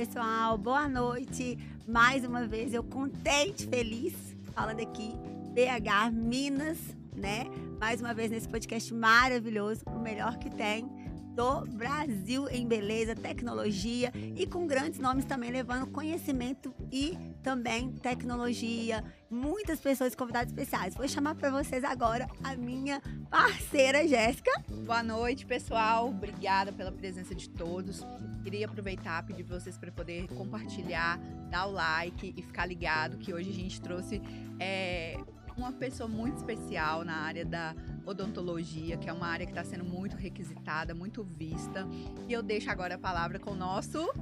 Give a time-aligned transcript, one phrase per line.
[0.00, 0.56] pessoal?
[0.56, 1.58] Boa noite.
[1.86, 4.14] Mais uma vez eu contente, feliz,
[4.54, 5.12] falando aqui,
[5.52, 6.78] BH Minas,
[7.14, 7.44] né?
[7.78, 10.88] Mais uma vez nesse podcast maravilhoso, o melhor que tem
[11.34, 19.04] do Brasil em beleza, tecnologia e com grandes nomes também levando conhecimento e também tecnologia.
[19.30, 20.94] Muitas pessoas convidadas especiais.
[20.94, 24.50] Vou chamar para vocês agora a minha parceira Jéssica.
[24.68, 26.08] Boa noite, pessoal.
[26.08, 28.04] Obrigada pela presença de todos.
[28.42, 31.18] Queria aproveitar pedir vocês para poder compartilhar,
[31.50, 34.20] dar o like e ficar ligado que hoje a gente trouxe
[34.58, 35.18] é,
[35.56, 37.74] uma pessoa muito especial na área da
[38.06, 41.86] odontologia, que é uma área que está sendo muito requisitada, muito vista.
[42.28, 44.12] E eu deixo agora a palavra com o nosso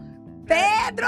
[0.49, 1.07] Pedro!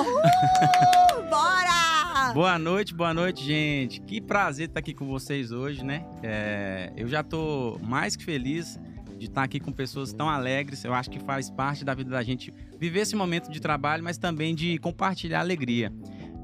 [0.00, 2.32] Uh, bora!
[2.34, 4.00] Boa noite, boa noite, gente.
[4.00, 6.04] Que prazer estar aqui com vocês hoje, né?
[6.24, 8.80] É, eu já tô mais que feliz
[9.16, 10.84] de estar aqui com pessoas tão alegres.
[10.84, 14.18] Eu acho que faz parte da vida da gente viver esse momento de trabalho, mas
[14.18, 15.92] também de compartilhar alegria.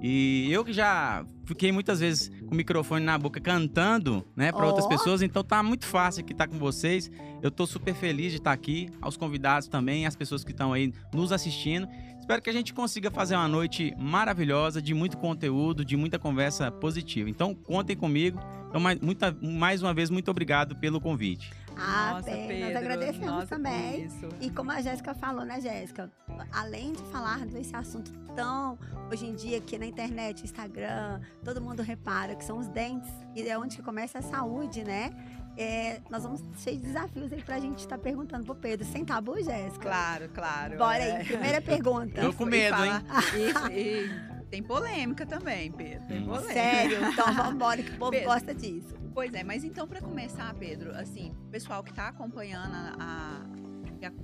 [0.01, 4.65] E eu que já fiquei muitas vezes com o microfone na boca cantando, né, para
[4.65, 4.69] oh.
[4.69, 7.11] outras pessoas, então tá muito fácil aqui estar tá com vocês.
[7.43, 10.93] Eu tô super feliz de estar aqui, aos convidados também, as pessoas que estão aí
[11.13, 11.89] nos assistindo.
[12.29, 16.71] Espero que a gente consiga fazer uma noite maravilhosa, de muito conteúdo, de muita conversa
[16.71, 17.31] positiva.
[17.31, 18.39] Então, contem comigo.
[18.69, 21.51] Então, mais, muita, mais uma vez, muito obrigado pelo convite.
[21.79, 24.09] Ah, Nossa, Pedro, nós agradecemos Nossa, também.
[24.41, 26.11] E como a Jéssica falou, né, Jéssica?
[26.53, 28.79] Além de falar desse assunto tão
[29.11, 33.49] hoje em dia aqui na internet, Instagram, todo mundo repara que são os dentes e
[33.49, 35.11] é onde que começa a saúde, né?
[35.57, 39.43] É, nós vamos ter desafios aí pra gente estar tá perguntando pro Pedro, sem tabu,
[39.43, 39.89] Jéssica?
[39.89, 40.79] Claro, claro.
[40.79, 41.17] Bora é.
[41.17, 42.21] aí, primeira pergunta.
[42.21, 42.93] Tô com medo, hein?
[43.73, 46.07] E, tem polêmica também, Pedro.
[46.07, 46.27] Tem hum.
[46.27, 46.53] polêmica.
[46.53, 46.99] Sério?
[47.13, 48.95] Então vamos embora que o povo Pedro, gosta disso.
[49.15, 53.68] Pois é, mas então para começar, Pedro, assim, o pessoal que está acompanhando a, a,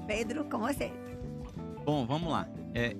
[0.07, 0.93] Pedro, com você.
[1.83, 2.47] Bom, vamos lá.
[2.73, 2.95] É,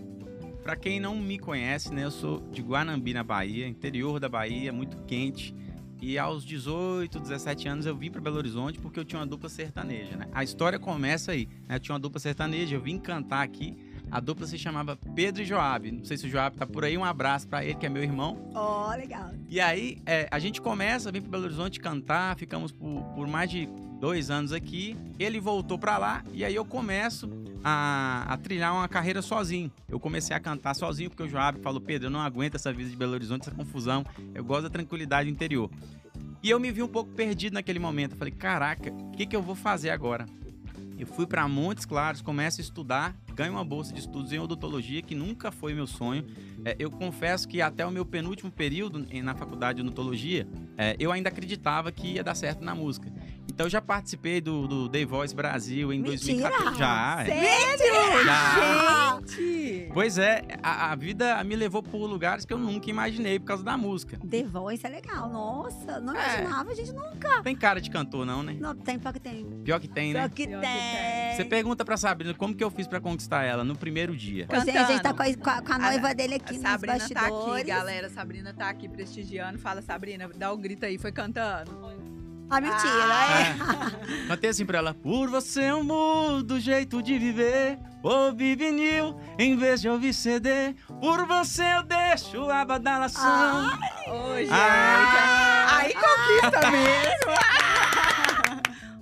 [0.67, 4.73] para quem não me conhece, né, eu sou de Guanambi, na Bahia, interior da Bahia,
[4.73, 5.55] muito quente.
[6.01, 9.47] E aos 18, 17 anos eu vim para Belo Horizonte porque eu tinha uma dupla
[9.47, 10.27] sertaneja, né?
[10.33, 11.75] A história começa aí, né?
[11.75, 13.77] Eu tinha uma dupla sertaneja, eu vim cantar aqui.
[14.11, 15.89] A dupla se chamava Pedro e Joab.
[15.89, 18.03] Não sei se o Joab tá por aí, um abraço para ele, que é meu
[18.03, 18.51] irmão.
[18.53, 19.31] Ó, oh, legal.
[19.47, 23.49] E aí, é, a gente começa, vem para Belo Horizonte cantar, ficamos por, por mais
[23.49, 23.69] de
[24.01, 24.97] dois anos aqui.
[25.17, 27.29] Ele voltou para lá e aí eu começo
[27.69, 29.69] a, a, trilhar uma carreira sozinho.
[29.89, 32.89] Eu comecei a cantar sozinho porque o Joab falou: Pedro, eu não aguento essa vida
[32.89, 34.05] de Belo Horizonte, essa confusão.
[34.33, 35.69] Eu gosto da tranquilidade interior.
[36.41, 38.13] E eu me vi um pouco perdido naquele momento.
[38.13, 40.25] Eu falei: caraca, o que, que eu vou fazer agora?
[40.97, 44.99] Eu fui para Montes Claros, começo a estudar, ganho uma bolsa de estudos em odontologia,
[45.03, 46.25] que nunca foi meu sonho.
[46.65, 51.11] É, eu confesso que até o meu penúltimo período na faculdade de odontologia, é, eu
[51.11, 53.13] ainda acreditava que ia dar certo na música.
[53.47, 56.49] Então eu já participei do, do The Voice Brasil em Mentira.
[56.49, 56.79] 2014.
[56.79, 57.77] Já, é.
[57.77, 58.25] Sério?
[58.25, 59.19] Já.
[59.19, 59.89] Gente!
[59.93, 63.63] Pois é, a, a, vida me levou por lugares que eu nunca imaginei por causa
[63.63, 64.19] da música.
[64.19, 66.39] The Voice é legal, nossa, não é.
[66.39, 67.41] imaginava, a gente nunca.
[67.41, 68.55] Tem cara de cantor, não, né?
[68.59, 69.45] Não, tem, pior que tem.
[69.63, 70.29] Pior que tem, pior né?
[70.29, 70.69] Que pior tem.
[70.69, 71.35] que tem.
[71.35, 74.47] Você pergunta pra Sabrina como que eu fiz pra conquistar ela no primeiro dia.
[74.47, 74.77] Cantando.
[74.77, 77.27] A gente tá com a, com a noiva a, dele aqui a Sabrina nos tá
[77.27, 78.09] aqui, galera.
[78.09, 79.57] Sabrina tá aqui prestigiando.
[79.59, 80.97] Fala, Sabrina, dá o um grito aí.
[80.97, 81.71] Foi cantando.
[82.49, 83.41] Ah, mentira, ah.
[83.41, 84.27] é.
[84.27, 84.93] Cantei assim pra ela.
[84.93, 87.77] Por você eu mudo o jeito de viver.
[88.01, 90.73] Ouvi vinil em vez de ouvir CD.
[91.01, 93.67] Por você eu deixo a badalação.
[94.07, 94.49] Ô, gente.
[94.51, 95.77] Ah.
[95.77, 97.77] Aí conquista mesmo.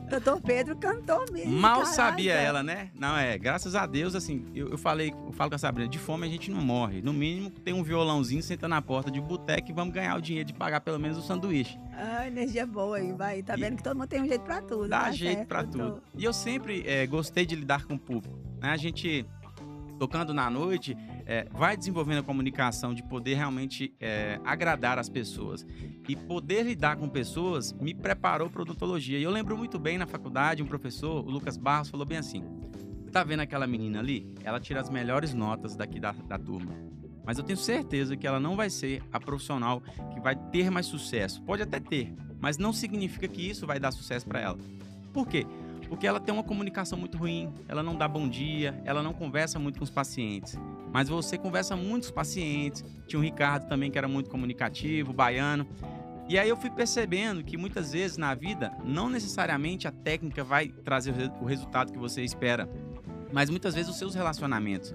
[0.09, 1.51] Doutor Pedro cantou mesmo.
[1.51, 1.93] Mal caraca.
[1.93, 2.89] sabia ela, né?
[2.93, 5.97] Não, é, graças a Deus, assim, eu, eu falei, eu falo com a Sabrina, de
[5.97, 7.01] fome a gente não morre.
[7.01, 10.47] No mínimo, tem um violãozinho, senta na porta de boteco e vamos ganhar o dinheiro
[10.47, 11.77] de pagar pelo menos o sanduíche.
[11.93, 13.41] Ah, energia boa aí, vai.
[13.41, 14.87] Tá vendo e que todo mundo tem um jeito pra tudo.
[14.87, 16.01] Dá tá jeito certo, pra tudo.
[16.15, 18.37] E eu sempre é, gostei de lidar com o público.
[18.61, 18.69] Né?
[18.69, 19.25] A gente
[19.97, 25.65] tocando na noite, é, vai desenvolvendo a comunicação de poder realmente é, agradar as pessoas
[26.07, 29.17] e poder lidar com pessoas me preparou para odontologia.
[29.17, 32.43] E eu lembro muito bem na faculdade, um professor, o Lucas Barros, falou bem assim:
[33.11, 34.27] tá vendo aquela menina ali?
[34.43, 36.73] Ela tira as melhores notas daqui da, da turma.
[37.25, 39.81] Mas eu tenho certeza que ela não vai ser a profissional
[40.13, 41.41] que vai ter mais sucesso.
[41.41, 44.57] Pode até ter, mas não significa que isso vai dar sucesso para ela.
[45.11, 45.47] Por quê?
[45.87, 49.59] Porque ela tem uma comunicação muito ruim, ela não dá bom dia, ela não conversa
[49.59, 50.57] muito com os pacientes.
[50.91, 52.83] Mas você conversa muito com os pacientes.
[53.07, 55.67] Tinha o Ricardo também que era muito comunicativo, baiano.
[56.27, 60.69] E aí eu fui percebendo que muitas vezes na vida, não necessariamente a técnica vai
[60.69, 62.67] trazer o resultado que você espera,
[63.31, 64.93] mas muitas vezes os seus relacionamentos.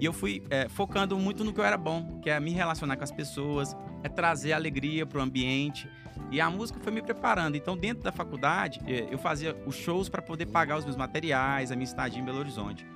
[0.00, 2.96] E eu fui é, focando muito no que eu era bom, que é me relacionar
[2.96, 5.88] com as pessoas, é trazer alegria para o ambiente.
[6.30, 7.56] E a música foi me preparando.
[7.56, 11.72] Então, dentro da faculdade, é, eu fazia os shows para poder pagar os meus materiais,
[11.72, 12.86] a minha estadia em Belo Horizonte.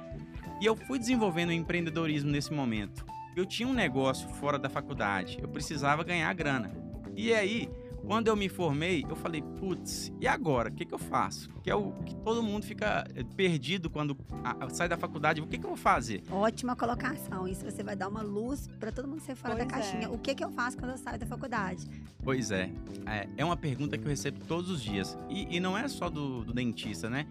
[0.61, 3.05] E eu fui desenvolvendo o empreendedorismo nesse momento.
[3.35, 6.71] Eu tinha um negócio fora da faculdade, eu precisava ganhar grana.
[7.17, 7.69] E aí,
[8.07, 10.69] quando eu me formei, eu falei, putz, e agora?
[10.69, 11.49] O que, que eu faço?
[11.63, 15.41] Que é o que todo mundo fica eh, perdido quando a, a, sai da faculdade.
[15.41, 16.23] O que, que eu vou fazer?
[16.31, 17.47] Ótima colocação.
[17.47, 20.07] Isso você vai dar uma luz para todo mundo ser fora Pois da caixinha.
[20.07, 20.09] é.
[20.09, 21.89] O que, que eu faço quando eu saio da faculdade?
[22.23, 22.71] Pois é,
[23.07, 25.17] é, é uma pergunta que eu recebo todos os dias.
[25.29, 27.27] E, e não é só do, do dentista, né?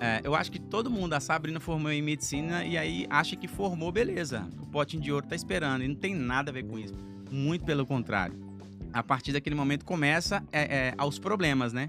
[0.00, 3.46] É, eu acho que todo mundo, a Sabrina formou em medicina e aí acha que
[3.46, 4.48] formou, beleza.
[4.60, 5.82] O potinho de ouro tá esperando.
[5.84, 6.94] E não tem nada a ver com isso.
[7.30, 8.51] Muito pelo contrário.
[8.92, 11.88] A partir daquele momento começa é, é, aos problemas, né?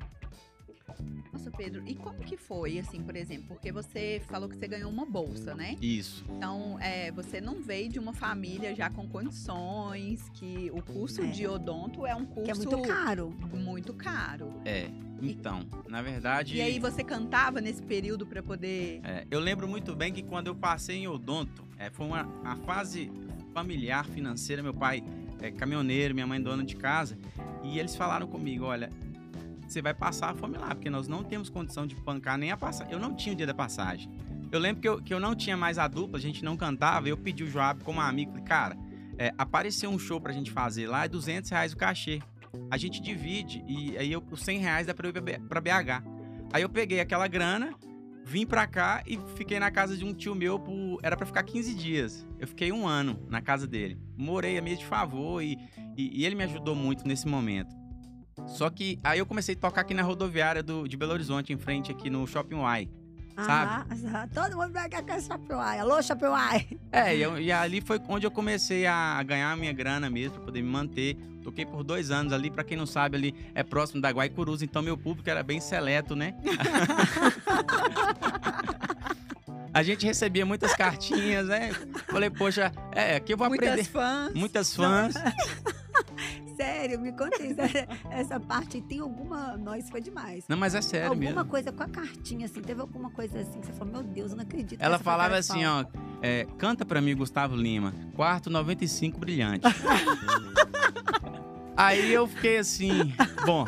[1.31, 3.47] Nossa, Pedro, e como que foi, assim, por exemplo?
[3.47, 5.75] Porque você falou que você ganhou uma bolsa, né?
[5.81, 6.23] Isso.
[6.29, 11.27] Então, é, você não veio de uma família já com condições, que o curso É.
[11.27, 13.35] de odonto é um curso Que é muito caro.
[13.53, 14.53] muito caro.
[14.63, 14.89] É.
[15.21, 16.57] Então, na verdade.
[16.57, 18.99] E aí você cantava nesse período para poder.
[19.03, 22.55] É, eu lembro muito bem que quando eu passei em odonto, é, foi uma a
[22.57, 23.09] fase
[23.53, 24.61] familiar financeira.
[24.61, 25.01] Meu pai
[25.43, 27.17] é caminhoneiro, minha mãe dona de casa,
[27.63, 28.89] e eles falaram comigo: olha,
[29.67, 32.57] você vai passar a fome lá, porque nós não temos condição de bancar nem a
[32.57, 32.93] passagem.
[32.93, 34.09] Eu não tinha o dia da passagem.
[34.51, 37.09] Eu lembro que eu, que eu não tinha mais a dupla, a gente não cantava,
[37.09, 38.77] eu pedi o Joab como amigo, cara,
[39.17, 42.21] é, apareceu um show pra gente fazer lá, é 200 reais o cachê.
[42.69, 46.03] A gente divide e aí eu, os 100 reais dá pra eu ir pra BH.
[46.53, 47.73] Aí eu peguei aquela grana,
[48.23, 50.99] vim pra cá e fiquei na casa de um tio meu por.
[51.03, 52.25] Era pra ficar 15 dias.
[52.39, 53.97] Eu fiquei um ano na casa dele.
[54.17, 55.57] Morei a mês de favor e,
[55.97, 57.75] e, e ele me ajudou muito nesse momento.
[58.47, 61.57] Só que aí eu comecei a tocar aqui na rodoviária do, de Belo Horizonte, em
[61.57, 62.89] frente aqui no Shopping Y.
[63.35, 63.71] Sabe?
[63.71, 64.27] Aham, aham.
[64.27, 65.79] Todo mundo vai com Chapeauai.
[65.79, 66.67] Alô, Chapeauai.
[66.91, 70.35] É, e, eu- e ali foi onde eu comecei a ganhar a minha grana mesmo,
[70.35, 71.17] pra poder me manter.
[71.43, 74.81] Toquei por dois anos ali, pra quem não sabe, ali é próximo da Guaicurus, então
[74.81, 76.33] meu público era bem seleto, né?
[79.73, 81.71] a gente recebia muitas cartinhas, né?
[82.09, 83.89] Falei, poxa, é, aqui eu vou Muitas aprender.
[83.89, 84.33] fãs.
[84.33, 85.13] Muitas fãs.
[86.55, 87.59] Sério, me conta isso.
[88.11, 89.57] Essa parte tem alguma.
[89.57, 90.45] Nós foi demais.
[90.47, 91.45] Não, mas é sério alguma mesmo.
[91.45, 92.61] coisa com a cartinha, assim.
[92.61, 94.77] Teve alguma coisa assim que você falou, meu Deus, eu não acredito.
[94.77, 95.83] que Ela falava assim, ó,
[96.21, 99.65] é, canta pra mim, Gustavo Lima, quarto 95 brilhante.
[101.75, 103.13] Aí eu fiquei assim,
[103.45, 103.65] bom,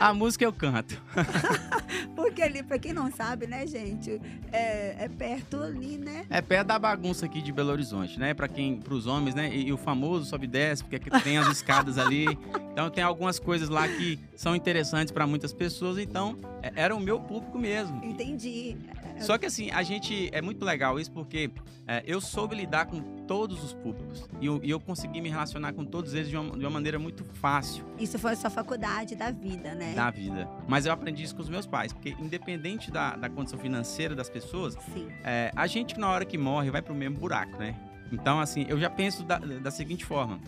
[0.00, 1.00] a música eu canto.
[2.14, 4.20] Porque ali, pra quem não sabe, né, gente,
[4.52, 6.26] é, é perto ali, né?
[6.28, 8.34] É perto da bagunça aqui de Belo Horizonte, né?
[8.34, 9.48] Pra quem, pros homens, né?
[9.54, 12.26] E, e o famoso sobe e desce, porque aqui tem as escadas ali.
[12.72, 15.96] Então tem algumas coisas lá que são interessantes pra muitas pessoas.
[15.98, 18.04] Então é- era o meu público mesmo.
[18.04, 18.76] Entendi.
[19.20, 20.28] Só que assim, a gente.
[20.32, 21.50] É muito legal isso porque
[21.86, 24.28] é, eu soube lidar com todos os públicos.
[24.40, 26.98] E eu, e eu consegui me relacionar com todos eles de uma, de uma maneira
[26.98, 29.94] muito fácil Isso foi a sua faculdade da vida, né?
[29.94, 30.48] da vida.
[30.66, 34.30] Mas eu aprendi isso com os meus pais, porque independente da, da condição financeira das
[34.30, 34.76] pessoas,
[35.24, 37.76] é, a gente na hora que morre vai pro mesmo buraco, né?
[38.10, 40.40] Então, assim, eu já penso da, da seguinte forma: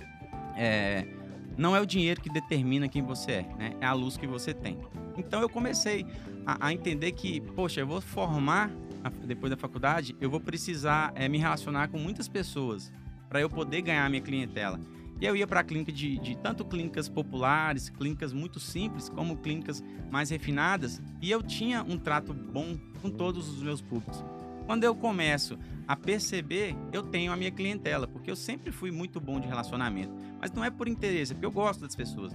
[0.57, 1.07] é,
[1.57, 3.73] não é o dinheiro que determina quem você é, né?
[3.81, 4.79] É a luz que você tem.
[5.17, 6.07] Então eu comecei
[6.51, 8.71] a, a entender que, poxa, eu vou formar
[9.25, 12.93] depois da faculdade, eu vou precisar é, me relacionar com muitas pessoas
[13.29, 14.81] para eu poder ganhar minha clientela.
[15.21, 19.83] E eu ia para clínica de, de tanto clínicas populares, clínicas muito simples, como clínicas
[20.11, 24.25] mais refinadas, e eu tinha um trato bom com todos os meus públicos.
[24.67, 29.21] Quando eu começo a perceber, eu tenho a minha clientela, porque eu sempre fui muito
[29.21, 30.15] bom de relacionamento.
[30.41, 32.35] Mas não é por interesse, é porque eu gosto das pessoas.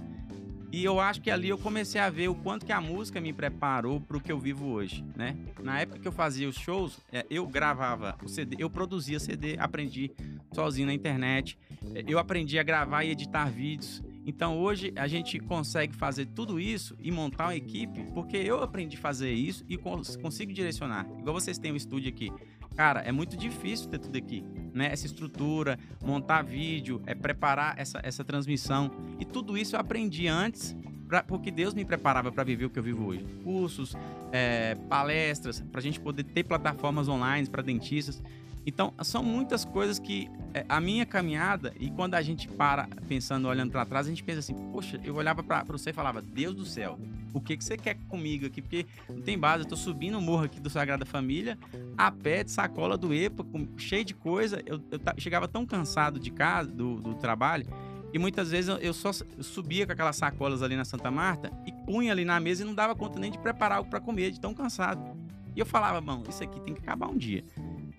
[0.72, 3.32] E eu acho que ali eu comecei a ver o quanto que a música me
[3.32, 5.36] preparou para o que eu vivo hoje, né?
[5.62, 9.56] Na época que eu fazia os shows, é, eu gravava o CD, eu produzia CD,
[9.58, 10.10] aprendi
[10.52, 11.56] sozinho na internet,
[11.94, 14.02] é, eu aprendi a gravar e editar vídeos.
[14.28, 18.96] Então hoje a gente consegue fazer tudo isso e montar uma equipe, porque eu aprendi
[18.96, 21.06] a fazer isso e cons- consigo direcionar.
[21.18, 22.32] Igual vocês têm um estúdio aqui.
[22.76, 24.44] Cara, é muito difícil ter tudo aqui.
[24.74, 24.92] Né?
[24.92, 28.90] Essa estrutura, montar vídeo, é preparar essa, essa transmissão.
[29.18, 30.76] E tudo isso eu aprendi antes,
[31.08, 33.24] pra, porque Deus me preparava para viver o que eu vivo hoje.
[33.42, 33.96] Cursos,
[34.30, 38.22] é, palestras, para a gente poder ter plataformas online para dentistas.
[38.66, 43.46] Então, são muitas coisas que é, a minha caminhada, e quando a gente para pensando,
[43.46, 46.54] olhando para trás, a gente pensa assim: poxa, eu olhava para você e falava, Deus
[46.54, 46.98] do céu,
[47.32, 48.60] o que, que você quer comigo aqui?
[48.60, 51.56] Porque não tem base, eu tô subindo o morro aqui do Sagrada Família,
[51.96, 54.60] a pé de sacola do EPA, com, cheio de coisa.
[54.66, 57.66] Eu, eu, chegava tão cansado de casa, do, do trabalho,
[58.12, 61.72] e muitas vezes eu, eu só subia com aquelas sacolas ali na Santa Marta e
[61.84, 64.40] punha ali na mesa e não dava conta nem de preparar algo para comer, de
[64.40, 65.16] tão cansado.
[65.54, 67.44] E eu falava, mano, isso aqui tem que acabar um dia.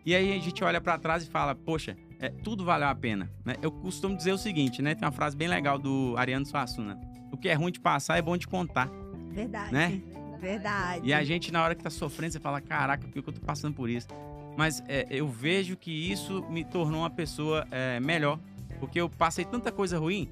[0.07, 3.29] E aí a gente olha para trás e fala, poxa, é, tudo valeu a pena.
[3.43, 3.55] Né?
[3.61, 4.95] Eu costumo dizer o seguinte, né?
[4.95, 6.97] Tem uma frase bem legal do Ariano Suassuna.
[7.29, 8.89] O que é ruim de passar é bom de contar.
[9.31, 9.73] Verdade.
[9.73, 10.01] Né?
[10.39, 11.01] Verdade.
[11.05, 13.41] E a gente, na hora que tá sofrendo, você fala, caraca, por que eu tô
[13.41, 14.07] passando por isso?
[14.55, 18.39] Mas é, eu vejo que isso me tornou uma pessoa é, melhor.
[18.79, 20.29] Porque eu passei tanta coisa ruim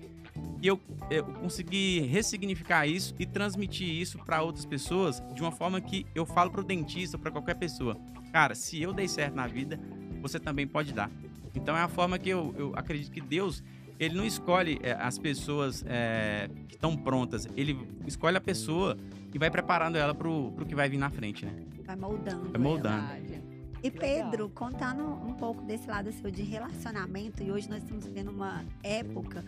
[0.62, 5.80] e eu, eu consegui ressignificar isso e transmitir isso para outras pessoas de uma forma
[5.80, 7.98] que eu falo pro dentista, para qualquer pessoa.
[8.32, 9.80] Cara, se eu dei certo na vida,
[10.22, 11.10] você também pode dar.
[11.54, 13.64] Então é a forma que eu, eu acredito que Deus
[14.00, 18.98] ele não escolhe é, as pessoas é, que estão prontas, ele escolhe a pessoa
[19.34, 21.54] e vai preparando ela pro, pro que vai vir na frente, né?
[21.86, 22.52] Vai moldando.
[22.52, 23.06] Vai moldando.
[23.84, 28.30] E Pedro, contando um pouco desse lado seu de relacionamento, e hoje nós estamos vivendo
[28.30, 29.46] uma época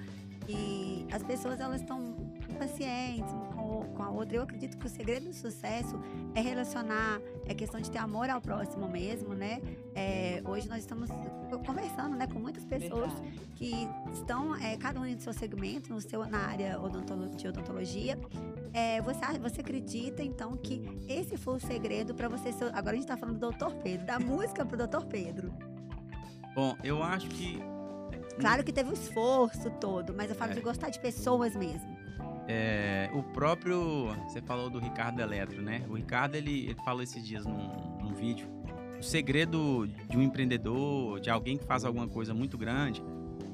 [0.48, 2.16] e as pessoas elas estão
[2.50, 4.38] impacientes com, com a outra.
[4.38, 6.00] Eu acredito que o segredo do sucesso
[6.34, 9.62] é relacionar, é questão de ter amor ao próximo mesmo, né?
[9.94, 11.10] É, hoje nós estamos
[11.66, 13.40] conversando, né, com muitas pessoas Verdade.
[13.56, 16.80] que estão, é, cada um em seu segmento, no seu, na área
[17.36, 18.18] de odontologia.
[18.74, 22.66] É, você, você acredita, então, que esse foi o segredo para você ser.
[22.66, 25.54] Agora a gente está falando do Doutor Pedro, da música pro Doutor Pedro.
[26.56, 27.62] Bom, eu acho que
[28.40, 30.56] Claro que teve o esforço todo, mas eu falo é.
[30.56, 31.98] de gostar de pessoas mesmo.
[32.48, 34.08] É, o próprio.
[34.28, 35.84] Você falou do Ricardo Eletro, né?
[35.90, 38.48] O Ricardo ele, ele falou esses dias num, num vídeo.
[39.00, 43.04] O segredo de um empreendedor, de alguém que faz alguma coisa muito grande,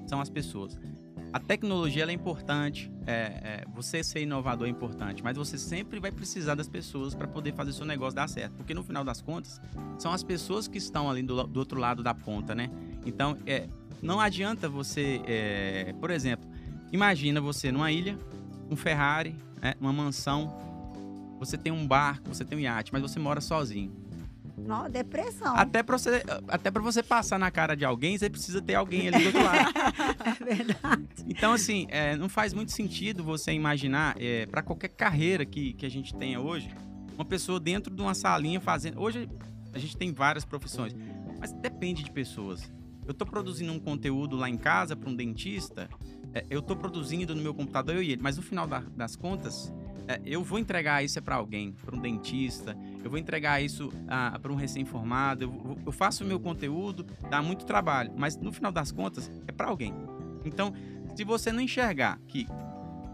[0.06, 0.80] são as pessoas.
[1.34, 6.12] A tecnologia é importante, é, é, você ser inovador é importante, mas você sempre vai
[6.12, 8.54] precisar das pessoas para poder fazer seu negócio dar certo.
[8.54, 9.60] Porque no final das contas,
[9.98, 12.70] são as pessoas que estão ali do, do outro lado da ponta, né?
[13.04, 13.68] Então, é,
[14.04, 16.48] não adianta você, é, por exemplo,
[16.92, 18.18] imagina você numa ilha,
[18.70, 20.56] um Ferrari, né, uma mansão,
[21.40, 23.92] você tem um barco, você tem um iate, mas você mora sozinho.
[24.58, 25.56] Não, depressão.
[25.56, 29.08] Até pra, você, até pra você passar na cara de alguém, você precisa ter alguém
[29.08, 29.74] ali do outro lado.
[30.26, 31.08] é verdade.
[31.26, 35.86] Então, assim, é, não faz muito sentido você imaginar, é, para qualquer carreira que, que
[35.86, 36.70] a gente tenha hoje,
[37.16, 39.02] uma pessoa dentro de uma salinha fazendo.
[39.02, 39.30] Hoje
[39.74, 40.94] a gente tem várias profissões,
[41.40, 42.72] mas depende de pessoas
[43.06, 45.90] eu estou produzindo um conteúdo lá em casa para um dentista,
[46.34, 49.16] é, eu estou produzindo no meu computador eu e ele, mas no final da, das
[49.16, 49.72] contas,
[50.08, 53.92] é, eu vou entregar isso é para alguém, para um dentista, eu vou entregar isso
[54.08, 58.52] ah, para um recém-formado, eu, eu, faço o meu conteúdo, dá muito trabalho, mas no
[58.52, 59.94] final das contas é para alguém.
[60.44, 60.74] Então,
[61.16, 62.48] se você não enxergar que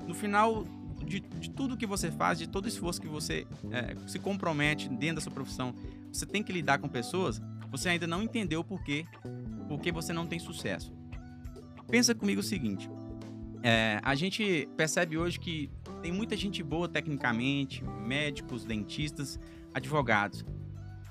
[0.08, 0.64] no final
[1.06, 5.16] de, de, tudo que você faz, de todo esforço que você é, se compromete dentro
[5.16, 5.74] da sua profissão,
[6.12, 9.06] você tem que lidar com pessoas, você ainda não entendeu o porquê
[9.68, 10.94] porque você não tem sucesso.
[11.88, 12.90] Pensa comigo o seguinte:
[13.64, 15.70] é, a gente percebe hoje que
[16.02, 19.40] tem muita gente boa tecnicamente, médicos, dentistas,
[19.74, 20.46] advogados.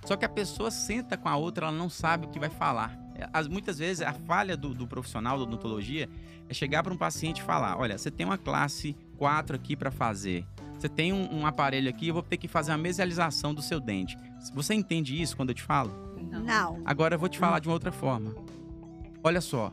[0.05, 2.99] Só que a pessoa senta com a outra, ela não sabe o que vai falar.
[3.33, 6.09] As, muitas vezes a falha do, do profissional da odontologia
[6.49, 9.91] é chegar para um paciente e falar: olha, você tem uma classe 4 aqui para
[9.91, 10.47] fazer.
[10.79, 13.81] Você tem um, um, aparelho aqui, eu vou ter que fazer a mesialização do seu
[13.81, 14.17] dente.
[14.55, 16.08] Você entende isso quando eu te falo?
[16.31, 16.81] Não.
[16.85, 18.35] Agora eu vou te falar de uma outra forma.
[19.23, 19.73] Olha só,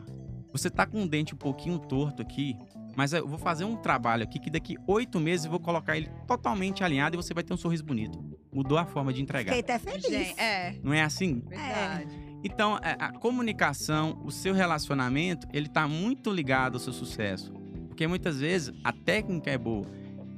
[0.52, 2.56] você tá com um dente um pouquinho torto aqui,
[2.96, 6.10] mas eu vou fazer um trabalho aqui que daqui oito meses eu vou colocar ele
[6.26, 8.18] totalmente alinhado e você vai ter um sorriso bonito.
[8.52, 9.54] Mudou a forma de entregar.
[9.54, 10.06] Fiquei até feliz.
[10.06, 10.76] Gente, é.
[10.82, 11.42] Não é assim?
[11.46, 12.14] Verdade.
[12.14, 12.26] É.
[12.42, 17.52] Então, é, a comunicação, o seu relacionamento, ele tá muito ligado ao seu sucesso.
[17.88, 19.86] Porque muitas vezes a técnica é boa,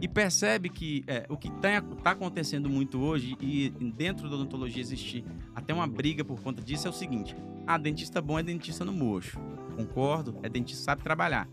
[0.01, 4.81] e percebe que é, o que está tá acontecendo muito hoje, e dentro da odontologia
[4.81, 5.25] existe
[5.55, 7.35] até uma briga por conta disso, é o seguinte:
[7.67, 9.39] ah, dentista bom é dentista no mocho.
[9.77, 11.49] Concordo, é dentista que sabe trabalhar.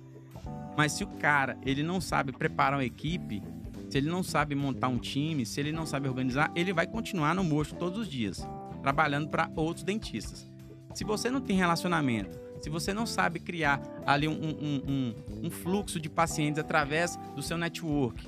[0.78, 3.42] Mas se o cara ele não sabe preparar uma equipe,
[3.90, 7.34] se ele não sabe montar um time, se ele não sabe organizar, ele vai continuar
[7.34, 8.48] no mocho todos os dias,
[8.82, 10.52] trabalhando para outros dentistas.
[10.94, 15.52] Se você não tem relacionamento, se você não sabe criar ali um, um, um, um
[15.52, 18.28] fluxo de pacientes através do seu network,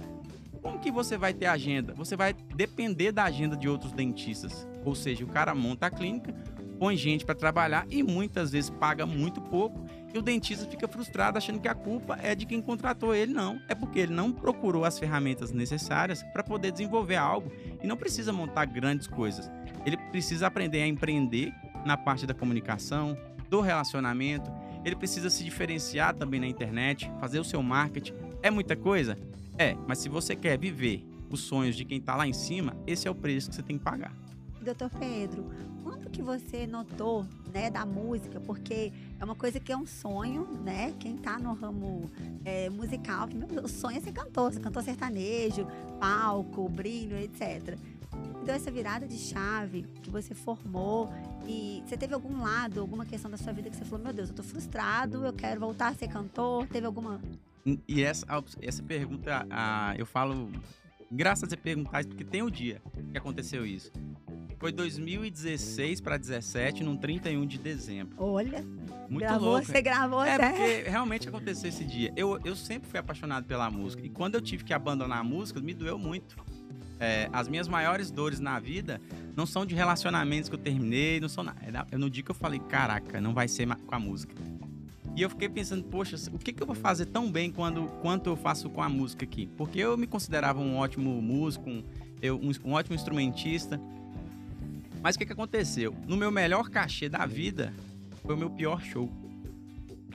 [0.61, 1.95] como que você vai ter agenda?
[1.95, 4.67] Você vai depender da agenda de outros dentistas.
[4.85, 6.35] Ou seja, o cara monta a clínica,
[6.77, 11.39] põe gente para trabalhar e muitas vezes paga muito pouco e o dentista fica frustrado
[11.39, 13.33] achando que a culpa é de quem contratou ele.
[13.33, 17.51] Não, é porque ele não procurou as ferramentas necessárias para poder desenvolver algo
[17.81, 19.49] e não precisa montar grandes coisas.
[19.83, 21.51] Ele precisa aprender a empreender
[21.83, 23.17] na parte da comunicação,
[23.49, 24.51] do relacionamento.
[24.83, 28.13] Ele precisa se diferenciar também na internet, fazer o seu marketing.
[28.41, 29.17] É muita coisa?
[29.57, 33.07] É, mas se você quer viver os sonhos de quem está lá em cima, esse
[33.07, 34.13] é o preço que você tem que pagar.
[34.61, 35.45] Doutor Pedro,
[35.83, 38.39] quando que você notou, né, da música?
[38.39, 40.93] Porque é uma coisa que é um sonho, né?
[40.99, 42.09] Quem tá no ramo
[42.43, 43.29] é, musical,
[43.63, 45.65] o sonho é ser cantor, ser cantor sertanejo,
[45.99, 47.77] palco, brilho, etc.
[48.47, 51.13] Então essa virada de chave que você formou
[51.45, 54.29] e você teve algum lado, alguma questão da sua vida que você falou, meu Deus,
[54.29, 56.65] eu tô frustrado, eu quero voltar a ser cantor?
[56.67, 57.19] Teve alguma
[57.85, 58.25] e essa,
[58.61, 60.49] essa pergunta, a, eu falo,
[61.11, 63.91] graças a você perguntar isso, porque tem o dia que aconteceu isso.
[64.57, 68.15] Foi 2016 para 17, num 31 de dezembro.
[68.17, 68.63] Olha.
[69.09, 69.65] Muito gravou, louco.
[69.65, 70.49] Você gravou é até.
[70.51, 72.13] porque realmente aconteceu esse dia.
[72.15, 74.05] Eu, eu sempre fui apaixonado pela música.
[74.05, 76.37] E quando eu tive que abandonar a música, me doeu muito.
[76.99, 78.99] É, as minhas maiores dores na vida
[79.35, 81.87] não são de relacionamentos que eu terminei, não são nada.
[81.91, 84.33] É no dia que eu falei, caraca, não vai ser com a música.
[85.15, 88.29] E eu fiquei pensando, poxa, o que, que eu vou fazer tão bem quando, quanto
[88.29, 89.47] eu faço com a música aqui?
[89.57, 91.83] Porque eu me considerava um ótimo músico, um,
[92.21, 93.81] eu, um, um ótimo instrumentista.
[95.01, 95.95] Mas o que, que aconteceu?
[96.07, 97.73] No meu melhor cachê da vida,
[98.21, 99.11] foi o meu pior show.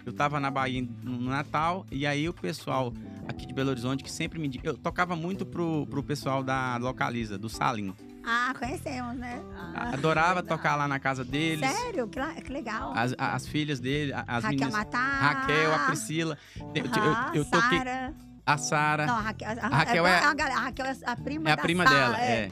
[0.07, 2.93] Eu tava na Bahia no Natal, e aí o pessoal
[3.26, 4.61] aqui de Belo Horizonte, que sempre me...
[4.62, 7.95] Eu tocava muito pro, pro pessoal da Localiza, do Salim.
[8.25, 9.43] Ah, conhecemos, né?
[9.75, 10.49] Ah, Adorava verdade.
[10.49, 11.69] tocar lá na casa deles.
[11.69, 12.07] Sério?
[12.09, 12.93] Que, que legal.
[12.95, 14.73] As, as filhas dele, as Raquel meninas...
[14.73, 15.21] Matar.
[15.21, 16.38] Raquel, a Priscila.
[16.75, 17.79] Eu, ah, eu, eu toquei...
[17.79, 18.14] Sara.
[18.45, 19.07] A Sara.
[19.07, 21.57] Não, a Raquel, a, A Raquel é- a, a Raquel é a prima É a
[21.57, 22.50] prima Sara, dela, é.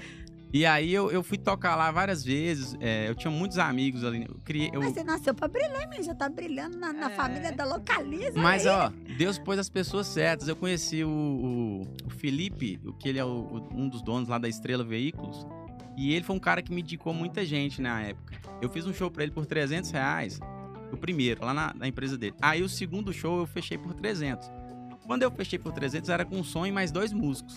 [0.53, 2.77] E aí eu, eu fui tocar lá várias vezes.
[2.81, 4.27] é, eu tinha muitos amigos ali.
[4.29, 6.03] Eu criei, eu- Mas você nasceu pra brilhar, menino.
[6.03, 7.15] Já tá brilhando na, na É.
[7.15, 8.33] família da Localiza.
[8.41, 8.73] Mas, aí.
[8.75, 10.49] ó, Deus pôs as pessoas certas.
[10.49, 14.29] Eu conheci o, o- o Felipe, o que ele é o- o- um dos donos
[14.29, 15.47] lá da Estrela Veículos.
[15.97, 18.35] E ele foi um cara que me indicou muita gente na época.
[18.61, 20.41] Eu fiz um show pra ele por 300 reais.
[20.93, 22.35] O primeiro, lá na, na empresa dele.
[22.43, 24.51] Aí o segundo show eu fechei por 300.
[25.07, 27.55] Quando eu fechei por 300, era com som e mais dois músicos.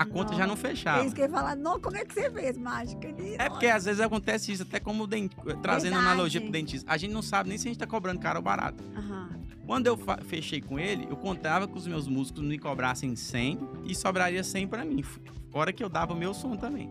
[0.00, 1.04] A conta já não É fechava.
[1.04, 1.54] isso que eu ia falar.
[1.54, 3.06] Não, como é que você fez, mágica?
[3.38, 5.30] É porque às vezes acontece isso, até como dent...
[5.60, 5.96] trazendo Verdade.
[5.96, 6.90] analogia pro dentista.
[6.90, 8.82] A gente não sabe nem se a gente tá cobrando caro ou barato.
[8.96, 9.28] Aham.
[9.66, 13.94] Quando eu fechei com ele, eu contava que os meus músicos me cobrassem 100 e
[13.94, 15.02] sobraria 100 pra mim.
[15.50, 16.90] Fora que eu dava o meu som também.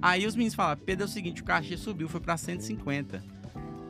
[0.00, 3.22] Aí os meninos falaram, Pedro, é o seguinte, o cachê subiu, foi pra 150.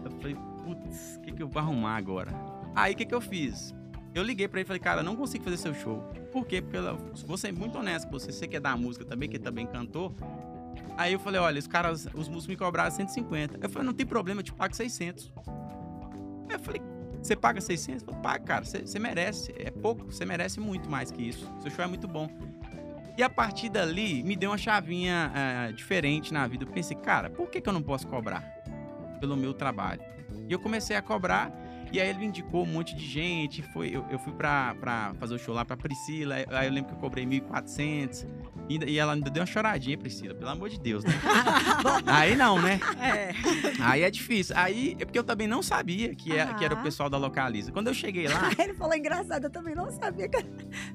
[0.04, 2.32] Eu falei, putz, o que, que eu vou arrumar agora?
[2.74, 3.72] Aí o que, que eu fiz?
[4.14, 5.98] Eu liguei pra ele e falei, cara, não consigo fazer seu show.
[6.30, 6.62] Por quê?
[6.72, 6.96] Eu
[7.26, 10.14] vou ser muito honesto com você, você quer dar música também, que também cantou.
[10.96, 13.58] Aí eu falei, olha, os caras, os músicos me cobraram 150.
[13.60, 15.32] Eu falei, não tem problema, eu te pago 600.
[16.48, 16.80] Aí eu falei,
[17.20, 18.02] você paga 600?
[18.02, 19.52] Eu falei, paga, cara, você, você merece.
[19.58, 21.50] É pouco, você merece muito mais que isso.
[21.60, 22.28] Seu show é muito bom.
[23.16, 26.64] E a partir dali, me deu uma chavinha ah, diferente na vida.
[26.64, 28.42] Eu pensei, cara, por que, que eu não posso cobrar
[29.20, 30.00] pelo meu trabalho?
[30.48, 31.52] E eu comecei a cobrar.
[31.92, 33.62] E aí ele me indicou um monte de gente.
[33.62, 36.36] Foi, eu, eu fui pra, pra fazer o show lá pra Priscila.
[36.48, 38.26] Aí eu lembro que eu cobrei 1.400.
[38.68, 40.34] E, e ela ainda deu uma choradinha, Priscila.
[40.34, 41.12] Pelo amor de Deus, né?
[42.06, 42.80] aí não, né?
[43.00, 43.32] É.
[43.80, 44.54] Aí é difícil.
[44.56, 47.72] Aí, é porque eu também não sabia que, é, que era o pessoal da Localiza.
[47.72, 50.28] Quando eu cheguei lá, Ele falou engraçado, eu também não sabia.
[50.28, 50.42] Que...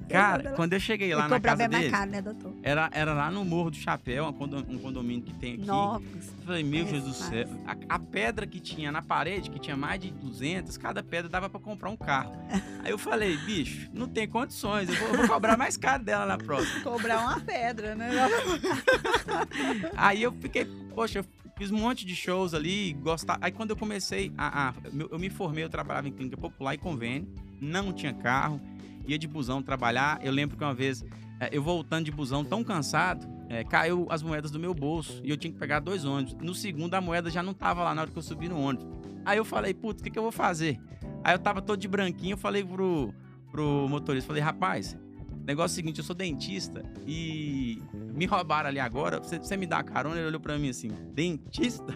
[0.10, 2.54] cara, quando eu cheguei lá Ele na casa dele, caro, né, doutor?
[2.64, 5.68] era, era lá no Morro do Chapéu, um condo- condomínio que tem aqui.
[5.68, 6.02] Eu
[6.46, 7.48] falei, meu É, Jesus do céu.
[7.68, 11.50] A, a pedra que tinha na parede, que tinha mais de 200, cada pedra dava
[11.50, 12.36] pra comprar um carro.
[12.84, 16.26] Aí eu falei, bicho, não tem condições, eu vou, eu vou cobrar mais caro dela
[16.26, 16.82] na próxima.
[16.82, 17.59] Cobrar uma pedra,
[17.96, 18.10] né?
[19.96, 21.26] Aí eu fiquei, poxa, eu
[21.58, 23.38] fiz um monte de shows ali, gostar.
[23.42, 24.74] Aí quando eu comecei a, a-
[25.12, 27.28] eu, me formei, eu trabalhava em clínica popular e convênio,
[27.60, 28.60] não tinha carro,
[29.08, 30.20] ia de busão trabalhar.
[30.24, 31.04] Eu lembro que uma vez
[31.40, 35.30] eh, eu voltando de busão tão cansado, eh, caiu as moedas do meu bolso e
[35.30, 36.36] eu tinha que pegar dois ônibus.
[36.42, 38.88] No segundo a moeda já não tava lá na hora que eu subi no ônibus.
[39.26, 40.80] Aí eu falei, putz, o que, que eu vou fazer?
[41.24, 43.14] Aí eu tava todo de branquinho, eu falei pro,
[43.52, 44.98] pro motorista, falei, rapaz,
[45.50, 47.82] negócio é o seguinte, eu sou dentista e
[48.14, 50.16] me roubaram ali agora, você, você me dá carona?
[50.18, 51.94] Ele olhou pra mim assim, dentista?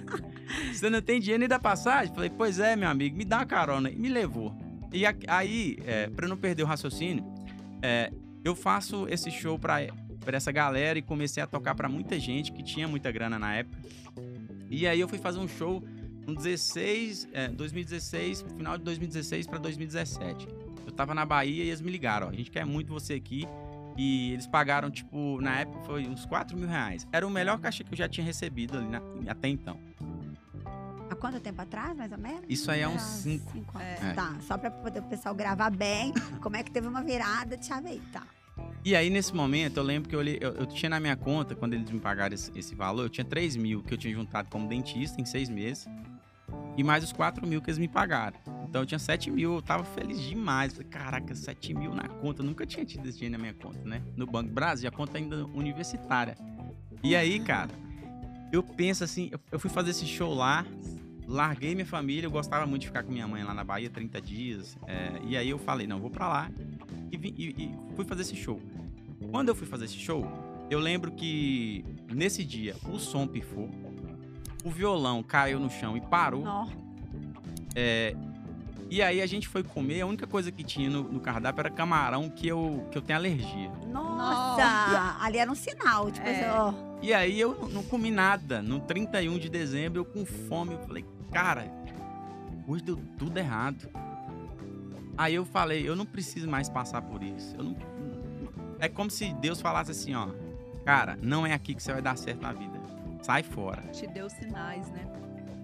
[0.72, 2.14] você não tem dinheiro nem da passagem?
[2.14, 3.90] Falei, pois é, meu amigo, me dá uma carona.
[3.90, 4.54] E me levou.
[4.92, 7.24] E a- aí, é, pra não perder o raciocínio,
[7.80, 8.12] é,
[8.44, 9.76] eu faço esse show pra,
[10.20, 13.54] pra essa galera e comecei a tocar pra muita gente que tinha muita grana na
[13.54, 13.78] época.
[14.70, 15.82] E aí eu fui fazer um show
[16.26, 20.46] no 16, é, 2016, final de 2016 pra 2017.
[20.86, 23.46] Eu tava na Bahia e eles me ligaram, ó, a gente quer muito você aqui.
[23.96, 27.06] E eles pagaram, tipo, na época foi uns 4 mil reais.
[27.12, 29.78] Era o melhor cachê que eu já tinha recebido ali na- até então.
[31.10, 32.40] Há quanto tempo atrás, mais ou menos?
[32.48, 33.52] Isso aí é uns Ah, 5.
[33.52, 34.02] cinco anos.
[34.02, 34.12] É.
[34.14, 37.66] Tá, só pra poder o pessoal gravar bem como é que teve uma virada de
[37.66, 38.22] chave aí, tá?
[38.84, 41.54] E aí, nesse momento, eu lembro que eu, olhei- eu, eu tinha na minha conta,
[41.54, 44.48] quando eles me pagaram esse, esse valor, eu tinha 3 mil que eu tinha juntado
[44.50, 45.86] como dentista em seis meses.
[46.76, 48.36] E mais os 4 mil que eles me pagaram.
[48.68, 50.72] Então eu tinha 7 mil, eu tava feliz demais.
[50.72, 52.40] Falei, caraca, 7 mil na conta.
[52.42, 54.02] Eu nunca tinha tido esse dinheiro na minha conta, né?
[54.16, 56.34] No Banco Brasil, a conta ainda universitária.
[57.02, 57.70] E aí, cara,
[58.50, 60.64] eu penso assim, eu, fui fazer esse show lá,
[61.26, 64.20] larguei minha família, eu gostava muito de ficar com minha mãe lá na Bahia 30
[64.20, 64.78] dias.
[64.86, 66.50] é, e aí eu falei, não, vou pra lá.
[67.10, 68.60] E, vim- e- e fui fazer esse show.
[69.30, 70.26] Quando eu fui fazer esse show,
[70.70, 73.68] eu lembro que nesse dia o som pifou,
[74.64, 76.44] o violão caiu no chão e parou.
[76.44, 76.66] Nó.
[78.90, 81.70] E aí a gente foi comer, a única coisa que tinha no, no cardápio era
[81.70, 83.70] camarão que eu, que eu tenho alergia.
[83.90, 85.16] Nossa!
[85.18, 86.40] Ali era um sinal, tipo É.
[86.40, 86.74] assim, ó.
[87.00, 88.60] E aí eu não- não comi nada.
[88.60, 91.72] No 31 de dezembro, eu com fome, eu falei, cara,
[92.68, 93.88] hoje deu tudo errado.
[95.16, 97.56] Aí eu falei, eu não preciso mais passar por isso.
[97.56, 97.76] Eu não-
[98.78, 100.28] É como se Deus falasse assim, ó,
[100.84, 102.71] cara, não é aqui que você vai dar certo na vida.
[103.22, 103.82] Sai fora.
[103.92, 105.06] Te deu sinais, né?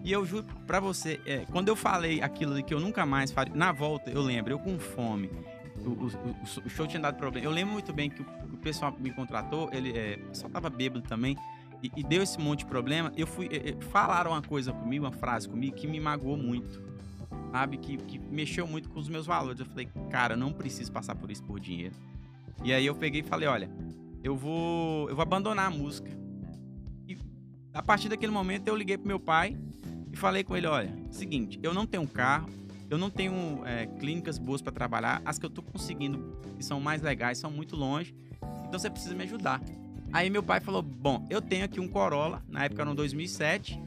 [0.04, 3.30] E eu juro pra você, é, quando eu falei aquilo de que eu nunca mais
[3.32, 5.28] faria, na volta eu lembro, eu com fome,
[5.84, 6.06] o, o-
[6.64, 7.44] o- show tinha dado problema.
[7.46, 11.02] Eu lembro muito bem que o, o pessoal me contratou, ele é, pessoal tava bêbado
[11.02, 11.36] também,
[11.82, 13.12] e, e deu esse monte de problema.
[13.16, 16.80] Eu fui, é, é, falaram uma coisa comigo, uma frase comigo que me magoou muito,
[17.50, 17.76] sabe?
[17.76, 19.58] Que, que mexeu muito com os meus valores.
[19.60, 21.94] Eu falei, cara, eu não preciso passar por isso por dinheiro.
[22.64, 23.68] E aí eu peguei e falei, olha,
[24.22, 26.10] eu vou, eu vou abandonar a música.
[27.78, 29.56] A partir daquele momento eu liguei pro meu pai
[30.12, 32.50] e falei com ele, olha, seguinte, eu não tenho carro,
[32.90, 36.80] eu não tenho é, clínicas boas para trabalhar, as que eu tô conseguindo, que são
[36.80, 38.12] mais legais, são muito longe,
[38.66, 39.62] então você precisa me ajudar.
[40.12, 43.80] Aí meu pai falou, bom, eu tenho aqui um Corolla, na época era um 2007,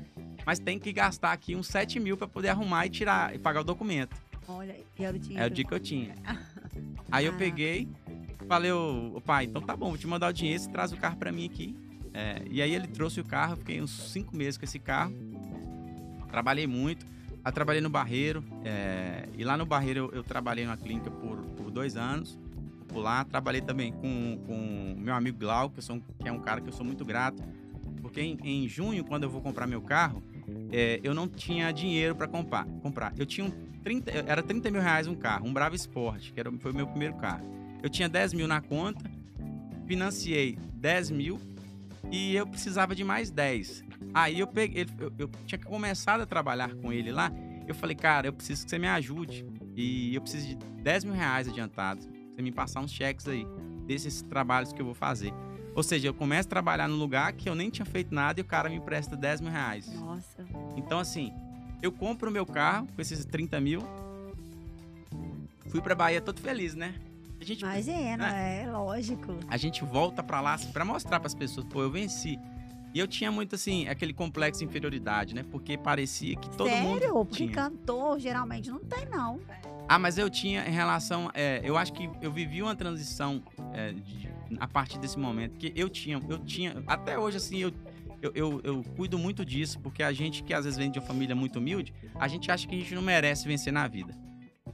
[0.46, 3.60] mas tem que gastar aqui uns 7 mil para poder arrumar e tirar e pagar
[3.60, 4.16] o documento.
[4.48, 5.44] Olha, e era o dinheiro.
[5.44, 6.16] É o dia que eu tinha.
[7.12, 7.38] Aí eu Caraca.
[7.38, 7.90] peguei,
[8.48, 10.98] falei, ô, ô, pai, então tá bom, vou te mandar o dinheiro, você traz o
[10.98, 11.91] carro pra mim aqui.
[12.14, 15.14] É, e aí ele trouxe o carro, eu fiquei uns cinco meses com esse carro.
[16.30, 17.06] Trabalhei muito.
[17.44, 18.44] Aí trabalhei no Barreiro.
[18.64, 22.38] é, e lá no Barreiro eu, eu trabalhei numa clínica por, por dois anos.
[22.88, 23.24] Por lá.
[23.24, 26.70] Trabalhei também com, com meu amigo Glauco, que, eu sou que é um cara que
[26.70, 27.42] eu sou muito grato.
[28.02, 30.24] Porque em, em junho, quando eu vou comprar meu carro,
[30.72, 33.14] é, eu não tinha dinheiro para comprar, comprar.
[33.18, 33.52] Eu tinha um
[33.84, 36.88] 30, era 30 mil reais um carro, um Brava Sport, que era, foi o meu
[36.88, 37.46] primeiro carro.
[37.82, 39.10] Eu tinha 10 mil na conta,
[39.88, 41.40] financiei 10 mil
[42.12, 43.84] e eu precisava de mais 10.
[44.14, 47.32] Aí eu peguei, eu, eu tinha começado a trabalhar com ele lá.
[47.68, 49.46] Eu falei, cara, eu preciso que você me ajude.
[49.76, 52.08] E eu preciso de 10 mil reais adiantados.
[52.30, 53.48] Você me passar uns cheques aí
[53.88, 55.34] desses trabalhos que eu vou fazer.
[55.74, 58.44] Ou seja, eu começo a trabalhar num lugar que eu nem tinha feito nada e
[58.44, 59.88] o cara me empresta 10 mil reais.
[59.94, 60.46] Nossa.
[60.76, 61.34] Então, assim,
[61.82, 63.82] eu compro o meu carro com esses 30 mil.
[65.70, 66.94] Fui pra Bahia todo feliz, né?
[67.42, 69.36] A gente, Imagina, é lógico.
[69.48, 72.40] a gente volta pra lá pra mostrar pras pessoas, pô, eu venci.
[72.94, 75.44] E eu tinha muito, assim, aquele complexo de inferioridade, né?
[75.50, 76.88] Porque parecia que todo Sério?
[76.90, 77.52] mundo Porque tinha.
[77.52, 79.40] cantor geralmente não tem, não.
[79.88, 81.32] Ah, mas eu tinha em relação.
[81.34, 83.42] é, eu acho que eu vivi uma transição
[83.74, 85.58] é, de- a partir desse momento.
[85.58, 86.84] Que eu tinha, eu tinha.
[86.86, 87.72] Até hoje, assim, eu,
[88.22, 91.06] eu, eu, eu cuido muito disso, porque a gente que às vezes vem de uma
[91.08, 94.14] família muito humilde, a gente acha que a gente não merece vencer na vida.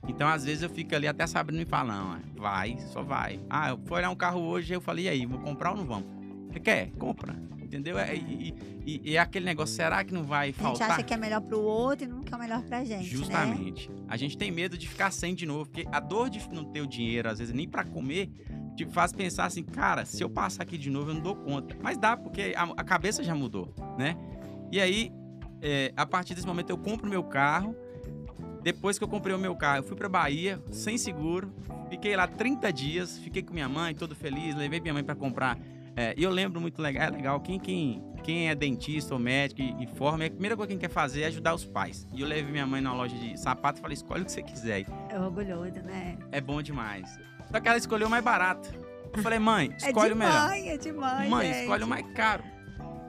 [0.07, 3.39] Então, às vezes, eu fico ali até sabendo me falar, não, é, vai, só vai.
[3.49, 5.85] Ah, eu fui olhar um carro hoje, eu falei, e aí, vou comprar ou não
[5.85, 6.07] vamos?
[6.51, 6.91] Você quer?
[6.97, 7.35] Compra.
[7.61, 7.99] Entendeu?
[7.99, 10.91] É, e, e- e é aquele negócio, será que não vai A gente faltar?
[10.91, 13.03] acha que é melhor pro outro e não que é o melhor pra gente, né?
[13.03, 13.91] Justamente.
[14.07, 16.79] A gente tem medo de ficar sem de novo, porque a dor de não ter
[16.79, 18.29] o dinheiro, às vezes, nem pra comer,
[18.77, 21.75] te faz pensar assim, cara, se eu passar aqui de novo, eu não dou conta.
[21.83, 24.15] Mas dá, porque a, a cabeça já mudou, né?
[24.71, 25.11] E aí,
[25.61, 27.75] é, a partir desse momento, eu compro meu carro.
[28.67, 31.53] Depois que eu comprei o meu carro, eu fui pra Bahia, sem seguro.
[31.89, 34.53] Fiquei lá 30 dias, fiquei com minha mãe, todo feliz.
[34.55, 35.57] Levei minha mãe pra comprar.
[35.95, 39.61] É, e eu lembro muito legal, é legal, quem, quem, quem é dentista ou médico
[39.61, 42.05] e, e forma, a primeira coisa que quer fazer é ajudar os pais.
[42.13, 44.43] E eu levei minha mãe na loja de sapato e falei, escolhe o que você
[44.43, 44.85] quiser.
[45.07, 46.17] É orgulhoso, né?
[46.29, 47.17] É bom demais.
[47.49, 48.69] Só que ela escolheu o mais barato.
[49.15, 50.49] Eu falei, mãe, É escolhe de o melhor.
[50.49, 51.61] mãe, é de mãe, Mãe, gente.
[51.61, 52.43] escolhe o mais caro.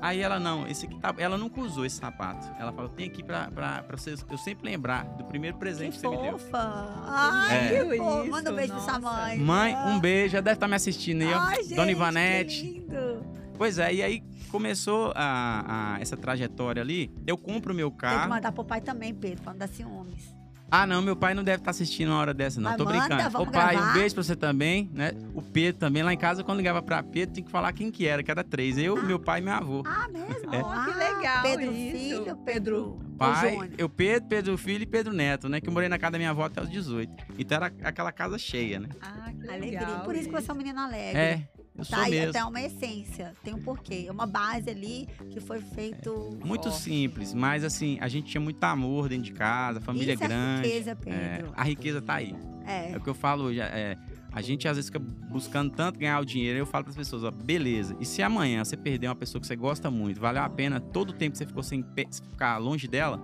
[0.00, 1.12] Aí ela, não, esse aqui tá.
[1.18, 2.46] Ela nunca usou esse sapato.
[2.58, 6.00] Ela falou, tem aqui pra, pra, pra vocês, eu sempre lembrar do primeiro presente que,
[6.00, 6.38] Que você me deu.
[6.38, 6.58] fofa.
[7.06, 7.84] Ai, É.
[7.84, 7.94] que.
[7.96, 9.16] Isso, Manda um beijo pra sua nossa.
[9.26, 9.38] mãe.
[9.38, 11.38] Mãe, um beijo, já deve estar me assistindo aí, ó.
[11.40, 12.62] Ai, gente, Dona Ivanete.
[12.62, 13.26] Que lindo.
[13.56, 17.10] Pois é, e aí começou a, a- essa trajetória ali.
[17.26, 18.28] Eu compro o meu Tem que carro.
[18.28, 20.32] mandar pro pai também, Pedro, pra não dar ciúmes.
[20.70, 22.70] Ah, não, meu pai não deve estar assistindo uma hora dessa, não.
[22.70, 23.38] Mas Tô manda, brincando.
[23.42, 23.90] Ô, pai, gravar.
[23.90, 25.12] um beijo pra você também, né?
[25.34, 26.02] O Pedro também.
[26.02, 28.44] Lá em casa, quando ligava pra Pedro, tem que falar quem que era, que era
[28.44, 28.76] três.
[28.76, 29.02] Eu, Ah.
[29.02, 29.82] meu pai e meu avô.
[29.86, 30.28] Ah, mesmo?
[30.54, 30.60] É.
[30.60, 31.42] Ah, que legal.
[31.42, 31.98] Pedro isso.
[32.24, 35.60] Filho, Pedro, Pai, eu Pedro, Pedro Filho e Pedro Neto, né?
[35.60, 37.10] Que eu morei na casa da minha avó até os 18.
[37.38, 38.88] Então era aquela casa cheia, né?
[39.00, 39.54] Ah, que legal.
[39.56, 39.86] Alegria.
[40.04, 41.18] Por isso que você é um menino alegre.
[41.20, 41.42] É,
[41.78, 42.30] eu sou Tá aí mesmo.
[42.30, 44.04] até uma essência, tem um porquê.
[44.08, 46.36] É uma base ali que foi feito.
[46.44, 46.82] Muito Forte.
[46.82, 50.66] simples, mas assim, a gente tinha muito amor dentro de casa, família Isso é grande.
[50.68, 51.52] riqueza, É, Pedro.
[51.56, 52.34] a riqueza tá aí.
[52.66, 52.92] É.
[52.92, 53.60] É o que eu falo hoje.
[53.60, 53.96] É,
[54.30, 56.58] a gente às vezes fica buscando tanto ganhar o dinheiro.
[56.58, 57.96] Eu falo para as pessoas, ó, beleza.
[57.98, 61.10] E se amanhã você perder uma pessoa que você gosta muito, valeu a pena todo
[61.10, 61.82] o tempo que você ficou sem
[62.30, 63.22] ficar longe dela?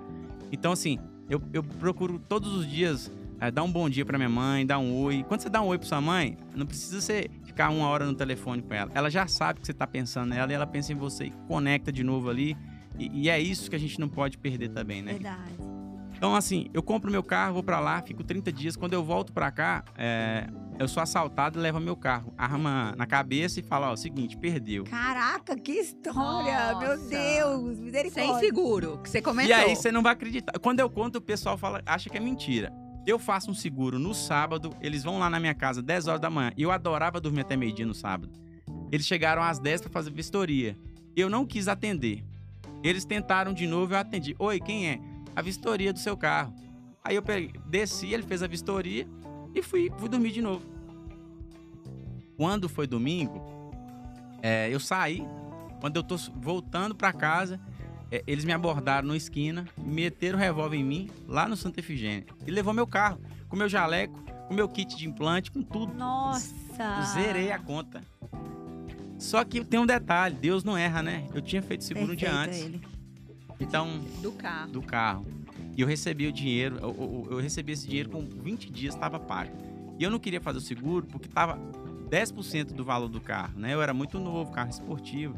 [0.51, 4.31] Então, assim, eu, eu procuro todos os dias é, dar um bom dia para minha
[4.31, 5.23] mãe, dar um oi.
[5.29, 8.15] Quando você dá um oi para sua mãe, não precisa você ficar uma hora no
[8.15, 8.91] telefone com ela.
[8.93, 11.93] Ela já sabe que você tá pensando nela e ela pensa em você e conecta
[11.93, 12.57] de novo ali.
[12.99, 15.13] E, e é isso que a gente não pode perder também, né?
[15.13, 15.55] Verdade.
[16.17, 18.77] Então, assim, eu compro meu carro, vou pra lá, fico 30 dias.
[18.77, 20.47] Quando eu volto pra cá, é,
[20.79, 22.33] eu sou assaltado e levo meu carro.
[22.37, 24.85] Arma na cabeça e fala, ó, seguinte, perdeu.
[24.85, 26.79] Caraca, que história!
[26.79, 27.09] Meu Nossa.
[27.09, 28.11] Deus, misericórdia.
[28.11, 29.51] Sem seguro, que você comentou.
[29.51, 30.59] E aí você não vai acreditar.
[30.59, 32.73] Quando eu conto, o pessoal fala, acha que é mentira.
[33.07, 36.31] Eu faço um seguro no sábado, eles vão lá na minha casa 10 horas da
[36.31, 36.53] manhã.
[36.57, 38.33] Eu adorava dormir até meio-dia no sábado.
[38.91, 40.77] Eles chegaram às 10 pra fazer vistoria.
[41.15, 42.25] Eu não quis atender.
[42.83, 44.35] Eles tentaram de novo, eu atendi.
[44.39, 45.01] Oi, quem é?
[45.37, 46.55] A vistoria do seu carro.
[47.03, 49.07] Aí eu peguei, desci, ele fez a vistoria
[49.55, 50.65] e fui, fui dormir de novo.
[52.37, 53.43] Quando foi domingo,
[54.43, 55.23] é, eu saí.
[55.81, 57.61] Quando eu tô voltando pra casa,
[58.11, 62.27] é, eles me abordaram na esquina, meteram o revólver em mim, lá no Santa Efigênia.
[62.47, 65.93] E levou meu carro, com meu jaleco, com meu kit de implante, com tudo.
[65.95, 66.55] Nossa!
[67.15, 68.03] Zerei a conta.
[69.19, 71.27] Só que tem um detalhe, Deus não erra, né?
[71.33, 72.61] Eu tinha feito seguro um dia Perfeito antes.
[72.65, 72.81] ele.
[73.61, 74.71] Então, Do carro.
[74.71, 75.27] do carro.
[75.77, 79.19] E eu recebi o dinheiro, eu, eu- eu recebi esse dinheiro com 20 dias, estava
[79.19, 79.51] pago.
[79.99, 81.57] E eu não queria fazer o seguro porque estava
[82.11, 83.73] 10% do valor do carro, né?
[83.73, 85.35] Eu era muito novo, carro esportivo.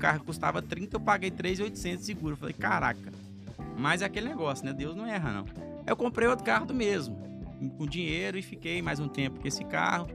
[0.00, 2.36] Carro custava 30, eu paguei 3.800 de seguro.
[2.36, 3.12] Falei, caraca.
[3.76, 4.72] Mas é aquele negócio, né?
[4.72, 5.44] Deus não erra, não.
[5.86, 7.16] Eu comprei outro carro do mesmo,
[7.76, 10.08] com dinheiro e fiquei mais um tempo com esse carro.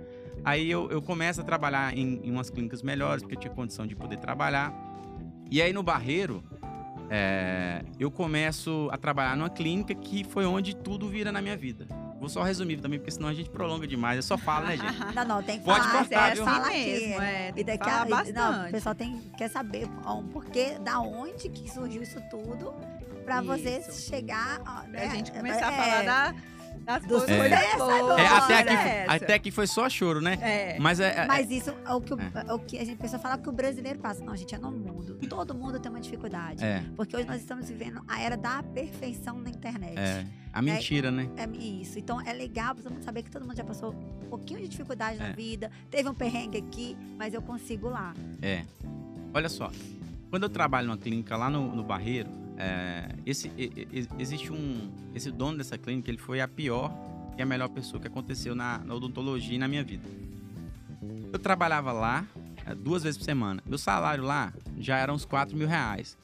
[0.44, 3.88] Aí eu, eu começo a trabalhar em, em umas clínicas melhores, porque eu tinha condição
[3.88, 4.74] de poder trabalhar.
[5.50, 6.44] E aí no Barreiro,
[7.10, 11.88] é, eu começo a trabalhar numa clínica que foi onde tudo vira na minha vida.
[12.26, 14.18] Vou só resumir também, porque senão a gente prolonga demais.
[14.18, 15.14] Eu só falo, né, gente?
[15.16, 16.00] Não, não, tem que Pode falar.
[16.00, 16.44] cortar, é, viu?
[16.44, 16.86] fala aqui.
[16.86, 17.54] mesmo, é.
[17.56, 18.32] E daqui a, bastante.
[18.34, 22.74] Não, o pessoal tem, quer saber ó, um porquê, da onde que surgiu isso tudo,
[23.24, 24.60] pra você chegar.
[24.62, 25.10] Ó, Pra né?
[25.12, 26.36] gente começar a É, falar da,
[26.84, 27.30] das coisas
[27.74, 28.22] agora.
[28.22, 30.38] É, até, aqui, até aqui foi só choro, né?
[30.42, 30.80] É.
[30.80, 31.24] Mas é.
[31.24, 33.50] é- Mas isso é o que, o, é o que a gente pessoa fala que
[33.50, 34.24] o brasileiro passa.
[34.24, 35.16] Não, gente, é no mundo.
[35.30, 36.64] Todo mundo tem uma dificuldade.
[36.64, 39.98] é, Porque hoje nós estamos vivendo a era da perfeição na internet.
[39.98, 41.30] é, a mentira, né?
[41.38, 41.98] É isso.
[42.00, 44.68] Então é legal pra todo mundo saber que todo mundo já passou um pouquinho de
[44.68, 45.34] dificuldade na É.
[45.34, 45.72] vida.
[45.90, 48.14] Teve um perrengue aqui, mas eu consigo lá.
[48.42, 48.64] É.
[49.34, 49.70] Olha só,
[50.30, 53.52] quando eu trabalho numa clínica lá no, no Barreiro, é, esse,
[54.18, 54.92] existe um.
[55.14, 56.92] Esse dono dessa clínica, ele foi a pior
[57.38, 60.08] e a melhor pessoa que aconteceu na, na odontologia e na minha vida.
[61.32, 62.26] Eu trabalhava lá
[62.66, 63.62] é, duas vezes por semana.
[63.66, 66.18] Meu salário lá já era uns 4 mil reais.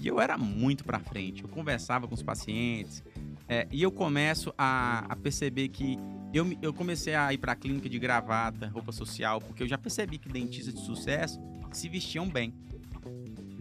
[0.00, 1.42] E eu era muito pra frente.
[1.42, 3.02] Eu conversava com os pacientes.
[3.48, 5.98] é, e eu começo a, a perceber que
[6.32, 10.18] eu, eu comecei a ir pra clínica de gravata, roupa social, porque eu já percebi
[10.18, 11.40] que dentistas de sucesso
[11.72, 12.52] se vestiam bem.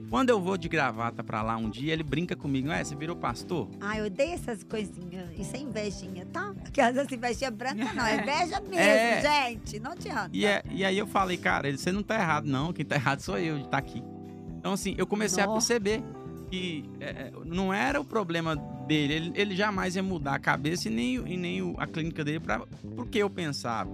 [0.09, 3.15] Quando eu vou de gravata pra lá um dia, ele brinca comigo, é, você virou
[3.15, 3.69] pastor?
[3.81, 5.29] Ah, eu odeio essas coisinhas.
[5.37, 6.53] Isso é invejinha, tá?
[6.63, 9.21] Porque às vezes inveja branca não, é inveja mesmo, É.
[9.49, 9.79] gente.
[9.79, 10.29] Não adianta.
[10.31, 13.19] E, é- e aí eu falei, cara, você não tá errado não, quem tá errado
[13.19, 14.01] sou eu de estar aqui.
[14.57, 15.73] Então assim, eu comecei a Nossa.
[15.75, 16.01] perceber
[16.49, 18.55] que é, é, não era o problema
[18.87, 22.39] dele, ele, ele jamais ia mudar a cabeça e nem, e nem a clínica dele
[22.39, 22.59] para
[22.95, 23.89] porque eu pensava.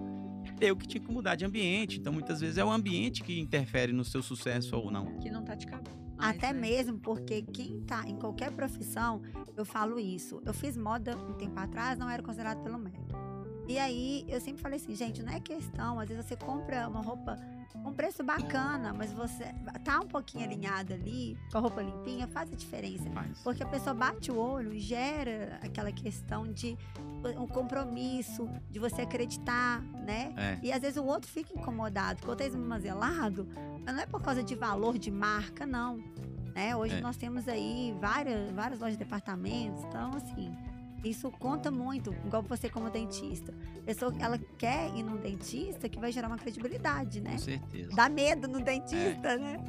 [0.61, 3.91] Eu que tinha que mudar de ambiente, então muitas vezes é o ambiente que interfere
[3.91, 5.17] no seu sucesso ou não.
[5.17, 6.02] Que não tá te cabendo.
[6.23, 6.59] Mais, Até né?
[6.59, 9.21] mesmo porque quem tá em qualquer profissão,
[9.55, 10.41] eu falo isso.
[10.45, 13.03] Eu fiz moda um tempo atrás, não era considerado pelo médico.
[13.67, 17.01] E aí eu sempre falei assim, gente, não é questão, às vezes você compra uma
[17.01, 17.37] roupa
[17.85, 19.45] um preço bacana, mas você
[19.83, 23.09] tá um pouquinho alinhado ali, com a roupa limpinha, faz a diferença.
[23.09, 26.77] Mas, Porque a pessoa bate o olho e gera aquela questão de
[27.37, 30.33] um compromisso, de você acreditar, né?
[30.37, 33.47] é, E às vezes o outro fica incomodado, porque o outro é esmazelado,
[33.85, 35.97] mas não é por causa de valor de marca, não.
[36.53, 36.75] Né?
[36.75, 37.01] Hoje É.
[37.01, 40.55] nós temos aí várias, várias lojas de departamentos, então assim,
[41.03, 43.53] isso conta muito, igual você como dentista.
[43.77, 47.31] A pessoa, ela quer ir num dentista que vai gerar uma credibilidade, né?
[47.31, 47.89] com certeza.
[47.95, 49.63] Dá medo no dentista, né?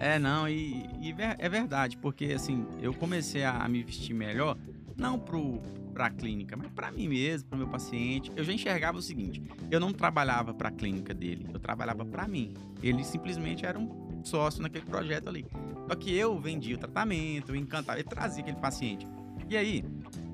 [0.00, 4.56] É, não, e, e é verdade, porque assim, eu comecei a me vestir melhor,
[4.96, 5.60] não pro,
[5.92, 8.30] pra clínica, mas pra mim mesmo, pro meu paciente.
[8.36, 12.54] Eu já enxergava o seguinte: eu não trabalhava pra clínica dele, eu trabalhava pra mim.
[12.82, 15.46] Ele simplesmente era um sócio naquele projeto ali.
[15.88, 19.06] Só que eu vendia o tratamento, eu encantava, eu trazia aquele paciente.
[19.48, 19.84] E aí,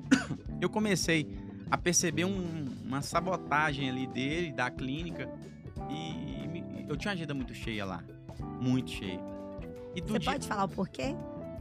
[0.61, 1.27] eu comecei
[1.69, 5.29] a perceber um- uma sabotagem ali dele, da clínica,
[5.89, 8.03] e me- eu tinha uma agenda muito cheia lá.
[8.61, 9.19] Muito cheia.
[9.95, 11.15] E Você dia, pode falar o porquê?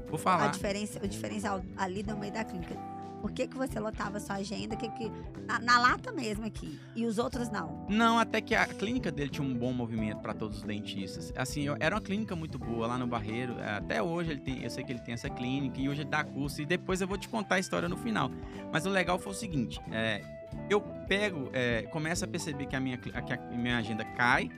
[0.06, 0.48] vou A falar.
[0.48, 2.74] diferença, o diferencial ali no meio da clínica.
[3.20, 4.74] Por que, que você lotava sua agenda?
[4.76, 5.10] Que, que,
[5.46, 6.78] na, na lata mesmo aqui.
[6.96, 7.86] E os outros não.
[7.88, 11.32] Não, até que a clínica dele tinha um bom movimento para todos os dentistas.
[11.36, 13.58] Assim, eu- era uma clínica muito boa lá no Barreiro.
[13.60, 16.10] é, Até hoje ele tem, eu sei que ele tem essa clínica e hoje ele
[16.10, 16.62] dá curso.
[16.62, 18.30] E depois eu vou te contar a história no final.
[18.72, 20.22] Mas o legal foi o seguinte: é,
[20.68, 24.48] eu pego, é, começo a perceber que a, minha, que a minha agenda cai.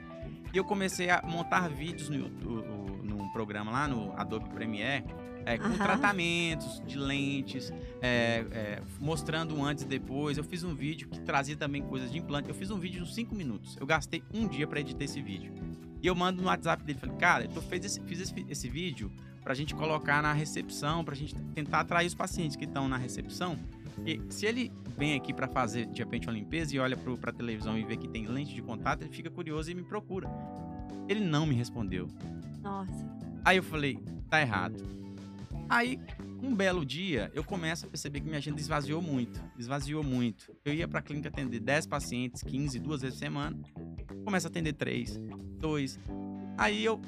[0.53, 5.03] E eu comecei a montar vídeos no, num programa lá no Adobe Premiere.
[5.45, 5.77] É, com Aham.
[5.77, 10.37] tratamentos de lentes, é, é, mostrando um antes e depois.
[10.37, 12.49] Eu fiz um vídeo que trazia também coisas de implante.
[12.49, 13.77] Eu fiz um vídeo de 5 minutos.
[13.79, 15.53] Eu gastei um dia para editar esse vídeo.
[16.01, 16.99] E eu mando no WhatsApp dele.
[16.99, 21.15] Falei, cara, eu fiz esse, fiz esse, esse vídeo pra gente colocar na recepção, pra
[21.15, 23.57] gente tentar atrair os pacientes que estão na recepção.
[24.05, 27.31] E se ele vem aqui para fazer de repente uma limpeza e olha pro, pra
[27.31, 30.29] televisão e vê que tem lente de contato, ele fica curioso e me procura.
[31.07, 32.07] Ele não me respondeu.
[32.61, 33.05] Nossa.
[33.45, 35.02] Aí eu falei, tá errado.
[35.73, 35.99] Aí,
[36.43, 39.43] um belo dia, eu começo a perceber que minha agenda esvaziou muito.
[39.57, 40.55] Esvaziou muito.
[40.63, 43.57] Eu ia pra clínica atender 10 pacientes, 15, duas vezes por semana.
[44.23, 45.19] Começo a atender 3,
[45.57, 45.99] 2.
[46.59, 47.01] Aí eu.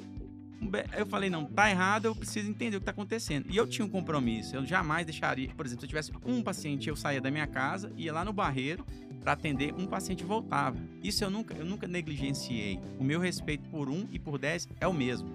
[0.97, 3.45] Eu falei, não, tá errado, eu preciso entender o que tá acontecendo.
[3.51, 5.49] E eu tinha um compromisso, eu jamais deixaria.
[5.49, 8.33] Por exemplo, se eu tivesse um paciente, eu saía da minha casa, ia lá no
[8.33, 8.83] barreiro
[9.21, 10.79] para atender um paciente voltava.
[11.03, 12.79] Isso eu nunca, eu nunca negligenciei.
[12.97, 15.31] O meu respeito por um e por 10 é o mesmo.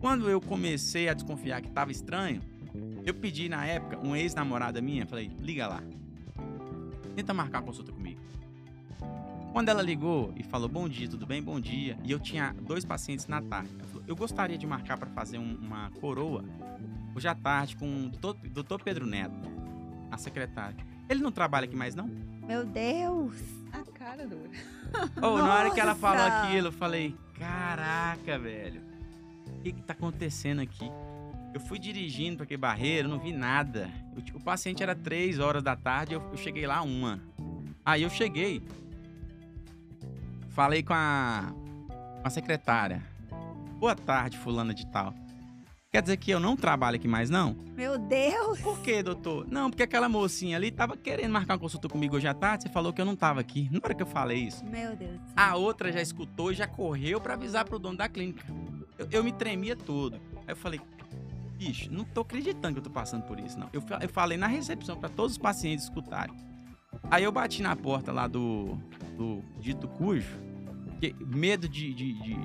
[0.00, 2.40] Quando eu comecei a desconfiar que estava estranho,
[3.04, 5.82] eu pedi na época uma ex-namorada minha, falei, liga lá.
[7.14, 8.20] Tenta marcar consulta comigo.
[9.52, 11.42] Quando ela ligou e falou bom dia, tudo bem?
[11.42, 11.98] Bom dia.
[12.04, 13.68] E eu tinha dois pacientes na tarde.
[13.78, 16.44] Ela falou, eu gostaria de marcar para fazer um- uma coroa
[17.14, 19.34] hoje à tarde com o doutor, doutor Pedro Neto,
[20.10, 20.76] a secretária.
[21.08, 22.08] Ele não trabalha aqui mais, não?
[22.46, 23.34] Meu Deus.
[23.72, 24.50] A cara dura.
[25.20, 28.80] Ou na hora que ela falou aquilo, eu falei, caraca, velho.
[29.60, 30.90] O que que tá acontecendo aqui?
[31.52, 33.90] Eu fui dirigindo para aquele barreiro, não vi nada.
[34.16, 37.20] Eu- o paciente era três horas da tarde, eu, eu cheguei lá uma.
[37.84, 38.62] Aí eu cheguei,
[40.50, 41.52] falei com a,
[41.88, 43.02] com a secretária.
[43.78, 45.14] Boa tarde, fulana de tal.
[45.90, 47.56] Quer dizer que eu não trabalho aqui mais, não?
[47.74, 48.60] Meu Deus.
[48.60, 49.46] Por quê, doutor?
[49.50, 52.68] Não, porque aquela mocinha ali tava querendo marcar uma consulta comigo hoje à tarde, você
[52.68, 53.68] falou que eu não tava aqui.
[53.72, 55.18] Na hora que eu falei isso, Meu Deus.
[55.36, 58.44] a outra já escutou e já correu pra avisar pro dono da clínica.
[59.00, 60.20] Eu, eu me tremia todo.
[60.46, 60.78] Aí eu falei,
[61.56, 63.70] bicho, não tô acreditando que eu tô passando por isso, não.
[63.72, 66.36] Eu, eu falei na recepção pra todos os pacientes escutarem.
[67.10, 68.76] Aí eu bati na porta lá do,
[69.16, 70.38] do dito cujo,
[71.00, 72.36] que medo de, de, de,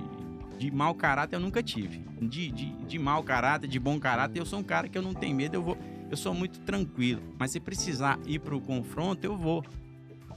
[0.58, 2.00] de mau caráter eu nunca tive.
[2.22, 5.14] De, de, de mau caráter, de bom caráter, eu sou um cara que eu não
[5.14, 5.78] tenho medo, eu vou.
[6.10, 7.22] Eu sou muito tranquilo.
[7.38, 9.66] Mas se precisar ir pro confronto, eu vou.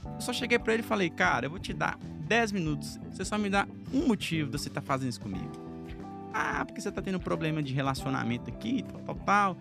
[0.03, 2.99] Eu só cheguei pra ele e falei, cara, eu vou te dar 10 minutos.
[3.11, 5.68] Você só me dá um motivo de você estar fazendo isso comigo.
[6.33, 9.57] Ah, porque você tá tendo problema de relacionamento aqui, tal, tal, tal.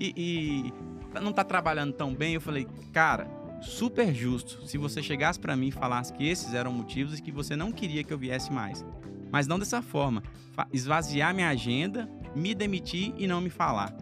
[0.00, 0.72] E,
[1.14, 2.34] e não tá trabalhando tão bem.
[2.34, 3.28] Eu falei, cara,
[3.60, 7.32] super justo se você chegasse pra mim e falasse que esses eram motivos e que
[7.32, 8.84] você não queria que eu viesse mais.
[9.30, 10.22] Mas não dessa forma.
[10.72, 13.94] Esvaziar minha agenda, me demitir e não me falar.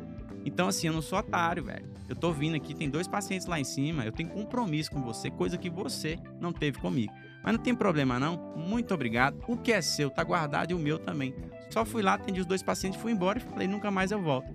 [0.44, 1.94] Então, assim, eu não sou otário, velho.
[2.08, 5.30] Eu tô vindo aqui, tem dois pacientes lá em cima, eu tenho compromisso com você,
[5.30, 7.12] coisa que você não teve comigo.
[7.42, 9.42] Mas não tem problema não, muito obrigado.
[9.48, 11.34] O que é seu tá guardado e o meu também.
[11.74, 14.48] Só fui lá, atendi os dois pacientes, fui embora e falei, nunca mais eu volto.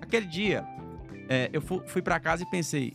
[0.00, 0.64] Aquele dia,
[1.28, 2.94] é, eu fu- fui pra casa e pensei,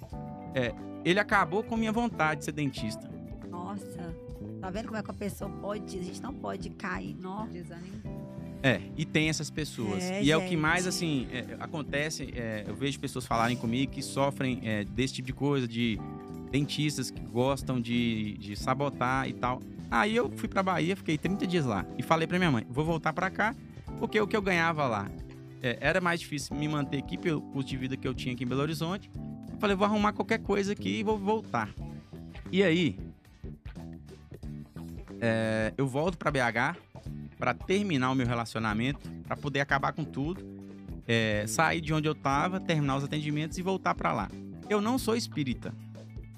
[0.56, 0.74] é,
[1.06, 3.08] ele acabou com minha vontade de ser dentista.
[3.48, 4.16] Nossa.
[4.60, 6.00] Tá vendo como é que a pessoa pode.
[6.00, 7.16] A gente não pode cair.
[7.52, 8.02] Desânimo.
[8.64, 10.04] É, e tem essas pessoas.
[10.04, 10.58] É, e é o que gente.
[10.60, 12.34] mais, assim, é, acontece.
[12.36, 16.00] é, eu vejo pessoas falarem comigo que sofrem é, desse tipo de coisa, de
[16.50, 19.62] dentistas que gostam de, de sabotar e tal.
[19.92, 21.86] Aí eu fui pra Bahia, fiquei 30 dias lá.
[21.96, 23.56] E falei pra minha mãe, vou voltar pra cá,
[24.00, 25.10] porque o que eu ganhava lá
[25.62, 28.44] é, era mais difícil me manter aqui pelo custo de vida que eu tinha aqui
[28.44, 29.10] em Belo Horizonte.
[29.52, 31.70] Eu falei, vou arrumar qualquer coisa aqui e vou voltar.
[32.52, 32.98] E aí,
[35.20, 36.78] é, eu volto pra BH
[37.38, 40.44] para terminar o meu relacionamento, para poder acabar com tudo,
[41.08, 44.30] é, sair de onde eu tava, terminar os atendimentos e voltar para lá.
[44.70, 45.74] Eu não sou espírita.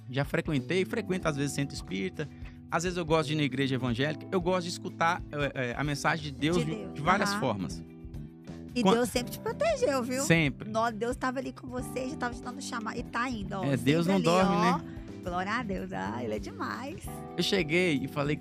[0.09, 2.27] Já frequentei, frequento às vezes centro espírita.
[2.71, 4.27] Às vezes eu gosto de ir na igreja evangélica.
[4.31, 7.31] Eu gosto de escutar é, é, a mensagem de Deus De de, Deus, de várias
[7.31, 7.39] aham.
[7.39, 7.83] formas.
[8.75, 10.21] E Quan- Deus sempre te protegeu, viu?
[10.23, 10.69] Sempre.
[10.69, 12.95] Nó, Deus tava ali com você, já tava te dando chamar.
[12.97, 13.63] E tá indo, ó.
[13.65, 14.61] É, Deus não ali, dorme, ó.
[14.77, 14.83] né?
[15.23, 15.91] Glória a Deus.
[15.91, 17.01] Ah, ele é demais.
[17.35, 18.39] Eu cheguei e falei,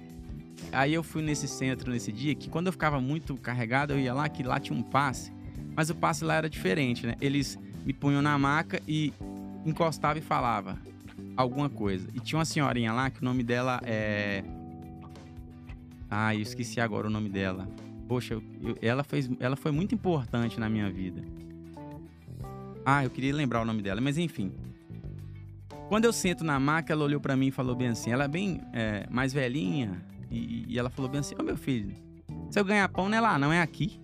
[0.70, 4.12] aí eu fui nesse centro nesse dia que quando eu ficava muito carregado, eu ia
[4.12, 5.32] lá, que lá tinha um passe.
[5.74, 7.16] Mas o passe lá era diferente, né?
[7.20, 9.12] Eles me punham na maca e
[9.64, 10.76] encostava e falava
[11.38, 12.08] alguma coisa.
[12.12, 14.42] E tinha uma senhorinha lá que o nome dela é.
[16.10, 17.68] Ah, eu esqueci agora o nome dela.
[18.08, 21.22] Poxa, eu- eu- ela, fez, ela foi muito importante na minha vida.
[22.84, 24.52] Ah, eu queria lembrar o nome dela, mas enfim.
[25.88, 28.10] Quando eu sento na maca, ela olhou pra mim e falou bem assim.
[28.10, 30.02] Ela é bem é, mais velhinha.
[30.30, 31.94] E, e ela falou bem assim: Ô meu filho,
[32.50, 34.00] se eu ganhar pão não é lá, não é aqui.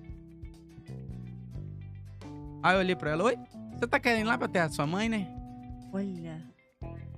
[2.63, 3.37] Aí eu olhei pra ela: Oi,
[3.75, 5.27] você tá querendo ir lá pra terra da sua mãe, né?
[5.93, 6.54] Olha.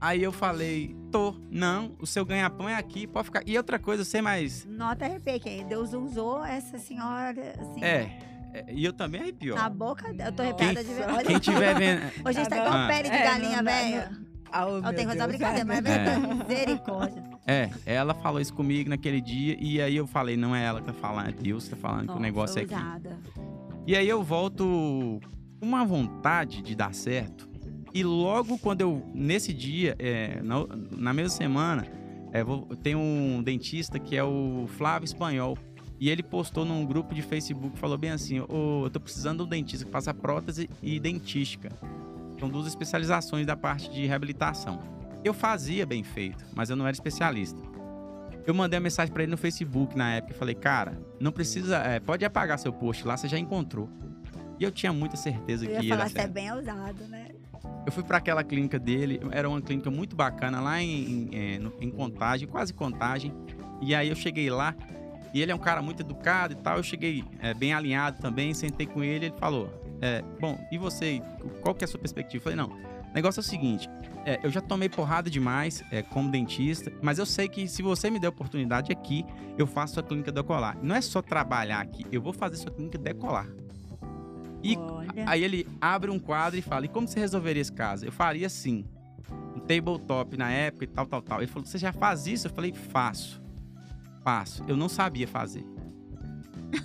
[0.01, 3.43] Aí eu falei: Tô, não, o seu ganha-pão é aqui, pode ficar.
[3.47, 4.65] E outra coisa, sei mais.
[4.67, 8.19] Nota arrepiei, que Deus usou essa senhora, assim, É,
[8.53, 9.55] é, e eu também arrepio.
[9.55, 10.05] na boca.
[10.19, 11.09] Eu tô arrepiada de ver.
[11.09, 12.03] Olha, Quem tiver vendo.
[12.27, 12.89] Hoje a gente tá Ah, igual não.
[12.89, 14.11] pele de É, galinha.
[14.53, 16.05] Ah, oh, Eu tenho que fazer uma Deus, brincadeira, mas é é.
[16.05, 16.35] verdade.
[16.49, 17.23] Misericórdia.
[17.47, 19.57] É, ela falou isso comigo naquele dia.
[19.61, 22.01] E aí eu falei: Não é ela que tá falando, é Deus que tá falando
[22.03, 22.75] que o Nossa, negócio é aqui.
[23.87, 24.65] E aí eu volto
[25.61, 27.49] com uma vontade de dar certo.
[27.95, 31.87] E logo quando eu, nesse dia, é, na, na mesma semana,
[32.33, 35.57] é, vou, tem um dentista que é o Flávio Espanhol.
[35.99, 39.45] E ele postou num grupo de Facebook, falou bem assim, Ô, eu tô precisando de
[39.45, 41.71] um dentista que faça prótese e dentística.
[42.39, 44.79] São duas especializações da parte de reabilitação.
[45.25, 47.59] Eu fazia bem feito, mas eu não era especialista.
[48.47, 51.79] Eu mandei uma mensagem pra ele no Facebook na época e falei, cara, não precisa,
[51.79, 53.89] é, pode apagar seu post lá, você já encontrou.
[54.61, 56.33] E eu tinha muita certeza Eu que ia ia falar dar é certo.
[56.33, 57.29] bem usado, né?
[57.87, 61.61] Eu fui para aquela clínica dele, era uma clínica muito bacana lá em, em, é,
[61.81, 63.33] em Contagem, quase Contagem.
[63.81, 64.75] E aí eu cheguei lá,
[65.33, 66.79] e ele é um cara muito educado e tal.
[66.79, 69.71] Eu cheguei é, bem alinhado também, sentei com ele, ele falou:
[70.01, 71.23] é, Bom, e você,
[71.61, 72.39] qual que é a sua perspectiva?
[72.39, 72.77] Eu falei: Não,
[73.11, 73.89] o negócio é o seguinte,
[74.25, 78.11] é, eu já tomei porrada demais é, como dentista, mas eu sei que se você
[78.11, 79.25] me der oportunidade aqui,
[79.57, 80.77] eu faço sua clínica decolar.
[80.83, 83.47] Não é só trabalhar aqui, eu vou fazer sua clínica decolar.
[84.63, 85.25] E Olha.
[85.27, 88.05] Aí ele abre um quadro e fala: E como você resolveria esse caso?
[88.05, 88.85] Eu faria assim.
[89.57, 91.39] Um tabletop na época e tal, tal, tal.
[91.41, 92.47] Ele falou: Você já faz isso?
[92.47, 93.43] Eu falei: Faço.
[94.23, 94.65] Faço.
[94.69, 95.65] Eu não sabia fazer.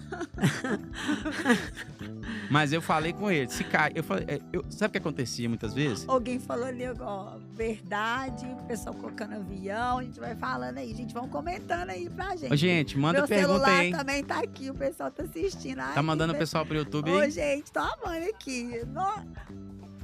[2.49, 3.91] Mas eu falei com ele: Se cai.
[3.95, 6.07] Eu falei, é, eu- sabe o que acontecia muitas vezes?
[6.07, 11.13] Alguém falou ali, ó, verdade, o pessoal colocando avião, a gente vai falando aí, gente,
[11.13, 12.51] vão comentando aí pra gente.
[12.51, 15.79] Ô, gente, manda Meu pergunta celular aí, também tá aqui, o pessoal tá assistindo.
[15.79, 17.31] Ai, Tá mandando o pessoal pro YouTube Ô, aí?
[17.31, 18.81] gente, tô amando aqui.
[18.87, 19.25] No-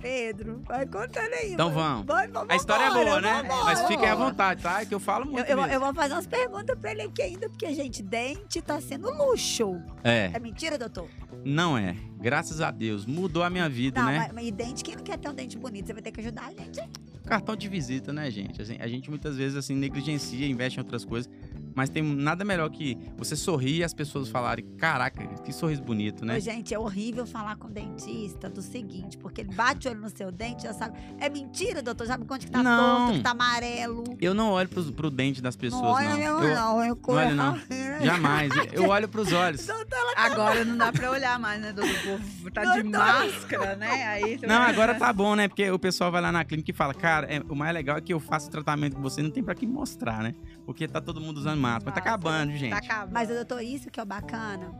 [0.02, 1.54] Pedro, vai contando aí.
[1.54, 2.06] Então vamos.
[2.06, 3.42] vai- vamos A história é embora, boa, né?
[3.44, 3.66] vambora.
[3.66, 4.82] Mas fiquem à vontade, tá?
[4.82, 5.50] É que eu falo Eu, muito.
[5.50, 5.72] eu, mesmo.
[5.72, 9.82] eu vou fazer umas perguntas pra ele aqui ainda, porque, gente, dente tá sendo luxo.
[10.04, 11.08] É, É mentira, doutor?
[11.46, 11.96] não é.
[12.20, 13.06] Graças a Deus.
[13.06, 14.18] Mudou a minha vida, Não, né?
[14.20, 15.86] mas, mas e dente, quem não quer ter um dente bonito?
[15.88, 16.82] Você vai ter que ajudar a gente.
[17.26, 18.62] cartão de visita, né, gente?
[18.62, 21.30] Assim, a gente muitas vezes assim negligencia, investe em outras coisas,
[21.76, 26.26] mas tem nada melhor que você sorrir e as pessoas falarem: "Caraca, que sorriso bonito",
[26.26, 26.38] né?
[26.38, 30.02] Ô, gente, é horrível falar com o dentista do seguinte, porque ele bate o olho
[30.02, 30.98] no seu dente, já sabe.
[31.20, 32.08] É mentira, doutor?
[32.08, 32.98] Sabe quanto que tá Não.
[33.06, 34.04] torto, que tá amarelo?
[34.20, 35.92] Eu não olho pro, pro dente das pessoas, não.
[36.14, 37.60] olha, eu, Eu- não, eu olho, não.
[38.04, 38.52] jamais.
[38.74, 39.68] Eu olho pros olhos.
[40.16, 42.20] Agora não dá pra olhar mais, né, doutor?
[42.54, 44.08] Tá de máscara, né?
[44.08, 45.48] Aí Não, agora tá bom, né?
[45.48, 48.02] Porque o pessoal vai lá na clínica e fala: "Cara, é- o mais legal é
[48.02, 50.34] que eu faço o tratamento com você, não tem pra que mostrar, né?
[50.66, 52.16] Porque tá todo mundo usando máscara, mas tá Máscara.
[52.16, 52.72] acabando, gente.
[52.72, 53.14] Tá acabando.
[53.14, 54.72] Mas, doutor, isso que é o bacana,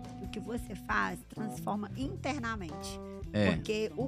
[0.42, 3.00] que você faz transforma internamente.
[3.34, 3.52] É.
[3.52, 4.08] Porque o.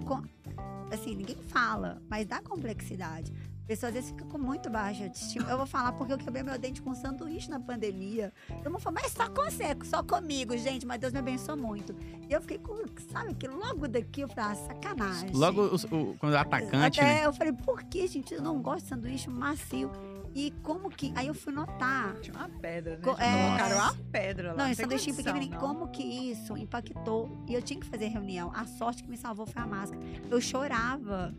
[0.91, 3.31] Assim, ninguém fala, mas dá complexidade.
[3.63, 5.47] A pessoa às vezes fica com muito baixa autoestima.
[5.47, 8.33] Eu vou falar porque eu quebrei meu dente com um sanduíche na pandemia.
[8.65, 10.87] Eu não falo, mas só consegue, só comigo, gente.
[10.87, 11.95] Mas Deus me abençoou muito.
[12.27, 15.29] E eu fiquei com, sabe, que logo daqui eu falei, ah, sacanagem.
[15.33, 17.25] Logo os- o, quando o atacante, Até né?
[17.27, 18.33] eu falei, por que, gente?
[18.33, 19.91] Eu não gosto de sanduíche macio.
[20.35, 21.11] E como que.
[21.15, 22.13] Aí eu fui notar.
[22.21, 23.01] Tinha uma pedra, né?
[23.03, 23.45] Co- é.
[23.47, 24.67] Colocaram uma pedra lá.
[24.67, 25.59] Não, sanduíche condição, pequenininho, não.
[25.59, 27.43] como que isso impactou?
[27.47, 28.51] E eu tinha que fazer reunião.
[28.55, 30.01] A sorte que me salvou foi a máscara.
[30.29, 31.33] Eu chorava,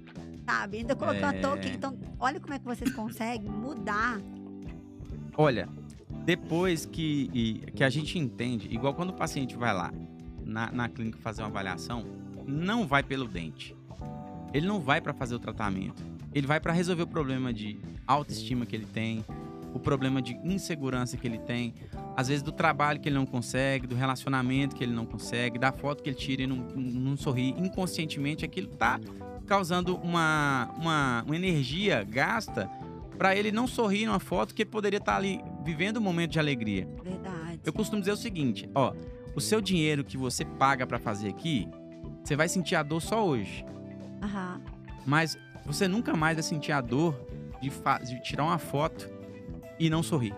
[0.44, 0.78] sabe?
[0.78, 1.40] Ainda coloquei uma É.
[1.40, 1.66] touca.
[1.68, 4.20] Então, olha como é que vocês conseguem mudar.
[5.36, 5.68] Olha,
[6.24, 9.92] depois que, e- que a gente entende, igual quando o paciente vai lá
[10.44, 12.04] na, na clínica fazer uma avaliação,
[12.46, 13.74] não vai pelo dente.
[14.52, 16.02] Ele não vai para fazer o tratamento.
[16.32, 19.24] Ele vai para resolver o problema de autoestima que ele tem,
[19.74, 21.74] o problema de insegurança que ele tem,
[22.16, 25.72] às vezes do trabalho que ele não consegue, do relacionamento que ele não consegue, da
[25.72, 27.50] foto que ele tira e não, não sorri.
[27.50, 29.00] Inconscientemente, aquilo tá
[29.46, 32.70] causando uma, uma, uma energia gasta
[33.18, 36.38] para ele não sorrir numa foto que ele poderia estar ali vivendo um momento de
[36.38, 36.88] alegria.
[37.02, 37.60] Verdade.
[37.64, 38.94] Eu costumo dizer o seguinte, ó,
[39.34, 41.68] o seu dinheiro que você paga para fazer aqui,
[42.24, 43.64] você vai sentir a dor só hoje,
[44.22, 44.60] Aham.
[45.06, 47.14] mas você nunca mais vai sentir a dor
[47.60, 47.70] de,
[48.06, 49.08] de tirar uma foto
[49.78, 50.34] e não sorrir.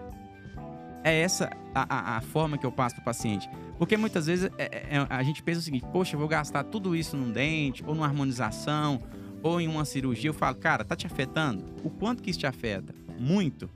[1.05, 3.49] é essa a, a, a forma que eu passo pro paciente.
[3.79, 6.95] Porque muitas vezes é, é, a gente pensa o seguinte, poxa, eu vou gastar tudo
[6.95, 9.03] isso num dente, ou numa harmonização,
[9.43, 10.31] ou em uma cirurgia.
[10.31, 11.65] Eu falo, cara, tá te afetando?
[11.83, 12.95] O quanto que isso te afeta?
[13.19, 13.69] Muito.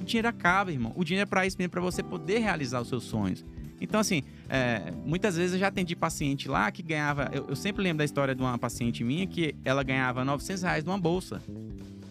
[0.00, 0.92] O dinheiro acaba, irmão.
[0.96, 3.44] O dinheiro é pra isso mesmo, pra você poder realizar os seus sonhos.
[3.80, 7.30] Então, assim, é, muitas vezes eu já atendi paciente lá que ganhava.
[7.32, 10.84] Eu, eu, sempre lembro da história de uma paciente minha que ela ganhava 900 reais
[10.84, 11.42] numa bolsa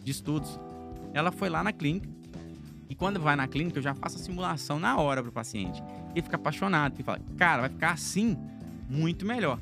[0.04, 0.60] de estudos.
[1.14, 2.10] Ela foi lá na clínica.
[2.90, 5.82] E quando vai na clínica, eu já faço a simulação na hora pro paciente.
[6.12, 6.94] Ele fica apaixonado.
[6.96, 8.38] Ele fala, cara, vai ficar assim
[8.88, 9.60] muito melhor.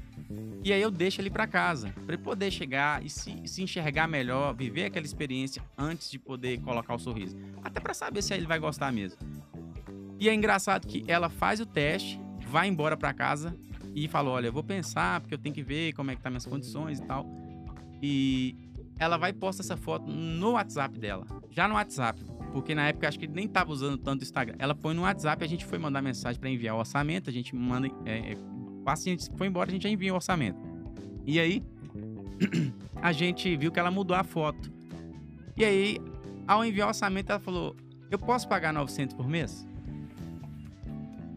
[0.64, 4.08] E aí eu deixo ele para casa, para ele poder chegar e se, se, enxergar
[4.08, 7.36] melhor, viver aquela experiência antes de poder colocar o sorriso.
[7.62, 9.20] Até para saber se ele vai gostar mesmo.
[10.20, 13.56] E é engraçado que ela faz o teste, vai embora para casa
[13.96, 16.30] e fala: Olha, eu vou pensar, porque eu tenho que ver como é que tá
[16.30, 17.26] minhas condições e tal.
[18.02, 18.56] E
[19.00, 21.26] ela vai postar essa foto no WhatsApp dela.
[21.52, 22.22] Já no WhatsApp.
[22.52, 24.56] Porque na época acho que nem tava usando tanto o Instagram.
[24.60, 27.56] Ela põe no WhatsApp, a gente foi mandar mensagem para enviar o orçamento, a gente
[27.56, 27.88] manda.
[28.06, 30.60] É, é, o paciente foi embora, a gente já envia o orçamento.
[31.26, 31.64] E aí,
[33.02, 34.72] a gente viu que ela mudou a foto.
[35.58, 35.98] E aí,
[36.48, 37.76] ao enviar o orçamento, ela falou:
[38.12, 39.66] Eu posso pagar 900 por mês?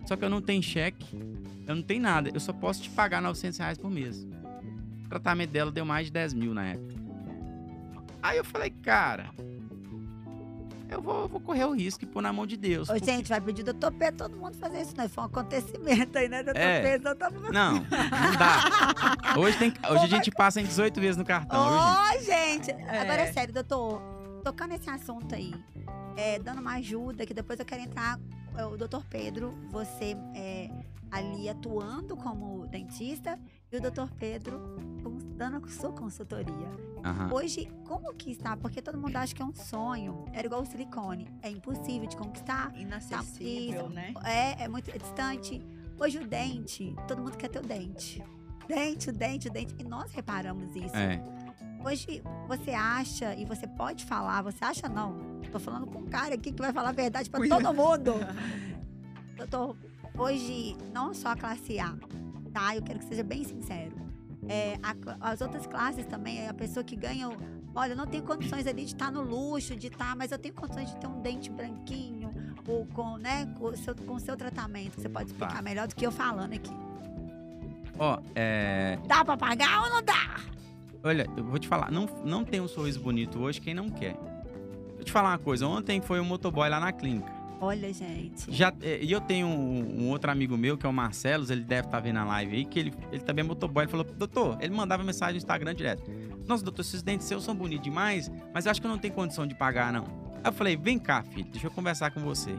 [0.07, 1.19] Só que eu não tenho cheque,
[1.67, 2.31] eu não tenho nada.
[2.33, 4.27] Eu só posso te pagar 900 reais por mês.
[5.05, 6.95] O tratamento dela deu mais de 10 mil na época.
[8.23, 9.31] Aí eu falei, cara,
[10.89, 12.89] eu vou, vou correr o risco e pôr na mão de Deus.
[12.89, 13.11] Ô, porque...
[13.11, 15.09] gente, vai pedir doutor Pedro todo mundo fazer isso, né?
[15.09, 16.83] Foi um acontecimento aí, né, doutor é.
[16.83, 17.15] Pedro?
[17.15, 17.53] Doutor...
[17.53, 19.37] Não, não dá.
[19.39, 22.67] Hoje, tem, hoje a gente passa em 18 vezes no cartão, Ô, viu, gente?
[22.67, 22.71] gente.
[22.71, 23.01] É.
[23.01, 24.01] Agora é sério, doutor.
[24.45, 25.53] Tocando esse assunto aí,
[26.17, 28.19] é, dando uma ajuda, que depois eu quero entrar
[28.65, 30.71] o doutor Pedro, você é,
[31.11, 33.39] ali atuando como dentista
[33.71, 34.77] e o doutor Pedro
[35.37, 36.55] dando sua consultoria.
[36.55, 37.35] Uhum.
[37.35, 38.57] Hoje, como que está?
[38.57, 40.25] Porque todo mundo acha que é um sonho.
[40.33, 41.29] Era igual o silicone.
[41.43, 42.73] É impossível de conquistar.
[42.77, 44.15] Inacessível, tá, né?
[44.25, 45.63] É, é muito é distante.
[45.99, 48.23] Hoje o dente, todo mundo quer ter o dente.
[48.67, 49.75] Dente, o dente, o dente.
[49.79, 50.97] E nós reparamos isso.
[50.97, 51.23] É.
[51.87, 55.41] Hoje você acha, e você pode falar, você acha não.
[55.53, 58.14] Tô falando com um cara aqui que vai falar a verdade para todo mundo.
[59.39, 59.76] Doutor,
[60.18, 61.95] hoje, não só a classe A,
[62.53, 62.74] tá?
[62.74, 63.95] Eu quero que seja bem sincero.
[64.49, 67.28] É, a, as outras classes também, é a pessoa que ganha.
[67.72, 70.55] Olha, eu não tenho condições ali de estar no luxo, de estar, mas eu tenho
[70.55, 72.34] condições de ter um dente branquinho,
[72.66, 75.01] ou com, né, com o seu, com seu tratamento.
[75.01, 75.62] Você pode explicar tá.
[75.62, 76.74] melhor do que eu falando aqui.
[77.97, 78.99] Ó, oh, é.
[79.07, 80.56] Dá pra pagar ou não dá?
[81.07, 84.17] Olha, eu vou te falar, não, não tem um sorriso bonito hoje quem não quer.
[84.97, 87.33] Vou te falar uma coisa, ontem foi um motoboy lá na clínica.
[87.61, 88.53] Olha, gente.
[88.53, 91.63] Já, é, e eu tenho um, um, outro amigo meu, que é o Marcelo, ele
[91.63, 93.85] deve estar tá vendo a live aí, que ele, ele também é motoboy.
[93.85, 96.11] Ele falou, doutor, ele mandava mensagem no Instagram direto.
[96.45, 99.15] Nossa, doutor, esses dentes seus são bonitos demais, mas eu acho que eu não tenho
[99.15, 100.05] condição de pagar, não.
[100.35, 102.55] Aí eu falei, vem cá, filho, deixa eu conversar com você.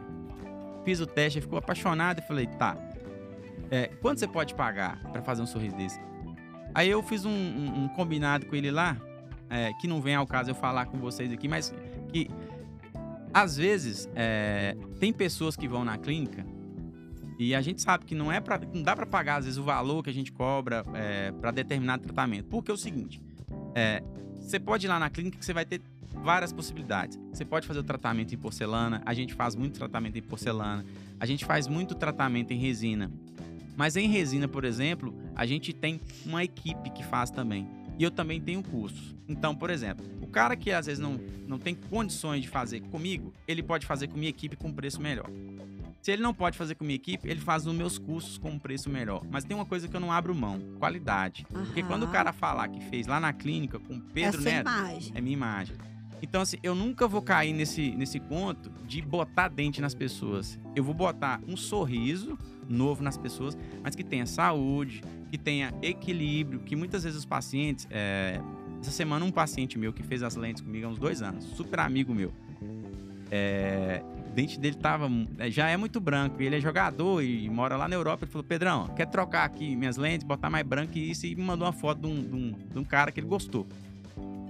[0.86, 2.78] Fiz o teste, ele ficou apaixonado e falei, tá.
[3.70, 6.00] É, quanto você pode pagar para fazer um sorriso desse?
[6.78, 8.96] Aí eu fiz um, um, um combinado com ele lá,
[9.50, 11.74] é, que não vem ao caso eu falar com vocês aqui, mas
[12.10, 12.30] que
[13.34, 16.46] às vezes é, tem pessoas que vão na clínica
[17.40, 19.64] e a gente sabe que não é para não dá para pagar às vezes o
[19.64, 22.46] valor que a gente cobra é, para determinado tratamento.
[22.46, 23.20] Porque é o seguinte,
[23.74, 24.04] é,
[24.40, 25.82] você pode ir lá na clínica que você vai ter
[26.14, 27.18] várias possibilidades.
[27.34, 30.86] Você pode fazer o tratamento em porcelana, a gente faz muito tratamento em porcelana,
[31.20, 33.12] a gente faz muito tratamento em resina.
[33.78, 37.70] Mas em resina, por exemplo, a gente tem uma equipe que faz também.
[38.00, 39.16] E eu também tenho cursos.
[39.28, 43.32] Então, por exemplo, o cara que às vezes não, não tem condições de fazer comigo,
[43.48, 45.30] ele pode fazer com minha equipe com preço melhor.
[46.02, 48.60] Se ele não pode fazer com minha equipe, ele faz nos meus cursos com um
[48.60, 49.24] preço melhor.
[49.30, 51.46] Mas tem uma coisa que eu não abro mão: qualidade.
[51.54, 51.66] Uhum.
[51.66, 55.12] Porque quando o cara falar que fez lá na clínica com Pedro é Neto, imagem.
[55.14, 55.76] é minha imagem.
[56.22, 60.58] Então, assim, eu nunca vou cair nesse, nesse ponto de botar dente nas pessoas.
[60.76, 62.38] Eu vou botar um sorriso
[62.70, 67.88] novo nas pessoas, mas que tenha saúde, que tenha equilíbrio, que muitas vezes os pacientes.
[67.90, 68.40] É...
[68.80, 71.80] Essa semana, um paciente meu que fez as lentes comigo há uns dois anos, super
[71.80, 72.32] amigo meu.
[73.32, 74.04] É...
[74.30, 75.10] O dente dele tava.
[75.40, 76.42] É, já é muito branco.
[76.42, 78.26] Ele é jogador e mora lá na Europa.
[78.26, 81.26] Ele falou: Pedrão, quer trocar aqui minhas lentes, botar mais branco e isso?
[81.26, 83.66] E me mandou uma foto de um, de um, de um cara que ele gostou.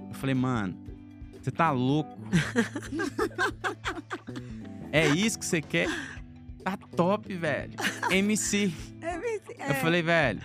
[0.08, 0.74] Eu falei, mano,
[1.40, 2.18] você tá louco?
[4.92, 5.88] é isso que você quer?
[6.68, 7.72] Tá top, velho.
[8.10, 8.70] MC.
[9.00, 9.70] MC é.
[9.70, 10.42] Eu falei, velho,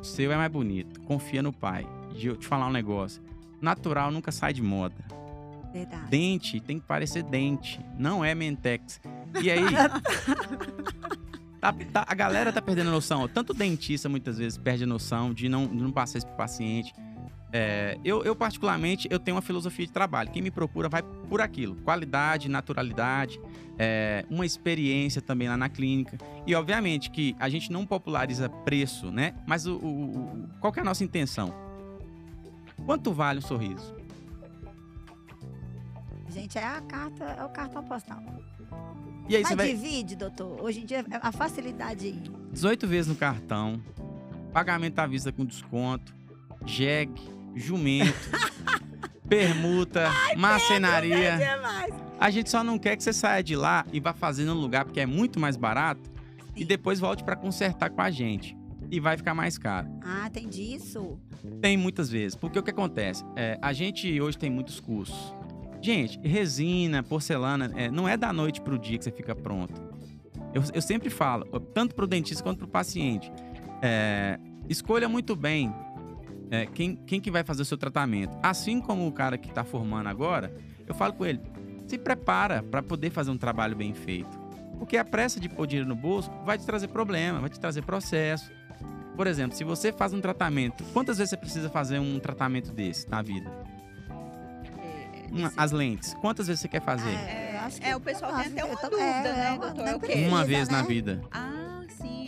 [0.00, 1.00] o seu é mais bonito.
[1.02, 1.86] Confia no pai.
[2.14, 3.22] De eu te falar um negócio.
[3.60, 4.96] Natural nunca sai de moda.
[5.72, 6.08] Verdade.
[6.08, 7.80] Dente tem que parecer dente.
[7.98, 9.00] Não é Mentex.
[9.40, 9.60] E aí.
[11.60, 13.28] tá, tá, a galera tá perdendo noção.
[13.28, 16.94] Tanto dentista muitas vezes perde a noção de não, de não passar isso pro paciente.
[17.52, 20.30] É, eu, eu, particularmente, eu tenho uma filosofia de trabalho.
[20.30, 21.74] Quem me procura vai por aquilo.
[21.76, 23.40] Qualidade, naturalidade,
[23.78, 26.16] é, uma experiência também lá na clínica.
[26.46, 29.34] E, obviamente, que a gente não populariza preço, né?
[29.46, 31.52] Mas o, o, qual que é a nossa intenção?
[32.86, 33.94] Quanto vale um sorriso?
[36.28, 38.22] Gente, é a carta, é o cartão postal.
[39.28, 39.68] E aí, Mas você vai...
[39.68, 40.60] divide, doutor.
[40.62, 42.12] Hoje em dia, a facilidade...
[42.52, 43.80] 18 vezes no cartão,
[44.52, 46.14] pagamento à vista com desconto,
[46.64, 47.20] jegue,
[47.54, 48.14] jumento,
[49.28, 51.38] permuta, Ai, marcenaria.
[52.18, 54.84] A gente só não quer que você saia de lá e vá fazendo no lugar
[54.84, 56.52] porque é muito mais barato Sim.
[56.56, 58.56] e depois volte para consertar com a gente.
[58.90, 59.88] E vai ficar mais caro.
[60.02, 61.18] Ah, tem disso?
[61.60, 62.34] Tem muitas vezes.
[62.34, 63.24] Porque o que acontece?
[63.36, 65.32] É, a gente hoje tem muitos cursos.
[65.80, 69.80] Gente, resina, porcelana, é, não é da noite pro dia que você fica pronto.
[70.52, 73.32] Eu, eu sempre falo, tanto pro dentista quanto pro paciente.
[73.80, 74.38] É,
[74.68, 75.72] escolha muito bem
[76.50, 78.36] é, quem, quem que vai fazer o seu tratamento.
[78.42, 80.52] Assim como o cara que está formando agora,
[80.86, 81.40] eu falo com ele,
[81.86, 84.38] se prepara para poder fazer um trabalho bem feito.
[84.78, 87.82] Porque a pressa de pôr dinheiro no bolso vai te trazer problema, vai te trazer
[87.82, 88.50] processo.
[89.14, 93.08] Por exemplo, se você faz um tratamento, quantas vezes você precisa fazer um tratamento desse
[93.08, 93.50] na vida?
[94.78, 97.10] É, Uma, as lentes, quantas vezes você quer fazer?
[97.10, 99.86] É, é o pessoal tem até uma dúvida, é, né, doutor?
[99.86, 100.26] É o quê?
[100.26, 100.78] Uma vez né?
[100.78, 101.20] na vida.
[101.30, 101.69] Ah,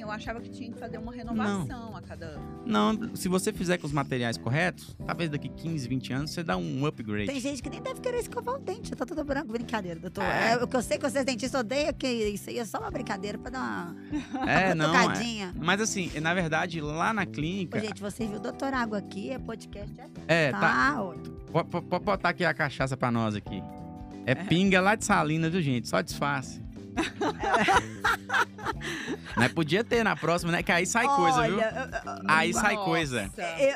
[0.03, 1.97] eu achava que tinha que fazer uma renovação não.
[1.97, 2.63] a cada ano.
[2.67, 6.57] Não, se você fizer com os materiais corretos, talvez daqui 15, 20 anos você dá
[6.57, 7.27] um upgrade.
[7.27, 10.25] Tem gente que nem deve querer escovar o dente, tá tudo branco, brincadeira, doutor.
[10.25, 10.53] É.
[10.53, 12.91] É, o que eu sei que vocês dentistas odeiam que isso aí é só uma
[12.91, 15.03] brincadeira pra dar uma, é, não, é.
[15.03, 15.55] tocadinha.
[15.57, 15.65] É.
[15.65, 17.79] Mas assim, na verdade, lá na clínica.
[17.79, 19.95] Ô, gente, você viu o doutor Água aqui, é podcast.
[20.27, 20.61] É, é tá.
[20.61, 21.13] tá.
[21.53, 23.63] Pode botar aqui a cachaça pra nós aqui.
[24.27, 24.35] É, é.
[24.35, 25.89] pinga lá de Salina, viu, gente?
[25.89, 26.61] Só disfarce.
[29.37, 29.49] né?
[29.49, 30.63] Podia ter na próxima, né?
[30.63, 31.59] Que aí sai Olha, coisa, viu?
[32.29, 33.31] aí sai coisa.
[33.59, 33.75] Eu,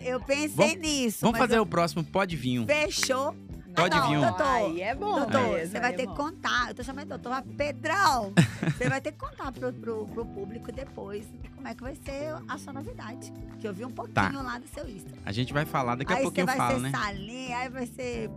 [0.00, 1.18] eu pensei vamos, nisso.
[1.20, 1.62] Vamos fazer eu...
[1.62, 2.66] o próximo Pode Vinho.
[2.66, 3.34] Fechou.
[3.80, 4.20] Pode não, vir.
[4.20, 5.14] Doutor, aí é bom.
[5.20, 6.68] Doutor, é, você vai é ter que contar.
[6.68, 8.32] Eu tô chamando doutor Pedrão.
[8.76, 12.34] você vai ter que contar pro, pro, pro, público depois como é que vai ser
[12.46, 13.32] a sua novidade.
[13.60, 14.42] Que eu vi um pouquinho tá.
[14.42, 15.10] lá do seu Insta.
[15.24, 16.92] A gente vai falar daqui a pouquinho eu falo, né?
[16.92, 18.30] Aí vai ser Salim, aí vai ser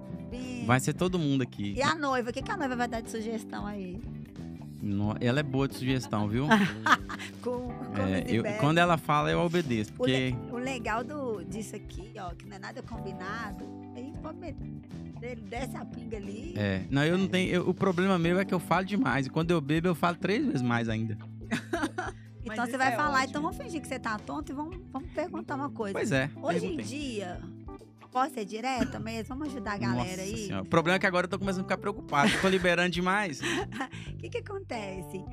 [0.66, 1.74] Vai ser todo mundo aqui.
[1.76, 2.30] E a noiva?
[2.30, 4.02] O que, que a noiva vai dar de sugestão aí?
[5.20, 6.48] Ela é boa de sugestão, viu?
[7.44, 9.94] com, com é, eu, quando ela fala, eu obedeço.
[9.94, 10.12] Porque...
[10.12, 13.64] O, le, o, legal do, disso aqui, ó, que não é nada combinado,
[13.96, 14.40] aí pode
[15.22, 16.54] ele desce a pinga ali.
[16.58, 17.50] É, não, eu não tenho.
[17.50, 19.28] Eu, o problema meu é que eu falo demais.
[19.28, 21.18] E quando eu bebo, eu falo três vezes mais ainda.
[22.44, 23.30] então você vai é falar, ótimo.
[23.30, 25.94] então vamos fingir que você tá tonto e vamos, vamos perguntar uma coisa.
[25.94, 26.30] Pois é.
[26.42, 26.86] Hoje perguntei.
[26.86, 27.42] em dia,
[28.12, 29.30] Posso ser direta mesmo?
[29.30, 30.48] Vamos ajudar a galera Nossa aí?
[30.48, 30.64] Senhora.
[30.64, 32.30] O problema é que agora eu tô começando a ficar preocupado.
[32.42, 33.40] tô liberando demais.
[33.40, 35.24] O que que acontece?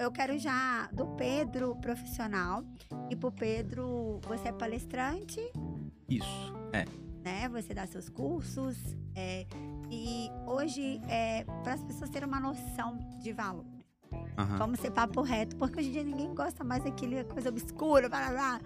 [0.00, 2.64] Eu quero já do Pedro profissional
[3.08, 5.40] e pro Pedro você é palestrante.
[6.08, 6.84] Isso, é.
[7.24, 7.48] Né?
[7.48, 8.76] Você dá seus cursos.
[9.14, 9.46] É,
[9.90, 13.64] e hoje, é, para as pessoas terem uma noção de valor.
[14.38, 14.56] Uhum.
[14.58, 18.28] Vamos ser papo reto, porque hoje em dia ninguém gosta mais daquele coisa obscura, blá,
[18.28, 18.60] blá, blá.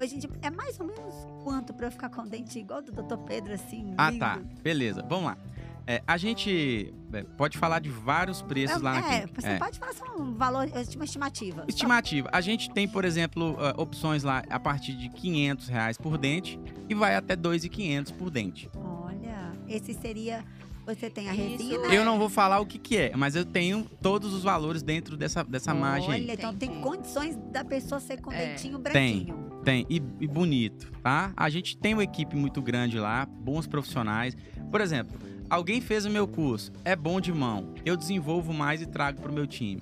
[0.00, 2.82] Hoje em dia, é mais ou menos quanto pra eu ficar com o dente igual
[2.82, 3.16] do Dr.
[3.26, 3.94] Pedro, assim?
[3.96, 4.40] Ah, tá.
[4.62, 5.38] Beleza, vamos lá.
[5.86, 9.58] É, a gente é, pode falar de vários preços é, lá na É, você é.
[9.58, 11.64] pode falar só um valor, uma estimativa.
[11.68, 12.28] Estimativa.
[12.32, 16.58] A gente tem, por exemplo, opções lá a partir de 500 reais por dente
[16.88, 18.70] e vai até 2.500 por dente.
[18.74, 20.44] Olha, esse seria
[20.86, 21.86] você tem a resina.
[21.86, 25.16] Eu não vou falar o que, que é, mas eu tenho todos os valores dentro
[25.16, 26.10] dessa, dessa Olha, margem.
[26.10, 28.48] Olha, então tem condições da pessoa ser com é.
[28.48, 29.34] dentinho branquinho.
[29.34, 29.54] Tem.
[29.64, 31.32] Tem, e, e, bonito, tá?
[31.34, 34.36] A gente tem uma equipe muito grande lá, bons profissionais.
[34.70, 35.18] Por exemplo,
[35.48, 39.32] alguém fez o meu curso, é bom de mão, eu desenvolvo mais e trago pro
[39.32, 39.80] meu time.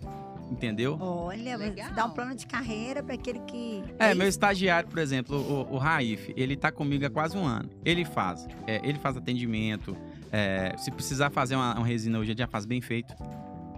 [0.51, 0.99] Entendeu?
[1.01, 1.89] Olha, Legal.
[1.89, 3.83] você dá um plano de carreira para aquele que.
[3.99, 7.47] É, é meu estagiário, por exemplo, o, o Raif, ele tá comigo há quase um
[7.47, 7.71] ano.
[7.83, 8.47] Ele faz.
[8.67, 9.97] É, ele faz atendimento.
[10.31, 13.15] É, se precisar fazer uma, uma resina hoje, ele já faz bem feito.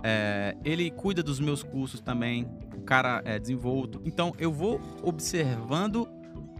[0.02, 2.44] É, ele cuida dos meus cursos também
[2.84, 4.00] cara é desenvolto.
[4.04, 6.06] Então eu vou observando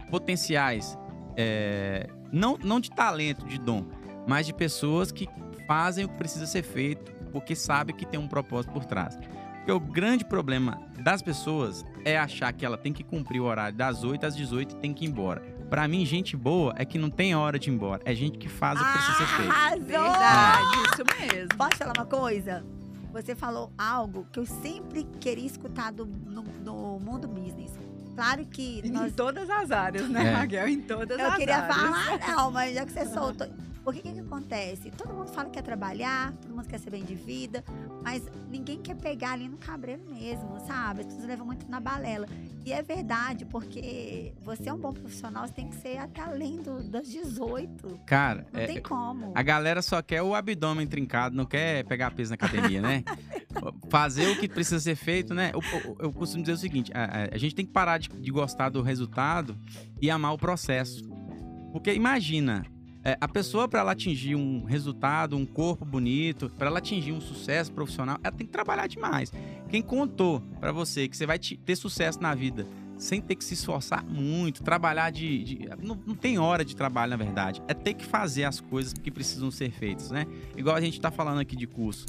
[0.09, 0.97] potenciais,
[1.37, 3.85] é, não, não de talento, de dom,
[4.27, 5.27] mas de pessoas que
[5.67, 9.17] fazem o que precisa ser feito porque sabe que tem um propósito por trás.
[9.57, 13.75] Porque o grande problema das pessoas é achar que ela tem que cumprir o horário
[13.75, 15.41] das 8 às 18 e tem que ir embora.
[15.69, 18.01] Para mim, gente boa é que não tem hora de ir embora.
[18.05, 19.51] É gente que faz o que precisa ser feito.
[19.51, 19.81] Arrasou!
[19.81, 21.57] Verdade, isso mesmo.
[21.57, 22.63] Posso falar uma coisa?
[23.21, 27.71] você falou algo que eu sempre queria escutar do, no, no mundo business.
[28.13, 29.13] Claro que nós...
[29.13, 30.33] Em todas as áreas, né, é.
[30.33, 30.67] Raquel?
[30.67, 31.75] Em todas eu as queria áreas.
[31.77, 33.47] falar, não, mas já que você soltou...
[33.85, 34.89] Porque o que, que acontece?
[34.91, 37.63] Todo mundo fala que quer trabalhar, todo mundo quer ser bem de vida,
[38.03, 41.01] mas ninguém quer pegar ali no cabreiro mesmo, sabe?
[41.01, 42.27] As pessoas levam muito na balela.
[42.65, 46.57] E é verdade, porque você é um bom profissional, você tem que ser até além
[46.63, 47.99] do, das 18.
[48.07, 49.31] Cara, Não é- tem como.
[49.35, 53.03] a galera só quer o abdômen trincado, não quer pegar peso na academia, né?
[53.89, 55.51] Fazer o que precisa ser feito, né?
[55.53, 55.61] Eu,
[55.99, 58.69] eu- costumo dizer o seguinte: a, a- a gente tem que parar de, de gostar
[58.69, 59.55] do resultado
[60.01, 61.07] e amar o processo.
[61.71, 62.65] Porque imagina,
[63.05, 67.21] é, a pessoa, para ela atingir um resultado, um corpo bonito, para ela atingir um
[67.21, 69.31] sucesso profissional, ela tem que trabalhar demais.
[69.69, 73.43] Quem contou para você que você vai te- ter sucesso na vida sem ter que
[73.43, 75.43] se esforçar muito, trabalhar de.
[75.43, 77.61] de- não, não tem hora de trabalho, na verdade.
[77.67, 80.25] É ter que fazer as coisas que precisam ser feitas, né?
[80.57, 82.05] Igual a gente tá falando aqui de curso.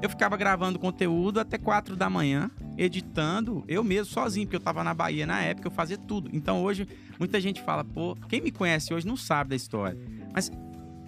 [0.00, 4.82] Eu ficava gravando conteúdo até 4 da manhã, editando, eu mesmo, sozinho, porque eu tava
[4.82, 6.30] na Bahia na época, eu fazia tudo.
[6.32, 6.88] Então hoje,
[7.18, 9.98] muita gente fala, pô, quem me conhece hoje não sabe da história.
[10.32, 10.50] Mas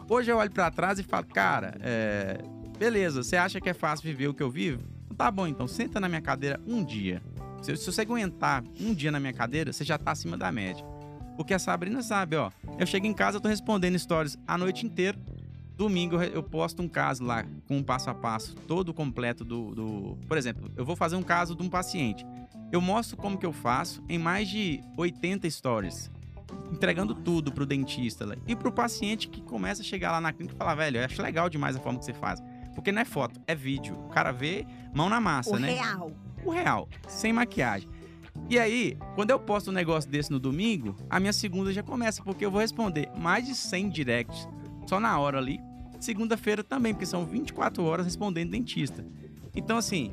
[0.08, 2.38] hoje eu olho pra trás e falo, cara, é,
[2.78, 4.82] beleza, você acha que é fácil viver o que eu vivo?
[5.16, 7.22] Tá bom, então senta na minha cadeira um dia.
[7.62, 10.84] Se, se você aguentar um dia na minha cadeira, você já tá acima da média.
[11.36, 12.50] Porque a Sabrina sabe, ó.
[12.78, 15.18] Eu chego em casa, eu tô respondendo stories a noite inteira.
[15.76, 20.18] Domingo eu posto um caso lá com um passo a passo todo completo do, do.
[20.28, 22.26] Por exemplo, eu vou fazer um caso de um paciente.
[22.70, 26.10] Eu mostro como que eu faço em mais de 80 stories.
[26.70, 28.34] Entregando tudo pro dentista lá.
[28.46, 31.20] e pro paciente que começa a chegar lá na clínica e falar, velho, eu acho
[31.20, 32.42] legal demais a forma que você faz.
[32.74, 33.94] Porque não é foto, é vídeo.
[34.06, 35.74] O cara vê mão na massa, o né?
[35.74, 36.12] real.
[36.44, 37.88] o real, sem maquiagem.
[38.48, 42.22] E aí, quando eu posto um negócio desse no domingo, a minha segunda já começa,
[42.22, 44.48] porque eu vou responder mais de 100 directs
[44.86, 45.60] só na hora ali.
[46.00, 49.04] Segunda-feira também, porque são 24 horas respondendo dentista.
[49.54, 50.12] Então, assim,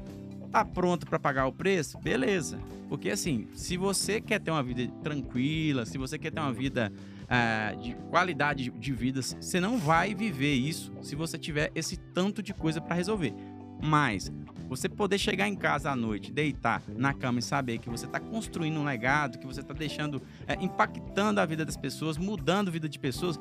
[0.52, 1.97] tá pronto para pagar o preço?
[2.00, 2.60] Beleza.
[2.88, 6.91] Porque, assim, se você quer ter uma vida tranquila, se você quer ter uma vida
[7.28, 12.41] ah, de qualidade de- vida, você não vai viver isso se você tiver esse tanto
[12.41, 13.34] de coisa para resolver.
[13.82, 14.32] Mas
[14.68, 18.20] você poder chegar em casa à noite, deitar na cama e saber que você está
[18.20, 22.72] construindo um legado, que você está deixando, é, impactando a vida das pessoas, mudando a
[22.72, 23.39] vida de pessoas,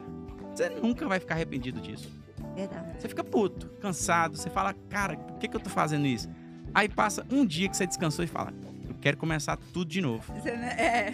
[0.55, 2.11] você nunca vai ficar arrependido disso.
[2.55, 3.01] Verdade.
[3.01, 6.29] Você fica puto, cansado, você fala, cara, por que, que eu tô fazendo isso?
[6.79, 8.55] Aí passa um dia que você descansou e fala,
[8.89, 10.33] eu quero começar tudo de novo.
[10.35, 11.13] Você, né, É,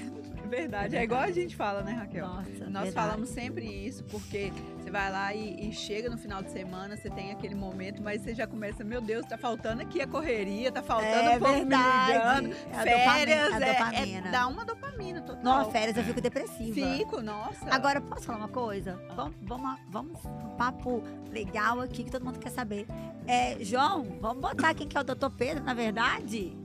[0.55, 0.97] verdade.
[0.97, 2.27] É igual a gente fala, né, Raquel?
[2.27, 2.93] Nossa, Nós verdade.
[2.93, 7.11] falamos sempre isso, porque você vai lá e, e chega no final de semana, você
[7.11, 10.83] tem aquele momento, mas você já começa, meu Deus, tá faltando aqui a correria, tá
[10.83, 12.43] faltando É o povo verdade.
[12.43, 12.57] me ligando.
[12.73, 12.83] É a
[13.13, 14.29] Férias, dopamina, a é, dopamina.
[14.29, 15.43] é- dá uma dopamina total.
[15.43, 16.75] Não, férias eu fico depressiva.
[16.75, 17.67] Fico, nossa.
[17.71, 19.01] Agora, posso falar uma coisa?
[19.17, 22.87] Vamos, vamos, vamos um papo legal aqui que todo mundo quer saber.
[23.27, 26.57] É, João, vamos botar quem que é o doutor Pedro, na verdade?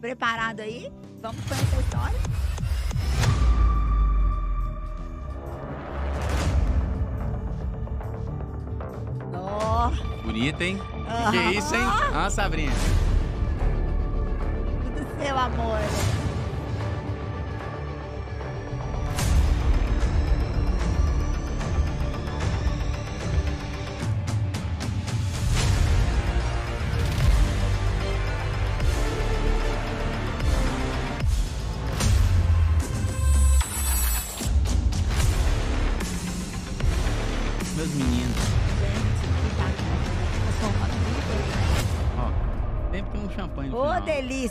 [0.00, 0.92] Preparado aí?
[1.20, 2.53] Vamos conhecer a história?
[10.24, 10.80] Bonita, hein?
[11.08, 11.30] aham.
[11.32, 11.82] Que isso, hein?
[12.14, 12.72] Ah, Sabrina.
[14.84, 15.78] Tudo seu amor.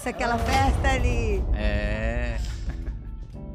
[0.04, 1.44] Delícia, aquela festa ali.
[1.56, 2.38] É.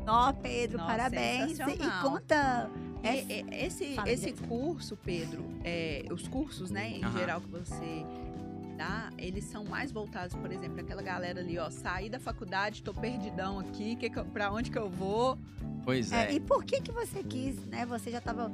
[0.06, 1.58] Ó, Pedro, Nossa, parabéns.
[1.58, 2.70] E conta.
[3.02, 7.18] E- e- esse, Fala, esse curso, Pedro, é, os cursos, né, em Aham.
[7.18, 8.04] geral que você
[8.76, 12.92] dá, eles são mais voltados, por exemplo, aquela galera ali, ó, saí da faculdade, tô
[12.92, 15.38] perdidão aqui, que pra onde que eu vou?
[15.84, 16.32] Pois É, é.
[16.34, 17.86] e por que que você quis, né?
[17.86, 18.50] Você já tava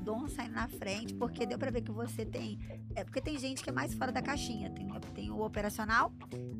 [0.00, 2.58] dom saindo na frente, porque deu pra ver que você tem.
[2.94, 4.70] É porque tem gente que é mais fora da caixinha.
[4.70, 6.12] Tem, tem o operacional,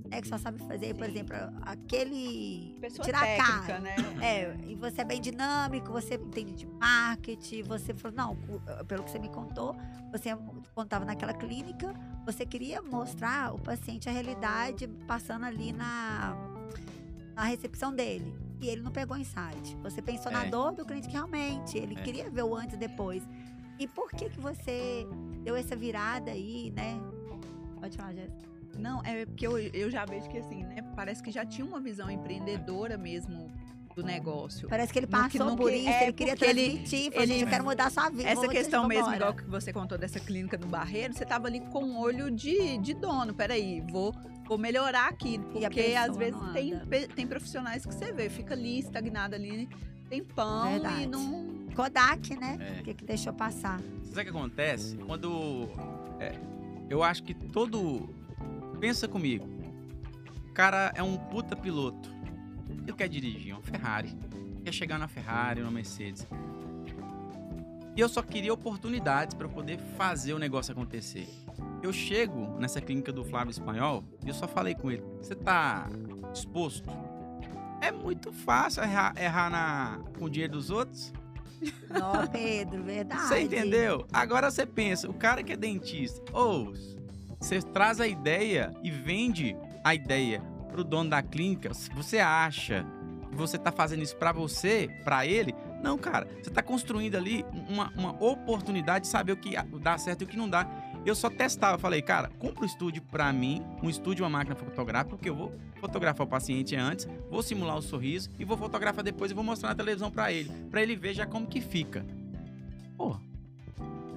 [0.09, 0.21] né?
[0.21, 2.77] Que só sabe fazer, por exemplo, aquele.
[2.81, 3.81] Pessoa tirar a técnica, cara.
[3.81, 3.95] né?
[4.21, 9.03] É, e você é bem dinâmico, você entende de marketing, você falou, não, o- pelo
[9.03, 9.75] que você me contou,
[10.13, 10.31] você
[10.75, 11.93] contava naquela clínica,
[12.25, 16.37] você queria mostrar o paciente a realidade passando ali na,
[17.35, 18.35] na recepção dele.
[18.61, 19.77] E ele não pegou insight.
[19.83, 20.49] Você pensou na É.
[20.51, 22.03] dor do cliente que realmente, ele É.
[22.03, 23.23] queria ver o antes e depois.
[23.79, 25.07] E por que que você
[25.43, 27.01] deu essa virada aí, né?
[27.81, 28.51] Pode falar, Jéssica.
[28.79, 31.81] Não, é porque eu, eu já vejo que assim, né, parece que já tinha uma
[31.81, 33.51] visão empreendedora mesmo
[33.97, 34.69] do negócio.
[34.69, 37.43] Parece que ele passou no por isso, é, ele queria porque ele- transmitir, falou, ele-
[37.43, 38.29] eu quero mudar a sua vida.
[38.29, 39.17] Essa questão mesmo, vambora.
[39.17, 42.79] igual que você contou dessa clínica do Barreiro, você tava ali com um olho de,
[42.79, 43.35] de dono.
[43.35, 44.15] Peraí, vou,
[44.51, 45.39] vou melhorar aqui.
[45.39, 49.69] Porque às vezes tem, tem profissionais que você vê, fica ali, estagnado ali,
[50.09, 51.05] tempão Verdade.
[51.05, 52.59] e não, Kodak, né?
[52.61, 52.81] É.
[52.81, 53.81] O que, que deixou passar?
[54.03, 54.97] Sabe o que acontece?
[54.97, 55.69] Quando.
[56.19, 56.33] é,
[56.91, 58.13] eu acho que todo.
[58.81, 59.47] Pensa comigo.
[60.49, 62.11] O cara é um puta piloto.
[62.83, 64.17] Ele quer dirigir uma Ferrari.
[64.65, 66.27] Quer chegar na Ferrari, na Mercedes.
[67.95, 71.29] E eu só queria oportunidades para poder fazer o negócio acontecer.
[71.83, 75.89] Eu chego nessa clínica do Flávio Espanhol e eu só falei com ele: Você tá
[76.33, 76.89] disposto?
[77.81, 81.13] É muito fácil errar, errar na, com o dinheiro dos outros.
[81.91, 83.23] Ó, Pedro, verdade.
[83.23, 84.07] Você entendeu?
[84.13, 86.73] Agora você pensa, o cara que é dentista, ou
[87.39, 92.87] você traz a ideia e vende a ideia pro dono da clínica, você acha
[93.31, 97.45] que você tá fazendo isso pra você, pra ele, não, cara, você tá construindo ali
[97.69, 100.65] uma, uma oportunidade de saber o que dá certo e o que não dá.
[101.05, 105.17] Eu só testava, falei, cara, compra um estúdio pra mim, um estúdio, uma máquina fotográfica,
[105.17, 109.31] porque eu vou fotografar o paciente antes, vou simular o sorriso e vou fotografar depois
[109.31, 112.05] e vou mostrar na televisão pra ele, pra ele ver já como que fica.
[112.99, 113.17] Pô,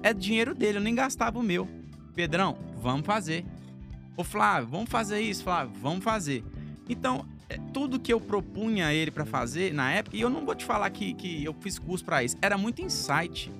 [0.02, 1.66] é dinheiro dele, eu nem gastava o meu.
[2.14, 3.46] Pedrão, vamos fazer.
[4.16, 6.44] Ô Flávio, vamos fazer isso, Flávio, vamos fazer.
[6.86, 10.44] Então, é, tudo que eu propunha a ele pra fazer na época, e eu não
[10.44, 13.50] vou te falar que, que eu fiz curso pra isso, era muito insight.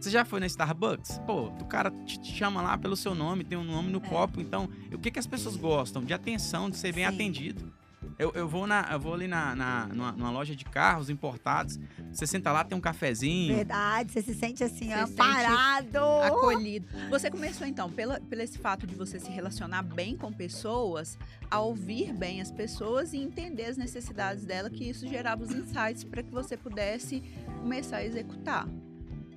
[0.00, 1.18] Você já foi na Starbucks?
[1.26, 4.08] Pô, o cara te, chama lá pelo seu nome, tem um nome no É.
[4.08, 4.40] copo.
[4.40, 6.04] Então, o que, que as pessoas gostam?
[6.04, 7.14] De atenção, de ser bem Sim.
[7.14, 7.72] atendido.
[8.16, 11.78] Eu, eu vou, na, eu vou ali na, na, numa, numa loja de carros importados.
[12.12, 13.54] Você senta lá, tem um cafezinho.
[13.54, 15.98] Verdade, você se sente assim, Você sente amparado.
[16.24, 16.86] acolhido.
[17.10, 21.18] Você começou então, pela, pelo esse fato de você se relacionar bem com pessoas,
[21.50, 26.02] a ouvir bem as pessoas e entender as necessidades dela, que isso gerava os insights
[26.04, 27.20] para que você pudesse
[27.60, 28.66] começar a executar.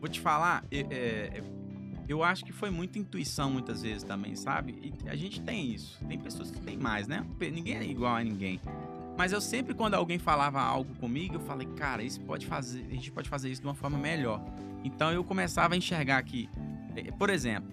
[0.01, 1.43] Vou te falar, é, é,
[2.09, 4.95] eu acho que foi muita intuição muitas vezes também, sabe?
[5.05, 6.03] E a gente tem isso.
[6.07, 7.23] Tem pessoas que têm mais, né?
[7.39, 8.59] Ninguém é igual a ninguém.
[9.15, 12.95] Mas eu sempre, quando alguém falava algo comigo, eu falei, cara, isso pode fazer, a
[12.95, 14.43] gente pode fazer isso de uma forma melhor.
[14.83, 16.49] Então eu começava a enxergar que,
[16.95, 17.71] eh, por exemplo,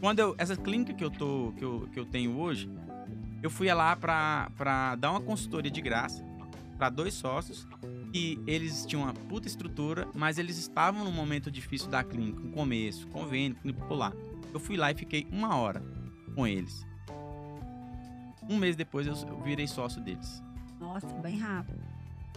[0.00, 2.68] quando eu, essa clínica que eu tô, que eu, que eu tenho hoje,
[3.40, 6.26] eu fui lá pra dar uma consultoria de graça
[6.76, 7.64] para dois sócios
[8.12, 12.50] que eles tinham uma puta estrutura, mas eles estavam num momento difícil da clínica, no
[12.50, 14.12] começo, convênio, clínica popular.
[14.52, 15.82] Eu fui lá e fiquei uma hora
[16.34, 16.86] com eles.
[18.48, 20.42] Um mês depois eu virei sócio deles.
[20.80, 21.78] Nossa, bem rápido.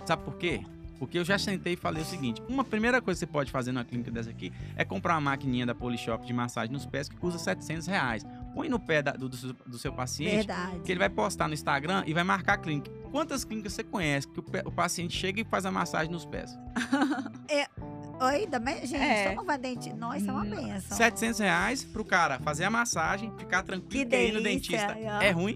[0.05, 0.61] Sabe por quê?
[0.99, 3.71] Porque eu já sentei e falei o seguinte: uma primeira coisa que você pode fazer
[3.71, 7.15] numa clínica dessa aqui é comprar uma maquininha da Polishop de massagem nos pés que
[7.15, 8.25] custa 700 reais.
[8.53, 10.79] Põe no pé da- do, do seu- do seu paciente Verdade.
[10.81, 12.91] que ele vai postar no Instagram e vai marcar a clínica.
[13.11, 16.57] Quantas clínicas você conhece que o, o paciente chega e faz a massagem nos pés?
[18.21, 19.29] Oi, também, gente, É.
[19.29, 19.91] toma uma dente.
[19.93, 20.95] Nossa, é uma Hum, benção.
[20.95, 25.21] 700 reais pro cara fazer a massagem, ficar tranquilo, que ir no dentista ó.
[25.21, 25.55] é ruim.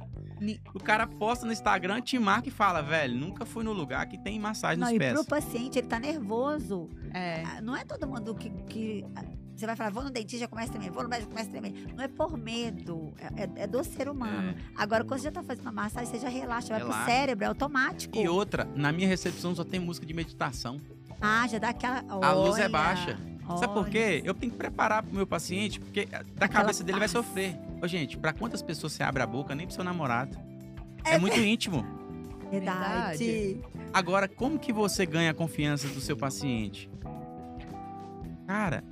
[0.74, 4.18] O cara posta no Instagram, te marca e fala, velho, nunca fui no lugar que
[4.18, 5.14] tem massagem Não, nos e pés.
[5.14, 6.90] pro paciente, ele tá nervoso.
[7.14, 9.06] É, Ah, Não é todo mundo que, que-
[9.56, 10.92] Você vai falar, vou no dentista, já começa a tremer.
[10.92, 11.94] Vou no médico, começa a tremer.
[11.96, 13.14] Não é por medo.
[13.38, 14.54] É, é- é do ser humano.
[14.76, 16.70] Agora, quando você já tá fazendo uma massagem, você já relaxa.
[16.70, 16.98] Vai Relaxa.
[17.04, 18.18] pro cérebro, é automático.
[18.18, 20.80] E outra, na minha recepção só tem música de meditação.
[21.22, 22.04] Ah, já dá aquela...
[22.10, 23.18] A luz é Olha, baixa.
[23.48, 23.92] Sabe por olha.
[23.92, 24.22] quê?
[24.26, 27.56] Eu tenho que preparar pro meu paciente, porque da cabeça dele vai sofrer.
[27.82, 30.36] Ô, gente, pra quantas pessoas você abre a boca, nem pro seu namorado.
[31.04, 31.86] É, É muito íntimo.
[32.52, 33.62] Verdade.
[33.94, 36.90] Agora, como que você ganha a confiança do seu paciente?
[38.48, 38.84] Cara,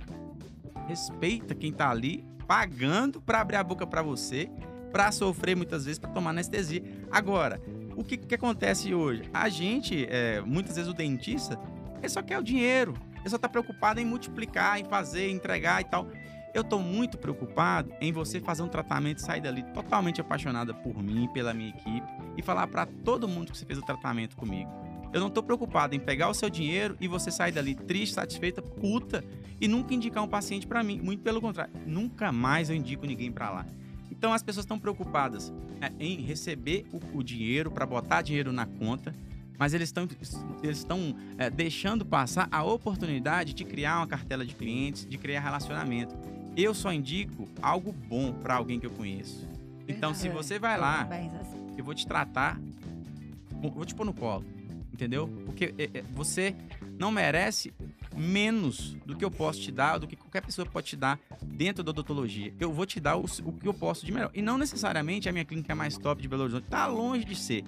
[0.88, 4.50] respeita quem tá ali pagando pra abrir a boca pra você,
[4.92, 6.84] pra sofrer muitas vezes, pra tomar anestesia.
[7.12, 7.62] Agora,
[7.96, 9.24] o que, que acontece hoje?
[9.34, 11.60] A gente, é, muitas vezes o dentista,
[11.98, 12.94] ele só quer o dinheiro.
[13.20, 16.08] Ele só tá preocupado em multiplicar, em fazer, entregar e tal.
[16.54, 21.02] Eu tô muito preocupado em você fazer um tratamento e sair dali totalmente apaixonada por
[21.02, 22.06] mim, pela minha equipe
[22.38, 24.70] e falar pra todo mundo que você fez o tratamento comigo.
[25.14, 28.62] Eu não tô preocupado em pegar o seu dinheiro e você sair dali triste, satisfeita,
[28.62, 29.24] puta
[29.62, 31.00] e nunca indicar um paciente pra mim.
[31.00, 33.66] Muito pelo contrário, nunca mais eu indico ninguém pra lá.
[34.10, 38.66] Então as pessoas estão preocupadas é, em receber o, o dinheiro pra botar dinheiro na
[38.66, 39.14] conta,
[39.58, 40.08] mas eles estão
[40.64, 45.42] eles estão é, deixando passar a oportunidade de criar uma cartela de clientes, de criar
[45.42, 46.16] relacionamento.
[46.58, 49.48] Eu só indico algo bom pra alguém que eu conheço.
[49.88, 51.74] Então, se você vai lá assim.
[51.78, 52.60] eu vou te tratar,
[53.52, 54.46] vou te pôr no colo,
[54.94, 55.28] entendeu?
[55.46, 56.56] Porque é, é, você
[57.00, 57.74] não merece
[58.16, 61.84] menos do que eu posso te dar, do que qualquer pessoa pode te dar dentro
[61.84, 62.54] da odontologia.
[62.60, 64.30] Eu vou te dar o, que eu posso de melhor.
[64.34, 67.36] E não necessariamente a minha clínica é mais top de Belo Horizonte, tá longe de
[67.36, 67.64] ser.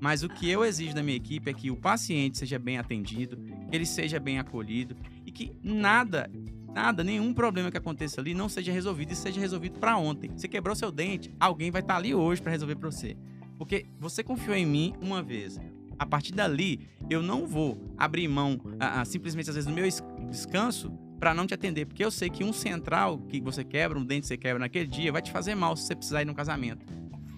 [0.00, 3.36] Mas o que eu exijo da minha equipe é que o paciente seja bem atendido,
[3.36, 6.30] que ele seja bem acolhido e que nada,
[6.72, 10.30] nada, nenhum problema que aconteça ali não seja resolvido e seja resolvido para ontem.
[10.36, 13.16] Você quebrou seu dente, alguém vai estar ali hoje para resolver para você.
[13.58, 15.58] Porque você confiou em mim uma vez.
[15.98, 16.80] A partir dali,
[17.10, 21.34] eu não vou abrir mão, ah, ah, simplesmente às vezes, do meu es- descanso para
[21.34, 21.86] não te atender.
[21.86, 24.86] Porque eu sei que um central que você quebra, um dente que você quebra naquele
[24.86, 26.86] dia, vai te fazer mal se você precisar ir no casamento.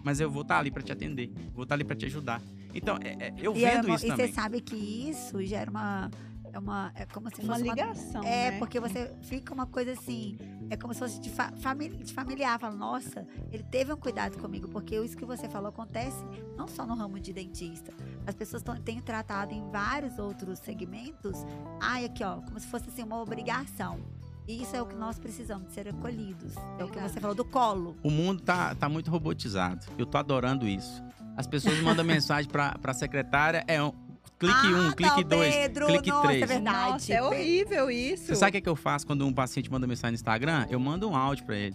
[0.04, 2.42] Mas eu vou estar ali para te atender, vou estar ali para te ajudar.
[2.74, 4.32] Então, é- é- eu E, é vendo uma- isso e você também.
[4.32, 6.10] sabe que isso gera uma.
[6.52, 8.58] É, uma, é como se Uma fosse ligação, É, né?
[8.58, 10.36] porque você fica uma coisa assim.
[10.68, 12.58] É como se fosse de, fa famili- de familiar.
[12.58, 14.66] Fala, nossa, ele teve um cuidado comigo.
[14.68, 16.16] Porque isso que você falou acontece
[16.56, 17.92] não só no ramo de dentista.
[18.30, 21.44] As pessoas tão, têm tratado em vários outros segmentos.
[21.80, 23.98] Ai, aqui, ó, como se fosse assim, uma obrigação.
[24.46, 26.54] E isso é o que nós precisamos, de ser acolhidos.
[26.78, 27.96] É o que você falou do colo.
[28.04, 29.84] O mundo tá, tá muito robotizado.
[29.98, 31.02] Eu tô adorando isso.
[31.36, 33.90] As pessoas mandam mensagem pra, pra secretária, é um,
[34.38, 36.42] clique ah, um, clique não, dois, Pedro, clique nossa, três.
[36.42, 36.92] É verdade.
[36.92, 38.26] Nossa, é horrível isso.
[38.26, 40.68] Você sabe o que, é que eu faço quando um paciente manda mensagem no Instagram?
[40.70, 41.74] Eu mando um áudio pra ele.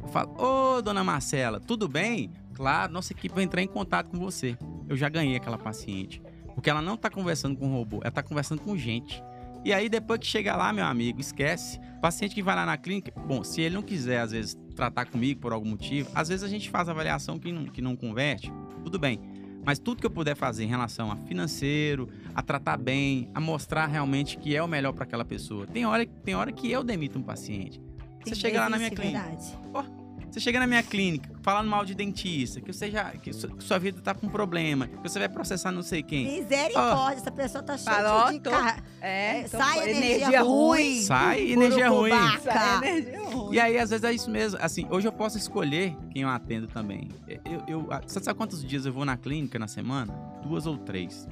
[0.00, 2.30] Eu falo, ô dona Marcela, tudo bem?
[2.54, 4.56] Claro, nossa equipe vai entrar em contato com você.
[4.88, 6.22] Eu já ganhei aquela paciente.
[6.54, 9.22] Porque ela não tá conversando com robô, ela tá conversando com gente.
[9.64, 11.78] E aí, depois que chega lá, meu amigo, esquece.
[12.00, 15.40] Paciente que vai lá na clínica, bom, se ele não quiser, às vezes, tratar comigo
[15.40, 18.50] por algum motivo, às vezes a gente faz avaliação que não, que não converte,
[18.82, 19.20] tudo bem.
[19.64, 23.86] Mas tudo que eu puder fazer em relação a financeiro, a tratar bem, a mostrar
[23.86, 25.66] realmente que é o melhor para aquela pessoa.
[25.66, 27.78] Tem hora, tem hora que eu demito um paciente.
[28.24, 29.22] Você chega lá na minha existe, clínica.
[29.22, 29.99] verdade.
[30.30, 34.00] Você chega na minha clínica, falando mal de dentista, que você já, que sua, vida
[34.00, 36.40] tá com problema, que você vai processar não sei quem.
[36.40, 38.82] Misericórdia, essa pessoa tá cheia de tô- car...
[39.00, 41.02] É, então, Sai energia, energia ruim.
[41.02, 42.12] Sai energia ruim.
[42.44, 43.54] Sai energia ruim.
[43.54, 44.58] E aí, às vezes, é isso mesmo.
[44.62, 47.08] Assim, hoje eu posso escolher quem eu atendo também.
[47.44, 50.12] Eu, eu, você sabe quantos dias eu vou na clínica na semana?
[50.44, 51.26] Duas ou três.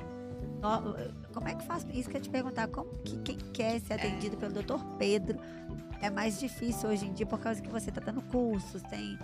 [1.32, 1.86] Como é que faz?
[1.92, 2.66] Isso que eu ia te perguntar.
[2.68, 5.38] Como que quem quer ser atendido pelo doutor Pedro
[6.00, 9.18] é mais difícil hoje em dia por causa que você está dando cursos, tem.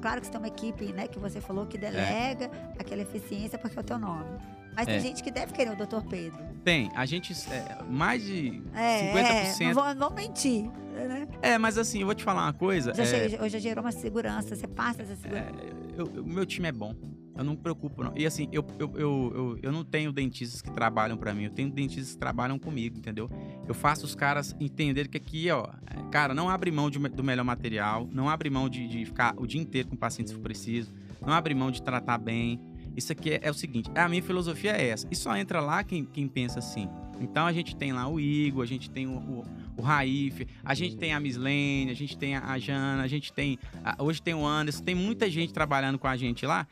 [0.00, 3.76] Claro que você tem uma equipe, né, que você falou que delega aquela eficiência porque
[3.78, 4.38] é o teu nome.
[4.74, 4.92] Mas É.
[4.92, 6.38] tem gente que deve querer o doutor Pedro.
[6.64, 7.34] Tem, a gente.
[7.50, 9.60] é, mais de É, 50%.
[9.60, 10.70] é, não, vou, não vou mentir.
[10.92, 11.28] Né?
[11.42, 12.94] É, mas assim, eu vou te falar uma coisa.
[12.94, 15.50] Já, é, hoje já gerou uma segurança, você passa essa segurança.
[15.50, 16.94] É, eu- o meu time é bom.
[17.36, 18.12] Eu não me preocupo, não.
[18.16, 21.44] E assim, eu, eu, eu, eu, eu não tenho dentistas que trabalham pra mim.
[21.44, 23.30] Eu tenho dentistas que trabalham comigo, entendeu?
[23.66, 27.24] Eu faço os caras entenderem que aqui, ó, é, cara, não abre mão de do
[27.24, 30.34] melhor material, não abre mão de, de ficar o dia inteiro com o paciente se
[30.34, 30.92] for preciso,
[31.24, 32.60] não abre mão de tratar bem.
[32.94, 35.08] Isso aqui é, é o seguinte, a minha filosofia é essa.
[35.10, 36.86] E só entra lá quem, quem pensa assim.
[37.18, 39.44] Então a gente tem lá o Igor, a gente tem o, o,
[39.78, 43.32] o Raif, a gente tem a Mislene, a gente tem a, a Jana, a gente
[43.32, 43.58] tem.
[43.82, 46.66] a- hoje tem o Anderson, tem muita gente trabalhando com a gente lá,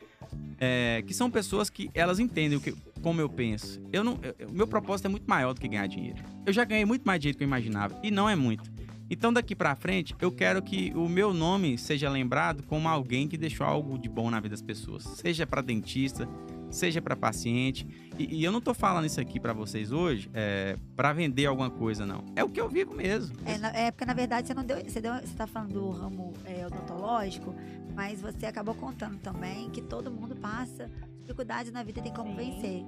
[0.59, 3.81] é, que são pessoas que elas entendem o que, como eu penso.
[3.91, 6.23] Eu não, eu- meu propósito é muito maior do que ganhar dinheiro.
[6.45, 8.71] Eu já ganhei muito mais dinheiro do que eu imaginava, e não é muito.
[9.09, 13.37] Então daqui pra frente, eu quero que o meu nome seja lembrado como alguém que
[13.37, 16.27] deixou algo de bom na vida das pessoas, seja pra dentista,
[16.71, 17.85] seja pra paciente.
[18.17, 21.69] E, e eu não tô falando isso aqui pra vocês hoje é, para vender alguma
[21.69, 22.23] coisa, não.
[22.35, 23.35] É o que eu vivo mesmo.
[23.45, 24.77] É, na- é porque na verdade você não deu.
[24.83, 27.53] Você, deu, você tá falando do ramo é, odontológico,
[27.93, 30.89] mas você acabou contando também que todo mundo passa
[31.21, 32.35] dificuldades na vida e tem como Sim.
[32.37, 32.85] vencer.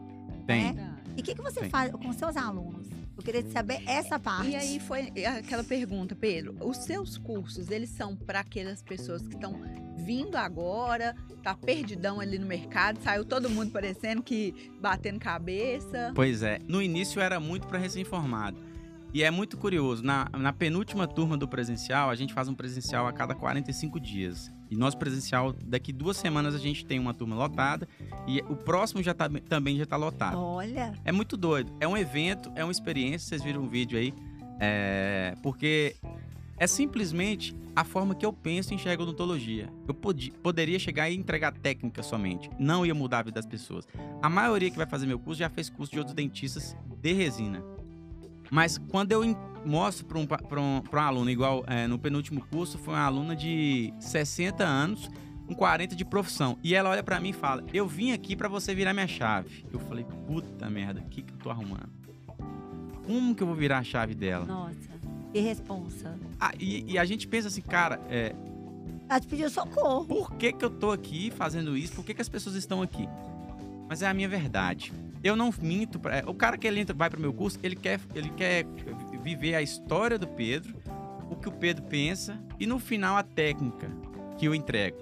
[0.48, 0.74] Tem.
[0.74, 0.96] né?
[1.16, 1.70] E o que, que você Tem.
[1.70, 2.88] faz com seus alunos?
[3.16, 4.50] Eu queria saber essa parte.
[4.50, 6.56] E aí foi aquela pergunta, Pedro.
[6.62, 9.62] Os seus cursos, eles são para aquelas pessoas que estão
[9.98, 16.12] vindo agora, tá perdidão ali no mercado, saiu todo mundo parecendo que batendo cabeça.
[16.16, 18.73] Pois é, no início era muito para recém-formado.
[19.14, 23.06] E é muito curioso, na, na penúltima turma do presencial, a gente faz um presencial
[23.06, 24.52] a cada 45 dias.
[24.72, 27.88] E nosso presencial, daqui duas semanas a gente tem uma turma lotada
[28.28, 30.40] e o próximo já tá, também já tá lotado.
[30.40, 31.72] Olha, É muito doido.
[31.80, 33.30] É um evento, é uma experiência.
[33.30, 34.12] Vocês viram um vídeo aí.
[34.60, 35.96] É, porque
[36.58, 39.70] é simplesmente a forma que eu penso e enxergo odontologia.
[39.88, 42.50] Eu podi- poderia chegar e entregar técnica somente.
[42.58, 43.88] Não ia mudar a vida das pessoas.
[44.24, 47.64] A maioria que vai fazer meu curso já fez curso de outros dentistas de resina.
[48.54, 49.24] Mas quando eu
[49.66, 53.04] mostro para um, pra um, pra um aluno, igual é, no penúltimo curso, foi uma
[53.04, 55.10] aluna de 60 anos,
[55.48, 56.56] com 40 de profissão.
[56.64, 59.66] E ela olha para mim e fala: Eu vim aqui para você virar minha chave.
[59.74, 61.90] Eu falei: Puta merda, o que, que eu tô arrumando?
[63.08, 64.46] Como que eu vou virar a chave dela?
[64.46, 64.78] nossa,
[65.34, 66.16] que responsa.
[66.40, 68.36] Ah, e, e a gente pensa assim, cara, é,
[69.10, 70.06] Ela te pediu socorro.
[70.06, 71.94] por que, que eu tô aqui fazendo isso?
[71.94, 73.10] Por que, que as pessoas estão aqui?
[73.90, 74.94] Mas é a minha verdade.
[75.24, 76.00] Eu não minto.
[76.00, 76.24] Pra...
[76.28, 78.66] O cara que ele entra, vai pro meu curso, ele quer, ele quer
[79.22, 80.76] viver a história do Pedro,
[81.30, 83.90] o que o Pedro pensa e no final a técnica
[84.38, 84.98] que eu entrego.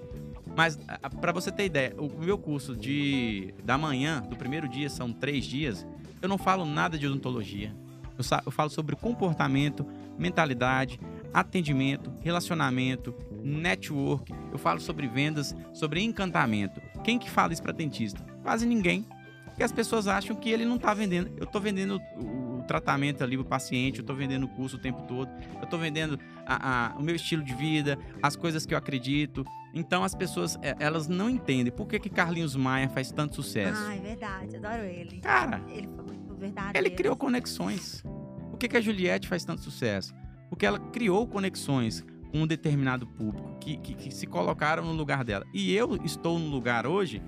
[0.56, 0.78] Mas
[1.20, 5.44] para você ter ideia, o meu curso de da manhã, do primeiro dia, são três
[5.44, 5.86] dias.
[6.20, 7.74] Eu não falo nada de odontologia.
[8.18, 9.86] Eu, eu falo sobre comportamento,
[10.18, 11.00] mentalidade,
[11.32, 14.32] atendimento, relacionamento, network.
[14.52, 16.80] Eu falo sobre vendas, sobre encantamento.
[17.02, 18.22] Quem que fala isso para dentista?
[18.42, 19.06] Quase ninguém.
[19.52, 21.30] Porque as pessoas acham que ele não tá vendendo.
[21.38, 25.02] Eu tô vendendo o, tratamento ali, o paciente, eu tô vendendo o curso o tempo
[25.02, 25.28] todo,
[25.60, 29.44] eu tô vendendo a- a- o meu estilo de vida, as coisas que eu acredito.
[29.74, 33.82] Então as pessoas, é, elas não entendem por que, que Carlinhos Maia faz tanto sucesso.
[33.84, 35.20] Ah, é verdade, adoro ele.
[35.20, 36.78] Cara, Ele foi muito verdadeiro.
[36.78, 38.02] ele criou conexões.
[38.50, 40.14] Por que, que a Juliette faz tanto sucesso?
[40.48, 45.24] Porque ela criou conexões com um determinado público que, que, que se colocaram no lugar
[45.24, 45.44] dela.
[45.52, 47.20] E eu estou no lugar hoje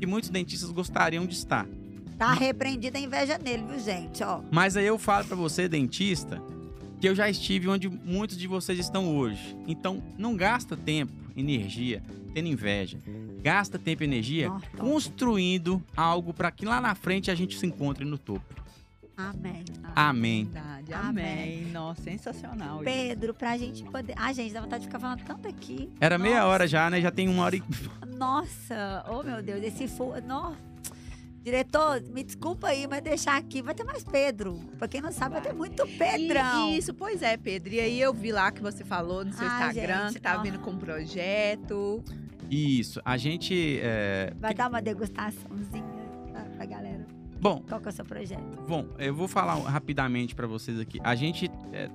[0.00, 1.66] que muitos dentistas gostariam de estar.
[2.18, 4.22] Tá repreendida a inveja nele, viu, gente?
[4.24, 6.42] Ó, Mas aí eu falo pra você, dentista,
[7.00, 9.56] que eu já estive onde muitos de vocês estão hoje.
[9.66, 12.02] Então, não gasta tempo, energia,
[12.34, 12.98] tendo inveja.
[13.42, 18.04] Gasta tempo e energia construindo algo para que lá na frente a gente se encontre
[18.04, 18.59] no topo.
[19.28, 19.64] Amém.
[19.94, 20.44] Amém.
[20.44, 21.24] Verdade, Amém.
[21.62, 21.72] amém.
[21.72, 22.76] Nossa, sensacional.
[22.76, 22.84] isso.
[22.84, 24.14] Pedro, pra gente poder.
[24.16, 25.90] Ai, gente, dá vontade de ficar falando tanto aqui.
[26.00, 26.46] Era meia Nossa.
[26.48, 27.00] hora já, né?
[27.00, 27.62] Já tem uma hora e.
[28.16, 30.12] Nossa, oh meu Deus, esse fu...
[30.26, 30.52] Nó.
[31.42, 33.62] Diretor, me desculpa aí, mas deixar aqui.
[33.62, 34.60] Vai ter mais Pedro.
[34.78, 36.68] Pra quem não sabe, vai, ter muito Pedrão.
[36.70, 37.72] E- Isso, pois é, Pedro.
[37.72, 40.40] E aí eu vi lá que você falou no seu Ai, Instagram gente, que tava
[40.40, 40.42] ó.
[40.42, 42.04] vindo com um projeto.
[42.50, 43.00] Isso.
[43.06, 43.78] A gente.
[43.82, 45.99] é, Vai dar uma degustaçãozinha.
[47.40, 48.62] Bom, Qual que é o seu projeto?
[48.68, 51.00] Bom, eu vou falar rapidamente para vocês aqui.
[51.02, 51.88] A gente é,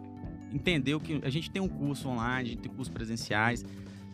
[0.52, 3.64] entendeu que a gente tem um curso online, a gente tem cursos presenciais.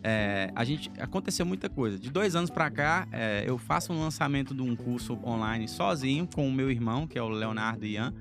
[0.03, 1.97] É, a gente aconteceu muita coisa.
[1.97, 6.27] De dois anos para cá, é, eu faço um lançamento de um curso online sozinho
[6.27, 8.13] com o meu irmão, que é o Leonardo Ian,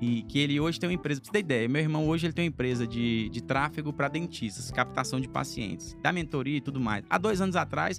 [0.00, 1.20] e que ele hoje tem uma empresa.
[1.20, 4.08] Pra você ter ideia, meu irmão hoje ele tem uma empresa de, de tráfego para
[4.08, 7.04] dentistas, captação de pacientes, da mentoria e tudo mais.
[7.08, 7.98] Há dois anos atrás,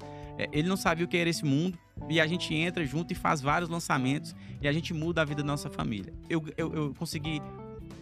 [0.52, 1.78] ele não sabia o que era esse mundo
[2.10, 5.42] e a gente entra junto e faz vários lançamentos e a gente muda a vida
[5.44, 6.14] da nossa família.
[6.30, 7.42] Eu, eu, eu consegui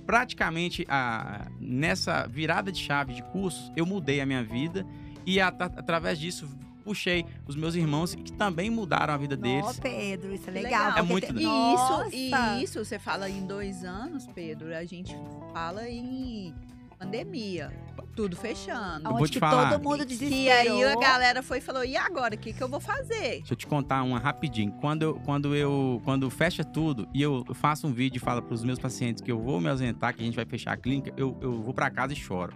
[0.06, 4.86] praticamente a, nessa virada de chave de cursos, eu mudei a minha vida
[5.26, 6.48] e a- a- através disso
[6.84, 9.80] puxei os meus irmãos que também mudaram a vida Ó, deles.
[9.80, 10.86] Pedro, isso é Legal.
[10.86, 10.98] legal.
[10.98, 11.42] É muito legal.
[11.42, 12.08] E Nossa!
[12.08, 15.16] isso, e isso, você fala em dois anos, Pedro, a gente
[15.54, 16.54] fala em
[17.02, 17.72] pandemia.
[18.16, 19.06] Tudo fechando.
[19.08, 19.72] Eu vou Onde te que falar.
[19.72, 20.78] todo mundo E desesperou.
[20.78, 22.36] aí a galera foi e falou: e agora?
[22.36, 23.38] O que, que eu vou fazer?
[23.40, 24.72] Deixa eu te contar uma rapidinho.
[24.74, 28.54] Quando eu, quando eu, quando fecha tudo e eu faço um vídeo e falo para
[28.54, 31.14] os meus pacientes que eu vou me ausentar, que a gente vai fechar a clínica,
[31.18, 32.54] eu, eu vou para casa e choro.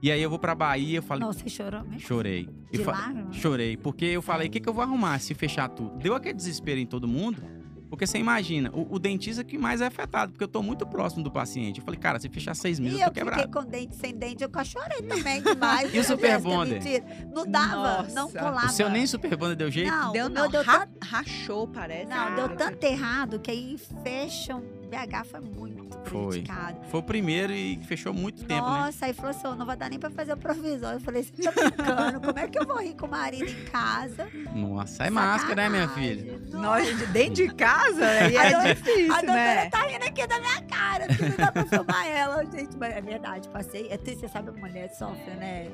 [0.00, 1.98] E aí eu vou para Bahia, eu falo, Não, você chorou mesmo?
[1.98, 2.48] chorei.
[2.72, 3.34] E De fa- lágrimas?
[3.34, 5.96] Chorei, porque eu falei, o que, que eu vou arrumar se fechar tudo?
[5.98, 7.42] Deu aquele desespero em todo mundo,
[7.88, 11.22] porque você imagina, o, o dentista que mais é afetado, porque eu tô muito próximo
[11.22, 11.78] do paciente.
[11.80, 13.52] Eu falei, cara, se fechar seis meses, E eu eu tô fiquei quebrado.
[13.64, 15.92] com dente sem dente, eu chorei também demais.
[15.94, 16.82] E o Super Jéssica, Bonder?
[17.34, 18.38] Não dava, não Nossa.
[18.38, 18.66] colava.
[18.66, 19.90] O seu nem super banda deu jeito?
[19.90, 22.06] Não, deu não, deu ra- rachou, parece.
[22.06, 24.62] não, deu tanto errado que aí fecham.
[24.88, 26.20] BH foi muito Foi.
[26.28, 26.78] prejudicado.
[26.90, 28.78] Foi o primeiro e fechou muito tempo, né?
[28.86, 30.96] Nossa, aí falou assim, "Ô, não vai dar nem pra fazer o provisório.
[30.96, 32.20] Eu falei, você tá brincando?
[32.20, 34.28] Como é que eu vou rir com o marido em casa?
[34.54, 36.38] Nossa, é máscara, né, minha filha?
[36.50, 39.70] Nós, dentro de casa, aí é difícil, A doutora né?
[39.70, 42.76] tá rindo aqui da minha cara, porque não dá pra filmar ela, gente.
[42.78, 43.88] Mas é verdade, passei.
[43.90, 45.68] É triste, você sabe, a mulher sofre, né?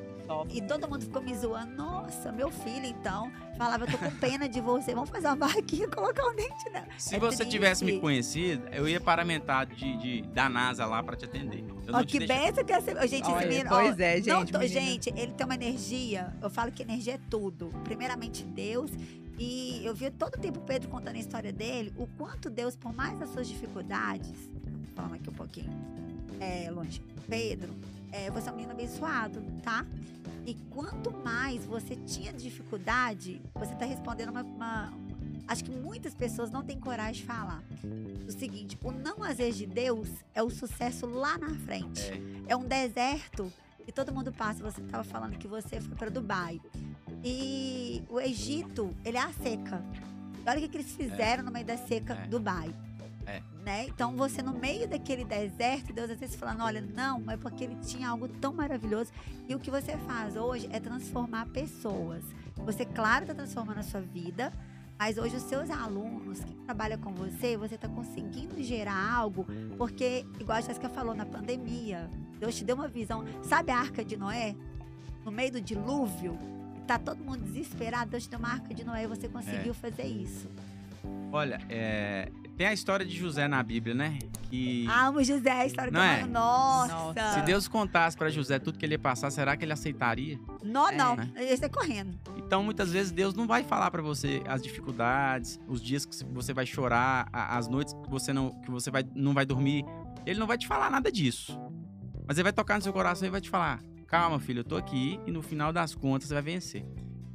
[0.51, 1.73] E todo mundo ficou me zoando.
[1.75, 4.95] Nossa, meu filho, então, falava, eu tô com pena de você.
[4.95, 6.87] Vamos fazer uma barraquinha e colocar um dente nela.
[6.99, 7.51] Se É você triste.
[7.53, 11.65] tivesse me conhecido, eu ia paramentado de, de, da NASA lá pra te atender.
[11.87, 12.91] Eu Ó, que benção que é esse...
[12.95, 13.71] Ô, Gente, esse Olha, menino...
[13.73, 14.29] ó, pois é, gente.
[14.29, 14.81] não tô- menino.
[14.81, 16.33] gente, ele tem uma energia.
[16.43, 17.69] Eu falo que energia é tudo.
[17.85, 18.91] Primeiramente, Deus.
[19.39, 22.77] E eu vi todo o tempo o Pedro contando a história dele, o quanto Deus,
[22.77, 24.31] por mais as suas dificuldades,
[24.95, 25.73] falando aqui um pouquinho,
[26.39, 27.75] é, longe, Pedro,
[28.13, 29.85] é, você é um menino abençoado, tá?
[30.47, 34.93] E quanto mais você tinha dificuldade, você tá respondendo uma, uma-
[35.47, 37.63] Acho que muitas pessoas não têm coragem de falar.
[38.27, 42.01] O seguinte, o não vezes de Deus é o sucesso lá na frente.
[42.49, 42.53] É.
[42.53, 43.53] É um deserto
[43.87, 44.63] e todo mundo passa.
[44.63, 46.61] Você estava falando que você foi para Dubai.
[47.23, 49.83] E o Egito, ele é a seca.
[50.47, 52.27] Olha o que, que eles fizeram no meio da seca, É.
[52.27, 52.75] Dubai.
[53.27, 53.43] É.
[53.65, 53.87] Né?
[53.87, 57.77] Então, você no meio daquele deserto, Deus às vezes falando, olha, não, é porque ele
[57.77, 59.11] tinha algo tão maravilhoso.
[59.49, 62.25] E o que você faz hoje é transformar pessoas.
[62.57, 64.53] Você, claro, está transformando a sua vida,
[64.99, 69.47] mas hoje os seus alunos que trabalham com você, você está conseguindo gerar algo,
[69.77, 73.25] porque, igual a Jéssica falou, na pandemia, Deus te deu uma visão.
[73.43, 74.55] Sabe a arca de Noé?
[75.25, 76.39] No meio do dilúvio?
[76.87, 80.05] Tá todo mundo desesperado, Deus te deu uma arca de Noé e você conseguiu fazer
[80.05, 80.49] isso.
[81.33, 84.19] Olha, é, tem a história de José na Bíblia, né?
[84.51, 86.25] Que Amo José, a história Não do é?
[86.27, 86.95] Nossa!
[86.95, 87.35] Nossa.
[87.35, 90.39] se Deus contasse pra José tudo que ele ia passar, será que ele aceitaria?
[90.63, 91.17] Não, É, não.
[91.17, 91.31] né?
[91.35, 92.19] Ele ia sair correndo.
[92.37, 96.53] Então, muitas vezes, Deus não vai falar pra você as dificuldades, os dias que você
[96.53, 99.85] vai chorar, as noites que você não, que você vai, não vai dormir.
[100.25, 101.59] Ele não vai te falar nada disso.
[102.27, 104.77] Mas ele vai tocar no seu coração e vai te falar: calma, filho, eu tô
[104.77, 106.85] aqui e no final das contas você vai vencer.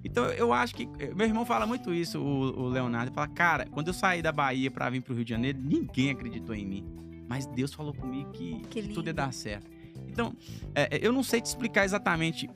[0.04, 0.88] Então eu acho que.
[1.16, 3.10] Meu irmão fala muito isso, o, o Leonardo.
[3.10, 6.12] Ele fala, cara, quando eu saí da Bahia pra vir pro Rio de Janeiro, ninguém
[6.12, 6.86] acreditou em mim.
[7.28, 9.70] Mas Deus falou comigo que, Que tudo ia dar certo.
[10.08, 10.34] Então,
[10.74, 12.50] é, eu não sei te explicar exatamente.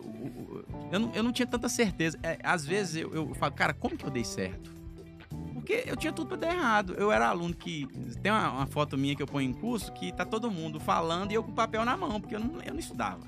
[0.92, 2.18] Eu não, eu não tinha tanta certeza.
[2.24, 4.72] É, às vezes eu, eu falo, cara, como que eu dei certo?
[5.54, 6.94] Porque eu tinha tudo pra dar errado.
[6.98, 7.88] Eu era aluno que.
[8.22, 11.32] Tem uma, uma foto minha que eu ponho em curso que tá todo mundo falando
[11.32, 13.22] e eu com o papel na mão, porque eu não, eu não estudava.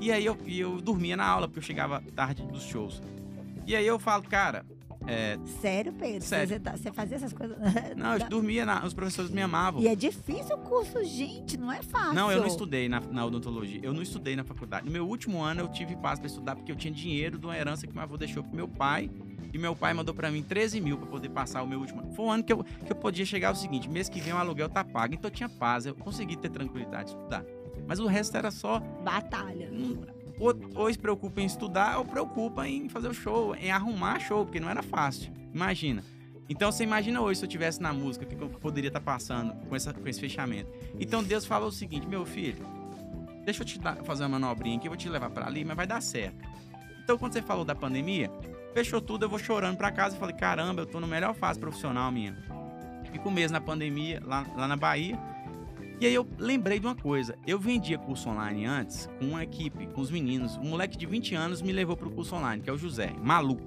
[0.00, 3.02] E aí eu, eu dormia na aula, porque eu chegava tarde dos shows.
[3.70, 4.66] E aí eu falo, cara,
[5.06, 6.22] é, Sério, Pedro?
[6.22, 6.48] Sério.
[6.48, 7.56] Você, tá- você fazia essas coisas?
[7.96, 9.80] não, eu dormia, na- os professores me amavam.
[9.80, 12.14] E é difícil o curso, gente, não é fácil.
[12.14, 13.78] Não, eu não estudei na, na odontologia.
[13.80, 14.86] Eu não estudei na faculdade.
[14.86, 17.56] No meu último ano eu tive paz pra estudar porque eu tinha dinheiro de uma
[17.56, 19.08] herança que meu avô deixou pro meu pai.
[19.52, 22.12] E meu pai mandou pra mim 13 mil pra poder passar o meu último ano.
[22.12, 24.36] Foi um ano que eu, que eu podia chegar ao seguinte: mês que vem o
[24.36, 25.14] aluguel tá pago.
[25.14, 27.44] Então eu tinha paz, eu consegui ter tranquilidade de estudar.
[27.86, 28.80] Mas o resto era só.
[29.04, 29.70] Batalha.
[29.72, 29.96] hum,
[30.40, 34.44] Ou, ou se preocupa em estudar, ou preocupa em fazer o show, em arrumar show,
[34.44, 35.30] porque não era fácil.
[35.54, 36.02] Imagina.
[36.48, 39.52] Então você imagina hoje se eu estivesse na música, o que eu poderia estar passando
[39.68, 40.68] com, essa, com esse fechamento.
[40.98, 42.66] Então Deus falou o seguinte, meu filho,
[43.44, 45.76] deixa eu te dar- fazer uma manobrinha aqui, eu vou te levar pra ali, mas
[45.76, 46.36] vai dar certo.
[47.04, 48.30] Então quando você falou da pandemia,
[48.74, 51.60] fechou tudo, eu vou chorando pra casa e falei, caramba, eu tô no melhor fase
[51.60, 52.36] profissional minha.
[53.12, 55.18] Fico um mês na pandemia, lá, lá na Bahia.
[56.00, 57.36] E aí eu lembrei de uma coisa.
[57.46, 60.56] Eu vendia curso online antes com uma equipe, com os meninos.
[60.56, 63.12] Um moleque de 20 anos me levou pro curso online, que é o José.
[63.22, 63.62] Maluco.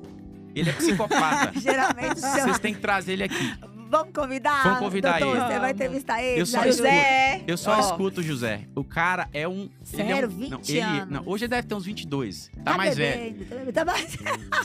[0.56, 1.52] Ele é psicopata.
[1.60, 3.54] Geralmente, Vocês têm que trazer ele aqui.
[3.90, 4.64] vamos convidar?
[4.64, 5.46] Vamos convidar doutor, ele.
[5.46, 6.42] Você vai entrevistar ele?
[6.42, 6.78] Eu só escuto.
[6.78, 7.44] José.
[7.46, 8.68] Eu só ó, escuto o José.
[8.76, 9.62] O cara é um.
[9.62, 10.28] ele é Sério?
[10.28, 11.10] um, 20 não, ele, anos?
[11.10, 12.52] não, hoje ele deve ter uns 22.
[12.64, 13.34] Tá, mais velho.
[13.36, 14.18] bebendo, tá bebendo, Tá mais...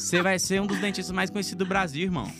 [0.02, 2.30] Você vai ser um dos dentistas mais conhecidos do Brasil, irmão.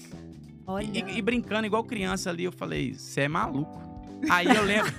[0.66, 3.87] Olha, E, e brincando igual criança ali, eu falei, você é maluco.
[4.30, 4.92] Aí eu lembro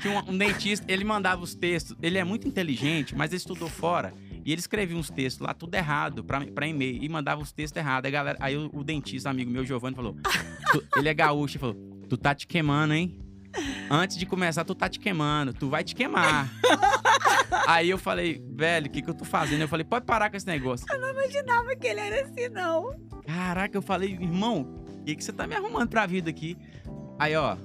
[0.00, 3.68] que um, um dentista, ele mandava os textos, ele é muito inteligente, mas ele estudou
[3.68, 4.12] fora.
[4.44, 7.76] E ele escrevia uns textos lá, tudo errado, pra, pra e-mail, e mandava os textos
[7.78, 8.06] errados.
[8.06, 10.16] Aí, galera, aí o, o dentista, amigo meu, Giovanni, falou:
[10.72, 11.74] "Tu- ele é gaúcho, ele falou:
[12.08, 13.18] Tu tá te queimando, hein?
[13.90, 16.48] Antes de começar, tu tá te queimando, tu vai te queimar.
[17.66, 19.60] aí eu falei, velho, o que, que eu tô fazendo?
[19.62, 20.86] Eu falei, pode parar com esse negócio.
[20.88, 22.94] não imaginava que ele era assim, não.
[23.26, 24.62] Caraca, eu falei, irmão,
[25.00, 26.56] o que, que você tá me arrumando pra vida aqui?
[27.18, 27.56] Aí, ó,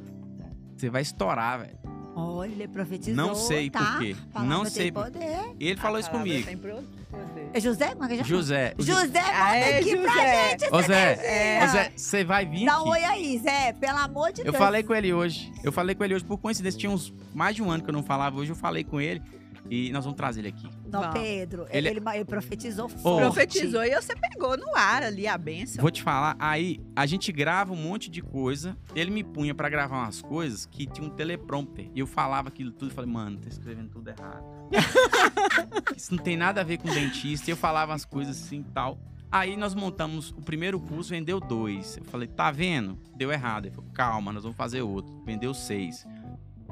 [0.75, 1.77] você vai estourar, velho.
[2.17, 3.79] Olha, ele profetizou, Não sei tá?
[3.79, 4.15] por quê.
[4.31, 4.89] Palavra Não sei.
[4.91, 5.53] por- poder.
[5.59, 6.45] Ele falou a isso comigo.
[6.45, 6.81] tem pro-
[7.11, 7.49] poder.
[7.53, 7.89] É José?
[7.91, 8.73] Como é que já José.
[8.79, 10.49] José, manda Aê, aqui pra José.
[10.51, 10.73] gente.
[10.73, 11.63] Ô, Zé, energia.
[11.65, 13.73] ô, Zé, você vai vir Dá um oi aí, Zé.
[13.73, 14.57] Pelo amor de Eu Deus.
[14.57, 15.51] falei com ele hoje.
[15.61, 16.79] Eu falei com ele hoje por coincidência.
[16.79, 18.37] Tinha uns mais de um ano que eu não falava.
[18.37, 19.21] Hoje eu falei com ele
[19.69, 20.67] e nós vamos trazer ele aqui.
[20.91, 21.19] Não, Vamos.
[21.19, 23.21] Pedro, Ele- ele, ele profetizou forte.
[23.21, 25.81] Profetizou e você pegou no ar ali a benção.
[25.81, 28.77] Vou te falar, aí a gente grava um monte de coisa.
[28.95, 31.89] Ele me punha pra gravar umas coisas que tinha um teleprompter.
[31.93, 32.91] E eu falava aquilo tudo.
[32.91, 34.43] Eu falei, mano, tá escrevendo tudo errado.
[35.95, 37.49] Isso não tem nada a ver com dentista.
[37.49, 38.99] E eu falava as coisas assim e tal.
[39.31, 41.97] Aí nós montamos o primeiro curso, vendeu dois.
[41.97, 42.97] Eu falei, tá vendo?
[43.17, 43.65] Deu errado.
[43.65, 45.21] Ele falou, calma, nós vamos fazer outro.
[45.25, 46.05] Vendeu seis.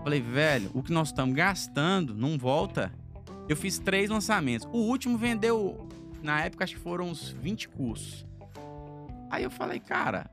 [0.04, 2.92] Falei, velho, o que nós estamos gastando não volta.
[3.48, 4.68] Eu fiz três lançamentos.
[4.72, 5.88] O último vendeu,
[6.22, 8.26] na época, acho que foram uns 20 cursos.
[9.30, 10.30] Aí eu falei, cara,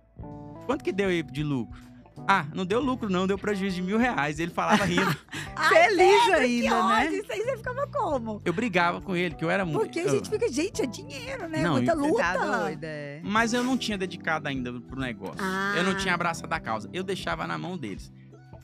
[0.66, 1.80] quanto que deu aí de lucro?
[2.28, 4.38] Ah, não deu lucro não, deu prejuízo de mil reais.
[4.38, 5.16] Ele falava rindo.
[5.56, 6.88] Ai, Feliz que ainda, ódio.
[7.10, 7.16] né?
[7.16, 8.42] Isso aí você ficava como?
[8.44, 9.80] Eu brigava com ele, que eu era muito...
[9.80, 11.62] Porque a eu- gente fica, gente, é dinheiro, né?
[11.62, 12.22] Não, Muita luta.
[12.22, 13.20] tá doida, é.
[13.24, 15.38] Mas eu não tinha dedicado ainda pro negócio.
[15.40, 15.72] Ah.
[15.76, 16.90] Eu não tinha abraçado a causa.
[16.92, 18.12] Eu deixava na mão deles.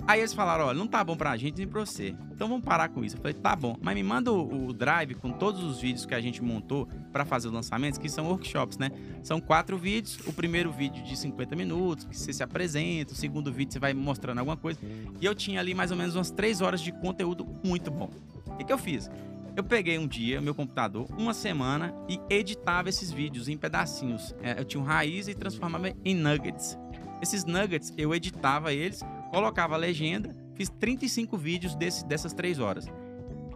[0.06, 2.14] Aí eles falaram, olha, não tá bom pra gente nem pra você.
[2.30, 3.16] Então vamos parar com isso.
[3.16, 3.76] Eu falei, tá bom.
[3.80, 7.24] Mas me manda o, o drive com todos os vídeos que a gente montou pra
[7.24, 8.90] fazer os lançamentos, que são workshops, né?
[9.24, 10.18] São quatro vídeos.
[10.26, 13.14] O primeiro vídeo de 50 minutos, que você se apresenta.
[13.14, 14.78] O segundo vídeo você vai mostrando alguma coisa.
[15.20, 18.08] E eu tinha ali mais ou menos umas três horas de conteúdo muito bom.
[18.46, 19.10] O que, que eu fiz?
[19.56, 24.34] Eu peguei um dia, meu computador, uma semana, e editava esses vídeos em pedacinhos.
[24.42, 26.76] É, eu tinha um raiz e transformava em nuggets.
[27.22, 29.00] Esses nuggets, eu editava eles,
[29.36, 32.86] colocava a legenda, fiz 35 vídeos desse, dessas três horas.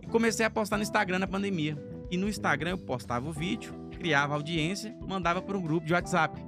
[0.02, 1.74] E comecei a postar no Instagram na pandemia.
[2.10, 6.38] E no Instagram eu postava o vídeo, criava audiência, mandava para um grupo de WhatsApp.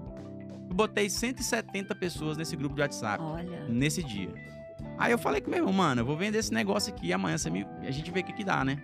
[0.69, 3.65] Eu botei 170 pessoas nesse grupo de WhatsApp Olha.
[3.71, 4.35] nesse dia.
[4.99, 7.49] Aí eu falei com meu irmão, mano, eu vou vender esse negócio aqui amanhã você
[7.49, 7.67] me...
[7.81, 8.83] a gente vê o que, que dá, né?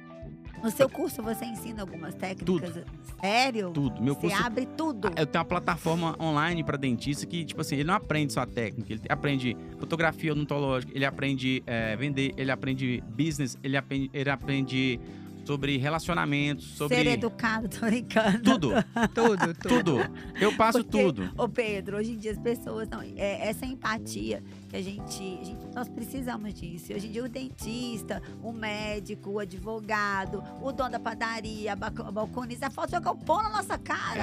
[0.62, 2.84] No seu curso você ensina algumas técnicas?
[3.20, 3.70] Sério?
[3.70, 4.02] Tudo.
[4.02, 5.08] Meu Você curso abre tudo.
[5.16, 8.46] Eu tenho uma plataforma online para dentista que, tipo assim, ele não aprende só a
[8.46, 14.30] técnica, ele aprende fotografia odontológica, ele aprende é, vender, ele aprende business, ele aprende, ele
[14.30, 15.00] aprende
[15.48, 18.42] sobre relacionamentos, sobre Ser educado, tô brincando.
[18.42, 18.70] tudo,
[19.14, 19.68] Tudo, tudo.
[19.82, 20.10] tudo.
[20.38, 21.32] Eu passo Porque, tudo.
[21.38, 25.00] Ô Pedro, hoje em dia as pessoas não, é, essa empatia que a gente,
[25.40, 26.92] a gente- nós precisamos disso.
[26.92, 32.68] Hoje em dia o dentista, o médico, o advogado, o dono da padaria, a balconista,
[32.70, 34.20] falta jogar o pão na nossa cara.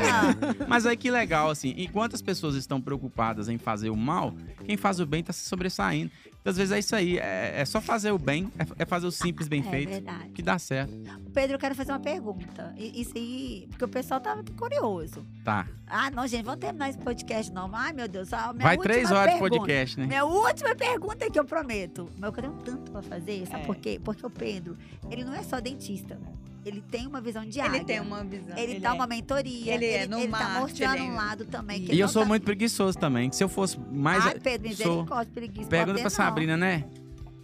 [0.68, 4.32] Mas aí que legal, assim, enquanto as pessoas estão preocupadas em fazer o mal,
[4.64, 6.12] quem faz o bem tá se sobressaindo.
[6.46, 9.12] Às vezes é isso aí, é, é só fazer o bem, é, é fazer o
[9.12, 10.30] simples bem é feito, verdade.
[10.30, 10.94] que dá certo.
[11.34, 12.74] Pedro, eu quero fazer uma pergunta.
[12.78, 15.26] Isso aí, porque o pessoal tava curioso.
[15.44, 15.68] Tá.
[15.88, 17.70] Ah, não, gente, vamos terminar esse podcast, não.
[17.74, 20.06] Ai, meu Deus, Vai três horas de podcast, né?
[20.06, 22.10] Minha última pergunta que eu prometo.
[22.18, 23.66] Mas eu tenho tanto pra fazer, sabe É.
[23.66, 24.00] por quê?
[24.04, 24.78] Porque o Pedro,
[25.10, 26.20] ele não é só dentista.
[26.66, 27.84] Ele tem uma visão de Ele área.
[27.86, 28.58] tem uma visão.
[28.58, 29.74] Ele, dá é- uma mentoria.
[29.76, 31.82] ele é no ele tá mostrando ele é- um lado também.
[31.84, 32.28] Que E ele eu sou tá...
[32.28, 33.30] muito preguiçoso também.
[33.30, 34.26] que Se eu fosse mais.
[34.26, 35.70] Ai, Pedro, sou- misericórdia, preguiça.
[35.70, 36.10] Pergunta pra.
[36.10, 36.86] Sabrina, né?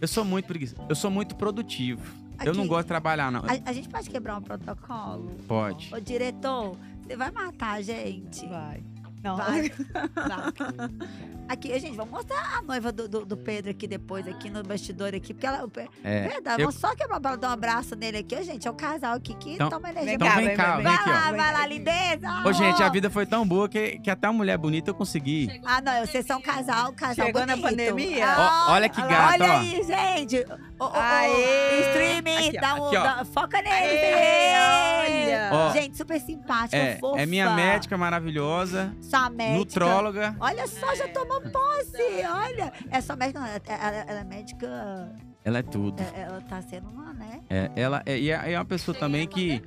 [0.00, 0.82] Eu sou muito preguiçoso.
[0.88, 2.02] Eu sou muito produtivo.
[2.44, 3.40] Eu não Aqui, gosto de trabalhar, não.
[3.40, 5.30] A, a gente pode quebrar um protocolo?
[5.46, 5.94] Pode.
[5.94, 6.76] Ô, diretor,
[7.06, 8.44] você vai matar a gente?
[8.48, 8.82] Vai.
[9.22, 9.36] Não.
[9.38, 9.68] Vai.
[9.70, 10.90] Vai.
[11.48, 15.14] Aqui, gente, vamos mostrar a noiva do, do, do Pedro aqui depois, aqui no bastidor
[15.14, 15.68] aqui, porque ela.
[16.02, 16.28] É.
[16.28, 18.42] Verdade, eu- vamos só quebrar pra dar um abraço nele aqui.
[18.42, 20.14] Gente, é o casal aqui que Então- toma energia.
[20.14, 21.36] Então cá, vem vem, cá, vem, vem vai aqui, lá, ó.
[21.36, 22.42] vai lá, lindeza.
[22.46, 25.60] Ô, gente, a vida foi tão boa que, que até uma mulher bonita eu consegui.
[25.64, 27.68] Ah, não, vocês são um casal, um casal Chegou na bonito.
[27.68, 28.26] pandemia?
[28.26, 29.58] Ah, Ó, olha que gato, Olha ó.
[29.58, 30.46] aí, gente.
[30.80, 31.80] Ô, ô, Aê.
[31.90, 33.70] Streaming, Aqui, dá um, aqui, dá- foca nele.
[33.98, 35.72] Aê, olha.
[35.72, 37.20] Gente, super simpática, É, fofa.
[37.20, 39.58] é minha médica maravilhosa, Sua médica.
[39.58, 40.36] nutróloga.
[40.40, 42.72] Olha só, já tomou posse, olha.
[42.90, 45.12] É sua médica, não, ela, ela- ela é médica,
[45.44, 46.02] Ela é tudo.
[46.02, 47.40] é- ela tá sendo uma, né?
[47.48, 49.62] É, ela é, e é é uma pessoa também que.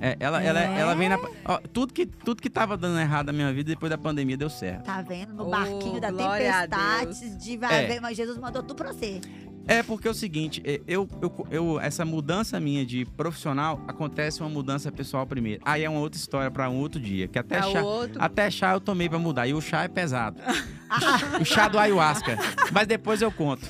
[0.00, 0.80] é, ela, ela, É?
[0.80, 1.18] ela vem na.
[1.44, 4.50] ó, tudo, que, tudo que tava dando errado na minha vida depois da pandemia deu
[4.50, 4.84] certo.
[4.84, 5.32] Tá vendo?
[5.34, 7.86] No Oh, barquinho da glória a tempestade, de vai É.
[7.86, 9.20] ver, mas Jesus mandou tudo pra você.
[9.68, 14.40] É porque é o seguinte, é, eu, eu, eu- essa mudança minha de profissional acontece
[14.40, 15.60] uma mudança pessoal primeiro.
[15.64, 18.16] Aí é uma outra história pra um outro dia, que até Pra chá, outro.
[18.22, 19.46] até chá eu tomei pra mudar.
[19.46, 20.40] E o chá é pesado.
[21.40, 22.38] o chá do ayahuasca.
[22.72, 23.68] Mas depois eu conto.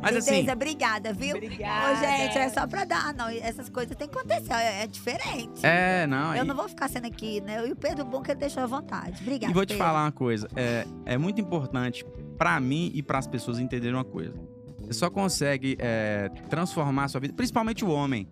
[0.00, 1.36] Mas assim, obrigada, viu?
[1.36, 1.92] Obrigada.
[1.92, 3.14] Ô, gente, é só pra dar.
[3.14, 4.52] Não, essas coisas têm que acontecer.
[4.52, 5.60] É, é diferente.
[5.62, 6.34] é, não.
[6.34, 7.66] Eu e- não vou ficar sendo aqui, né?
[7.66, 9.20] E o Pedro Bom que ele deixou à vontade.
[9.22, 9.50] Obrigada.
[9.50, 9.84] E vou te Pedro.
[9.84, 12.04] falar uma coisa, é, é muito importante
[12.36, 14.34] pra mim e para as pessoas entenderem uma coisa.
[14.86, 18.28] Você só consegue é, transformar a sua vida, principalmente o homem,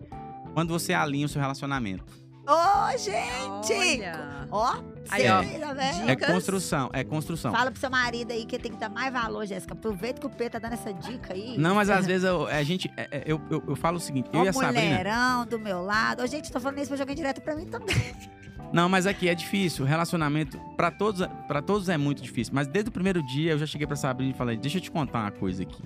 [0.53, 2.05] quando você alinha o seu relacionamento.
[2.47, 3.73] Ô, gente!
[3.73, 4.47] Olha.
[4.51, 4.75] Ó,
[5.11, 6.11] Aí, ó, vendo?
[6.11, 7.53] É construção, é construção.
[7.53, 9.73] Fala pro seu marido aí que tem que dar mais valor, Jéssica.
[9.73, 11.57] Aproveita que o Pedro tá dando essa dica aí.
[11.59, 14.29] Não, mas às vezes eu, a gente, é, é, eu, eu, eu falo o seguinte,
[14.33, 14.83] eu e a Sabrina.
[14.83, 16.23] mulherão do meu lado.
[16.23, 17.97] Ô, gente, tô falando isso pra jogar direto pra mim também.
[18.73, 19.85] Não, mas aqui é difícil.
[19.85, 22.53] Relacionamento, pra todos, para todos é muito difícil.
[22.55, 24.91] Mas desde o primeiro dia eu já cheguei pra Sabrina e falei: deixa eu te
[24.91, 25.83] contar uma coisa aqui.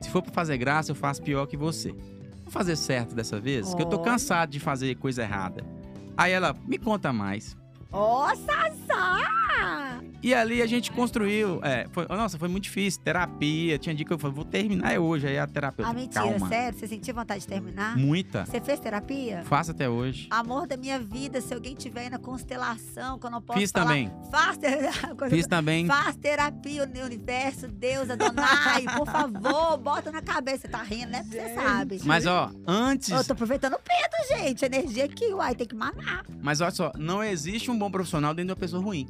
[0.00, 1.92] Se for pra fazer graça, eu faço pior que você.
[2.42, 5.64] Vou fazer certo dessa vez, que eu tô cansado de fazer coisa errada.
[6.16, 7.56] Aí ela, me conta mais.
[7.92, 10.00] Ó, Sassá!
[10.22, 11.60] E ali a gente construiu.
[11.62, 13.00] É, foi- nossa, foi muito difícil.
[13.02, 13.78] Terapia.
[13.78, 15.26] Tinha dia que eu falei, vou terminar é hoje.
[15.28, 15.88] Aí a terapeuta.
[15.90, 16.48] Ah, mentira, calma.
[16.48, 16.78] sério?
[16.78, 17.96] Você sentiu vontade de terminar?
[17.96, 18.44] Muita.
[18.44, 19.44] Você fez terapia?
[19.46, 20.26] Faço até hoje.
[20.30, 23.70] Amor da minha vida, se alguém tiver aí na constelação, que eu não posso Fiz
[23.70, 23.86] falar.
[23.86, 24.10] também.
[24.30, 25.86] Faz, ter- coisa- Fiz também.
[25.86, 30.62] Faz terapia no universo, Deus, Adonai, por favor, bota na cabeça.
[30.62, 31.22] Você tá rindo, né?
[31.22, 32.00] Porque Você sabe.
[32.04, 33.10] Mas ó, antes.
[33.10, 34.64] Eu tô aproveitando o Pedro, gente.
[34.64, 36.24] Energia aqui, uai, tem que manar.
[36.42, 39.08] Mas olha só, não existe um bom profissional dentro de uma pessoa ruim.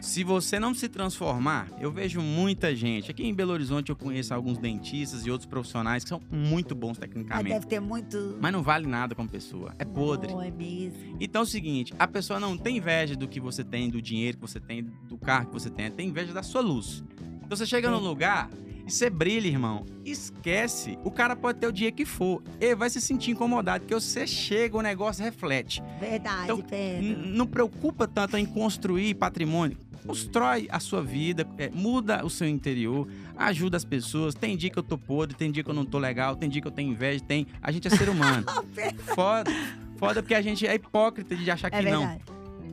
[0.00, 3.10] Se você não se transformar, eu vejo muita gente.
[3.10, 6.90] Aqui em Belo Horizonte eu conheço alguns dentistas e outros profissionais que são muito bons
[6.90, 7.48] Mas tecnicamente.
[7.48, 8.38] deve ter muito.
[8.40, 9.74] Mas não vale nada como pessoa.
[9.78, 10.32] É podre.
[10.32, 11.16] Não, é mesmo.
[11.18, 14.38] Então é o seguinte, a pessoa não tem inveja do que você tem, do dinheiro
[14.38, 17.02] que você tem, do carro que você tem, tem inveja da sua luz.
[17.44, 18.48] Então você chega num lugar
[18.90, 19.84] você brilha, irmão.
[20.04, 20.98] Esquece.
[21.04, 22.42] O cara pode ter o dia que for.
[22.60, 25.82] Ele vai se sentir incomodado, porque você chega, o negócio reflete.
[26.00, 27.26] Verdade, Então, Pedro.
[27.26, 29.76] Não preocupa tanto em construir patrimônio.
[30.06, 33.06] Constrói a sua vida, é, muda o seu interior,
[33.36, 34.34] ajuda as pessoas.
[34.34, 36.62] Tem dia que eu tô podre, tem dia que eu não tô legal, tem dia
[36.62, 37.46] que eu tenho inveja, tem.
[37.60, 38.46] A gente é ser humano.
[39.14, 39.50] foda,
[39.96, 42.18] foda porque a gente é hipócrita de achar É que não.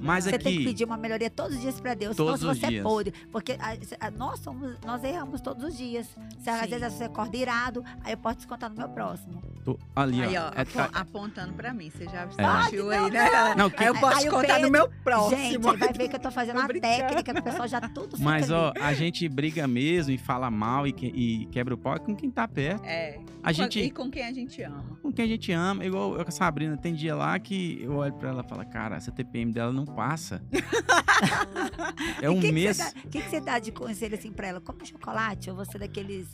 [0.06, 2.53] Mas Você tem que aqui, pedir uma melhoria todos os dias pra Deus, Todos senão
[2.53, 2.84] você é dias.
[2.84, 3.14] podre.
[3.32, 6.07] Porque a- a- nós somos, nós erramos todos os dias.
[6.40, 9.41] Se às vezes você acorda irado, aí eu posso descontar no meu próximo.
[9.65, 10.44] tô ali, Aí, ó.
[10.44, 11.90] ó, É- apo- apontando pra mim.
[11.90, 12.64] Você já É.
[12.64, 13.56] sentiu aí, né?
[13.57, 15.41] Não, que- Aí eu posso Aí contar Pedro- no meu próximo.
[15.41, 18.52] Gente, vai ver que eu tô fazendo uma técnica que o pessoal já tudo mas
[18.52, 22.15] ó, a gente briga mesmo e fala mal e, que- e quebra o pau com
[22.15, 22.86] quem tá perto.
[22.86, 23.19] É.
[23.41, 24.84] A gente, E com quem a gente ama.
[25.02, 27.95] com quem a gente ama, igual eu com a Sabrina, tem dia lá que eu
[27.95, 30.42] olho pra ela e falo, cara, essa TPM dela não passa.
[32.22, 32.80] é um que mês.
[32.80, 34.62] O que, que você dá de conselho assim pra ela?
[34.62, 36.28] Come chocolate ou você daqueles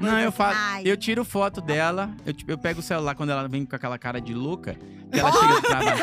[0.00, 0.56] Não, eu falo.
[0.56, 0.82] Ai.
[0.84, 4.20] Eu tiro foto dela, eu, eu pego o celular quando ela vem com aquela cara
[4.20, 4.76] de louca,
[5.12, 6.02] que ela chega do trabalho.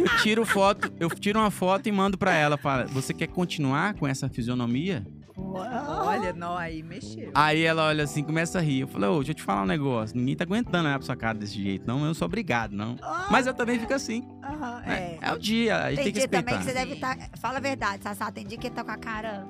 [0.00, 2.56] Eu tiro foto, eu tiro uma foto e mando pra ela.
[2.56, 5.06] Fala, você quer continuar com essa fisionomia?
[5.36, 7.30] Olha, não, aí mexeu.
[7.34, 8.80] Aí ela olha assim, começa a rir.
[8.80, 10.16] Eu falei, ô, deixa eu te falar um negócio.
[10.16, 12.00] Ninguém tá aguentando olhar pra sua cara desse jeito, não.
[12.00, 12.96] Eu não sou obrigado, não.
[13.30, 14.26] Mas eu também fico assim.
[14.42, 15.18] Aham, né?
[15.20, 15.28] é.
[15.28, 16.58] É o dia, a gente Tem tem que dia também respeitar.
[16.58, 17.38] que você deve estar.
[17.38, 18.30] Fala a verdade, Sassá.
[18.30, 19.46] Tem dia que tá com a cara.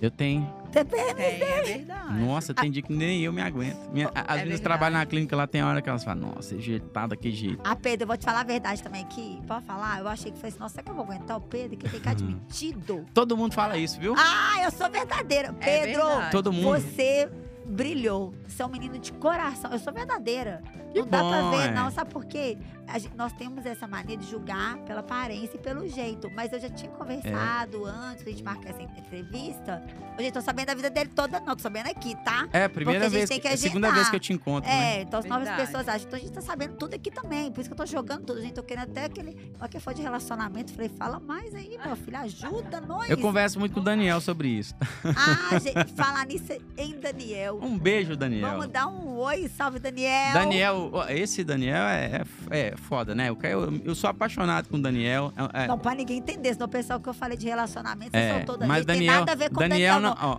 [0.00, 0.46] Eu tenho.
[0.70, 1.14] TPM.
[1.14, 2.18] Tem, é verdade.
[2.20, 3.88] Nossa, tem dia que nem eu me aguento.
[3.90, 6.58] Minha, a- as É meninas trabalham na clínica lá, tem hora que elas falam, nossa,
[6.60, 7.60] jeito tá daquele jeito.
[7.64, 9.40] Ah, Pedro, eu vou te falar a verdade também aqui.
[9.46, 10.00] Pode falar?
[10.00, 11.78] Eu achei que foi assim, nossa, será que eu vou aguentar o Pedro?
[11.78, 12.38] Que tem Hum.
[12.46, 13.06] metido.
[13.14, 14.14] Todo mundo fala isso, viu?
[14.18, 15.54] Ah, eu sou verdadeira.
[15.60, 16.30] É Pedro, verdade.
[16.32, 16.78] Todo mundo.
[16.78, 17.30] você
[17.64, 18.34] brilhou.
[18.46, 19.72] Você é um menino de coração.
[19.72, 20.62] Eu sou verdadeira.
[20.96, 21.70] Que não dá pra bom, ver, é.
[21.72, 21.90] não.
[21.90, 22.58] Sabe por quê?
[22.88, 26.30] A gente- nós temos essa mania de julgar pela aparência e pelo jeito.
[26.34, 29.82] Mas eu já tinha conversado antes da gente marcar essa entrevista.
[30.18, 31.56] Hoje eu tô sabendo da vida dele toda, não.
[31.56, 32.48] Tô sabendo aqui, tá?
[32.52, 34.70] É, a primeira a vez, tem que é a segunda vez que eu te encontro,
[34.70, 34.98] né?
[34.98, 36.06] É, então as novas pessoas acham.
[36.06, 37.50] Então a gente tá sabendo tudo aqui também.
[37.50, 38.40] Por isso que eu tô jogando tudo.
[38.40, 39.52] Gente, tô querendo até aquele.
[39.60, 40.72] Ó, que for de relacionamento.
[40.72, 42.16] Falei, fala mais aí, meu filho.
[42.18, 43.10] Ajuda nós.
[43.10, 44.74] Eu converso muito com o Daniel sobre isso.
[45.04, 47.58] Ah, gente, falar nisso em Daniel.
[47.62, 48.50] Um beijo, Daniel.
[48.50, 50.32] Vamos dar um oi, salve Daniel.
[50.32, 53.28] Daniel, esse Daniel é, é, é foda, né?
[53.28, 55.32] Eu, eu, eu sou apaixonado com o Daniel.
[55.54, 58.20] é- é- Não, pra ninguém entender, senão o pessoal que eu falei de relacionamento, É,
[58.20, 58.86] vocês são toda mas vez.
[58.86, 60.38] Tem Daniel- nada a ver com Daniel o Daniel, não-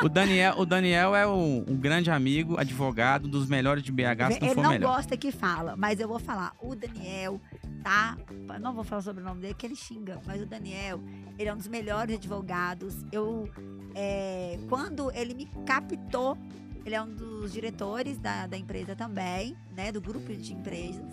[0.00, 0.04] ó.
[0.04, 4.40] O, Daniel, o Daniel é um, um grande amigo, advogado, dos melhores de BH, se
[4.40, 4.96] não Ele for não melhor.
[4.96, 6.52] gosta que fala, mas eu vou falar.
[6.60, 7.40] O Daniel,
[7.82, 8.16] tá?
[8.60, 10.18] Não vou falar sobre o nome dele, que ele xinga.
[10.26, 11.00] Mas o Daniel,
[11.38, 13.04] ele é um dos melhores advogados.
[13.12, 13.48] Eu,
[13.94, 16.36] é, quando ele me captou,
[16.84, 19.92] ele é um dos diretores da, da empresa também, né?
[19.92, 21.12] Do grupo de empresas.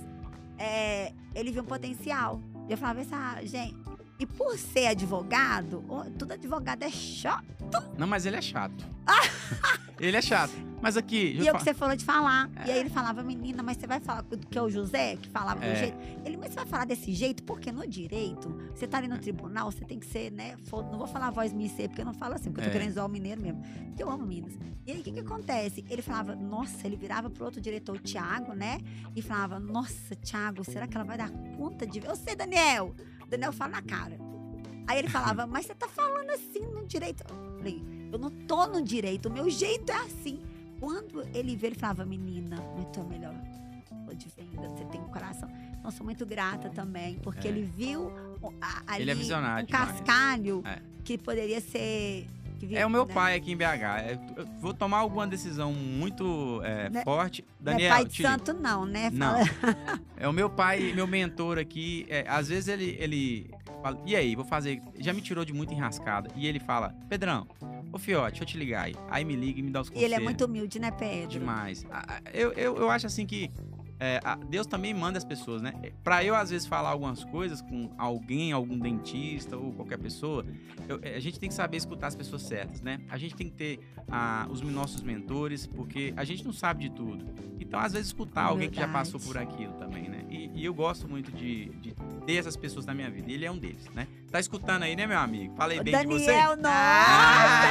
[0.58, 2.42] É, ele viu um potencial.
[2.70, 3.87] Eu falava assim, ah, gente...
[4.20, 5.84] E por ser advogado,
[6.18, 7.46] todo advogado é chato.
[7.98, 8.84] Não, mas ele é chato.
[10.00, 10.54] ele é chato.
[10.82, 12.50] Mas aqui, E é o que você falou de falar.
[12.66, 15.64] E aí ele falava, menina, mas você vai falar que é o José, que falava
[15.66, 15.74] É.
[15.74, 15.98] do jeito.
[16.26, 17.44] Ele, mas você vai falar desse jeito?
[17.44, 20.56] Porque no direito, você tá ali no tribunal, você tem que ser, né?
[20.72, 22.70] Não vou falar a voz minha ser, porque eu não falo assim, porque eu tô
[22.70, 22.74] É.
[22.80, 23.62] querendo zoar o mineiro mesmo.
[23.88, 24.54] Porque eu amo Minas.
[24.86, 25.84] E aí, o que que acontece?
[25.90, 28.78] Ele falava, nossa, ele virava pro outro diretor, o Thiago, né?
[29.16, 32.04] E falava, nossa, Thiago, será que ela vai dar conta de.
[32.06, 32.96] Eu sei, Daniel!
[33.28, 34.18] Daniel fala na cara.
[34.88, 37.24] Aí ele falava, mas você tá falando assim no direito.
[37.30, 40.40] Eu falei, eu não tô no direito, o meu jeito é assim.
[40.80, 43.36] Quando ele veio, ele falava, menina, muito melhor.
[44.06, 45.50] Tô de venda, você tem um coração.
[45.78, 47.52] Então, sou muito grata também, porque É.
[47.52, 48.10] ele viu
[48.62, 50.80] a- ali Ele é um cascalho É.
[51.04, 52.28] que poderia ser.
[52.72, 53.14] É o meu né?
[53.14, 53.64] pai aqui em BH.
[53.64, 57.44] É, eu vou tomar alguma decisão muito é, forte.
[57.60, 59.10] Não é Daniel, pai de te santo, não, né?
[59.12, 59.36] Não.
[60.18, 62.06] É o meu pai, meu mentor aqui.
[62.10, 63.50] é, às vezes ele, ele
[63.82, 64.82] fala, e aí, vou fazer.
[65.00, 66.30] Já me tirou de muita enrascada.
[66.36, 67.48] E ele fala, Pedrão,
[67.92, 68.96] ô Fiote, deixa eu te ligar aí.
[69.10, 70.14] Aí me liga e me dá os E conselhos.
[70.14, 71.28] ele é muito humilde, né, Pedro?
[71.30, 71.86] demais.
[72.34, 73.52] Eu, eu, eu acho assim que
[74.00, 74.20] é,
[74.50, 75.74] Deus também manda as pessoas, né?
[75.84, 80.46] É, Pra eu, às vezes, falar algumas coisas com alguém, algum dentista ou qualquer pessoa,
[80.88, 83.00] eu- é, a gente tem que saber escutar as pessoas certas, né?
[83.10, 83.80] A gente tem que ter
[84.10, 87.26] ah, os nossos mentores, porque a gente não sabe de tudo.
[87.60, 89.12] Então, às vezes, escutar alguém que já Verdade.
[89.12, 90.24] passou por aquilo também, né?
[90.30, 91.94] E, e eu gosto muito de, de
[92.26, 93.30] ter essas pessoas na minha vida.
[93.30, 94.08] E ele é um deles, né?
[94.32, 95.56] Tá escutando aí, né, meu amigo?
[95.56, 96.26] Falei O bem de você?
[96.28, 96.70] Daniel, nossa!
[96.70, 97.62] Ah,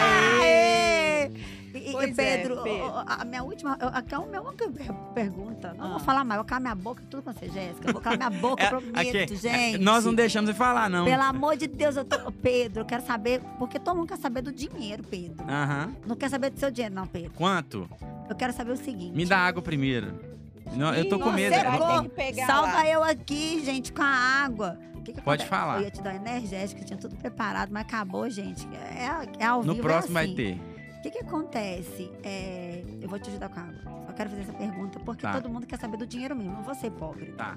[0.43, 1.31] Aê!
[1.75, 2.93] E, Pois é, Pedro, Pedro.
[3.07, 5.75] a minha última, é a minha única per- pergunta.
[5.77, 5.89] Não Ah.
[5.91, 7.89] vou falar mais, eu vou calar minha boca, tudo com você, Jéssica.
[7.89, 9.79] Eu vou calar minha boca, É, eu prometo, aqui, é, gente.
[9.79, 11.05] Nós não deixamos de falar, não.
[11.05, 12.17] Pelo amor de Deus, eu tô...
[12.29, 15.45] Ô, Pedro, eu quero saber, porque todo mundo quer saber do dinheiro, Pedro.
[15.47, 15.93] Aham.
[16.07, 17.31] Não quer saber do seu dinheiro, não, Pedro.
[17.37, 17.89] Quanto?
[18.29, 19.15] Eu quero saber o seguinte.
[19.15, 20.19] Me dá água primeiro.
[20.75, 21.55] Não, eu tô com medo.
[21.55, 22.89] você É- vai Vai ter que pegar Salva lá.
[22.89, 24.79] eu aqui, gente, com a água.
[25.07, 25.49] Que que Pode acontece?
[25.49, 25.79] falar.
[25.79, 28.67] Eu ia te dar um energético, tinha tudo preparado, mas acabou, gente.
[28.75, 30.35] É, é ao No vivo, próximo é vai assim.
[30.35, 30.61] ter.
[30.99, 32.11] O que que acontece?
[32.25, 34.05] É, eu vou te ajudar com a água.
[34.07, 35.33] Só quero fazer essa pergunta, porque Tá.
[35.35, 37.27] todo mundo quer saber do dinheiro mesmo, não vou ser pobre.
[37.33, 37.57] Tá.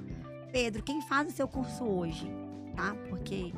[0.51, 2.29] Pedro, quem faz o seu curso hoje,
[2.75, 2.95] tá?
[3.09, 3.51] Porque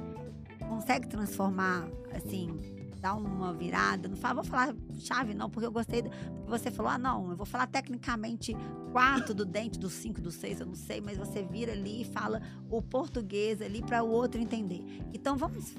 [0.70, 1.86] consegue transformar,
[2.16, 2.58] assim,
[3.02, 4.08] dar uma virada.
[4.08, 6.04] Não fala, vou falar chave, não, porque eu gostei.
[6.04, 6.12] Do,
[6.48, 8.56] você falou, ah, não, eu vou falar tecnicamente
[8.92, 12.06] quatro do dente, do cinco, do seis, eu não sei, mas você vira ali e
[12.06, 14.84] fala o português ali para o outro entender.
[15.14, 15.74] Então vamos,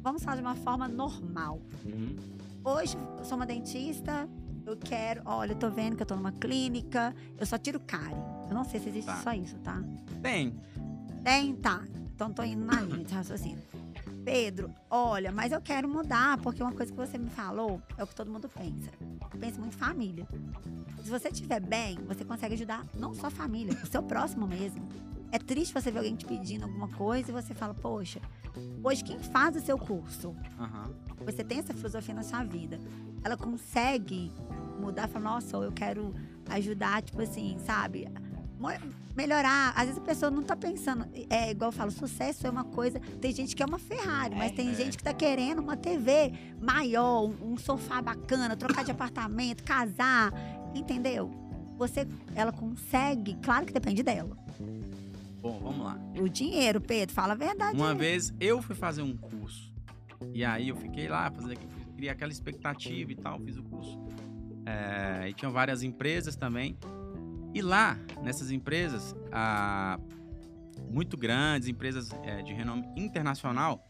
[0.00, 1.60] vamos falar de uma forma normal.
[1.84, 2.16] Uhum.
[2.64, 4.28] Hoje eu sou uma dentista,
[4.66, 8.16] eu quero, olha, eu tô vendo que eu tô numa clínica, eu só tiro cárie.
[8.48, 9.16] Eu não sei se existe Tá.
[9.16, 9.82] só isso, tá?
[10.22, 10.54] Tem.
[11.24, 11.54] Tem?
[11.56, 11.82] Tá.
[12.14, 13.62] Então tô indo na linha de raciocínio.
[14.28, 18.06] Pedro, olha, mas eu quero mudar, porque uma coisa que você me falou é o
[18.06, 18.90] que todo mundo pensa.
[19.40, 20.28] Pensa muito em família.
[21.02, 24.86] Se você estiver bem, você consegue ajudar não só a família, o seu próximo mesmo.
[25.32, 28.20] É triste você ver alguém te pedindo alguma coisa e você fala, poxa,
[28.84, 30.90] hoje quem faz o seu curso, Aham.
[31.24, 32.78] você tem essa filosofia na sua vida,
[33.24, 34.30] ela consegue
[34.78, 36.14] mudar, falar, nossa, eu quero
[36.50, 38.06] ajudar, tipo assim, sabe?
[39.16, 39.72] Melhorar.
[39.76, 41.06] Às vezes a pessoa não tá pensando.
[41.30, 43.00] É igual eu falo, sucesso é uma coisa.
[43.20, 44.54] Tem gente que é uma Ferrari, mas É.
[44.54, 44.74] tem É.
[44.74, 50.32] gente que tá querendo uma TV maior, um, um sofá bacana, trocar de apartamento, casar.
[50.74, 51.30] Entendeu?
[51.78, 54.36] Você, ela consegue, claro que depende dela.
[55.40, 55.98] Bom, vamos lá.
[56.20, 57.76] O dinheiro, Pedro, fala a verdade.
[57.76, 59.72] Uma vez eu fui fazer um curso.
[60.34, 61.56] E aí eu fiquei lá, fazendo,
[61.96, 63.98] criei aquela expectativa e tal, fiz o curso.
[64.66, 66.76] É, e tinham várias empresas também.
[67.54, 69.98] E lá, nessas empresas, ah,
[70.90, 73.84] muito grandes, empresas é, de renome internacional,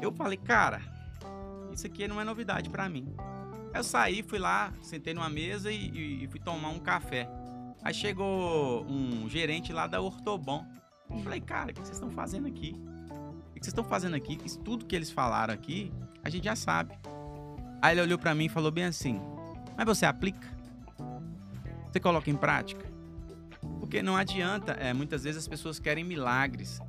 [0.00, 0.80] eu falei, cara,
[1.72, 3.14] isso aqui não é novidade pra mim.
[3.74, 7.28] Eu saí, fui lá, sentei numa mesa e, e- e fui tomar um café.
[7.82, 10.64] Aí chegou um gerente lá da Ortobon.
[11.10, 12.74] Eu falei, cara, o que vocês estão fazendo aqui?
[13.50, 14.38] O que vocês estão fazendo aqui?
[14.44, 15.92] Isso tudo que eles falaram aqui,
[16.22, 16.94] a gente já sabe.
[17.80, 19.20] Aí ele olhou pra mim e falou bem assim:
[19.76, 20.46] Mas você aplica?
[21.92, 22.86] Você coloca em prática?
[23.78, 26.80] Porque não adianta, é, muitas vezes as pessoas querem milagres.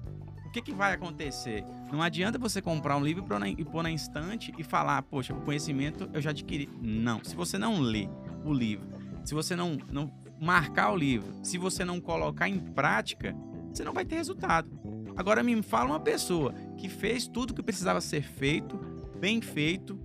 [0.45, 1.65] O que, que vai acontecer?
[1.91, 5.41] Não adianta você comprar um livro e pôr na- e estante e falar, poxa, o
[5.41, 6.69] conhecimento eu já adquiri.
[6.81, 7.21] Não.
[7.23, 8.07] Se você não lê
[8.45, 8.88] o livro,
[9.25, 10.09] se você não, não
[10.39, 13.35] marcar o livro, se você não colocar em prática,
[13.73, 14.71] você não vai ter resultado.
[15.17, 18.77] Agora me fala uma pessoa que fez tudo que precisava ser feito,
[19.19, 19.95] bem feito,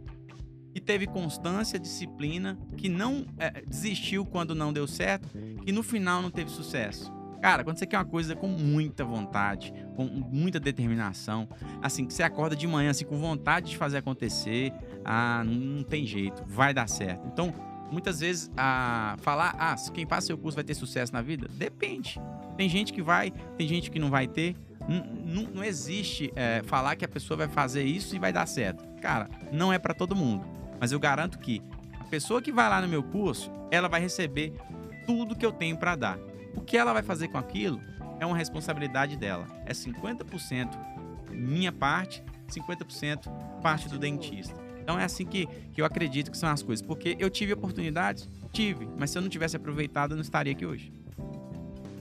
[0.75, 5.29] que teve constância, disciplina, que não é, desistiu quando não deu certo,
[5.65, 7.13] que no final não teve sucesso.
[7.41, 11.49] Cara, quando você quer uma coisa com muita vontade, com muita determinação,
[11.81, 14.73] assim, que você acorda de manhã assim com vontade de fazer acontecer,
[15.05, 17.29] ah, não, não tem jeito, vai dar certo.
[17.33, 17.55] Então,
[17.93, 22.21] muitas vezes, a falar, ah, quem passa seu curso vai ter sucesso na vida, depende.
[22.57, 24.57] Tem gente que vai, tem gente que não vai ter.
[24.89, 25.05] N-
[25.43, 28.85] n- Não existe é, falar que a pessoa vai fazer isso e vai dar certo.
[29.01, 30.45] Cara, não é pra todo mundo.
[30.81, 31.63] Mas eu garanto que
[32.01, 34.53] a pessoa que vai lá no meu curso, ela vai receber
[35.07, 36.19] tudo que eu tenho pra dar.
[36.55, 37.81] O que ela vai fazer com aquilo
[38.21, 39.47] é uma responsabilidade dela.
[39.67, 40.69] É 50%
[41.31, 44.55] minha parte, 50% parte do dentista.
[44.81, 46.85] Então é assim que, que eu acredito que são as coisas.
[46.85, 48.29] Porque eu tive oportunidades?
[48.53, 48.89] Tive.
[48.97, 50.93] Mas se eu não tivesse aproveitado, eu não estaria aqui hoje.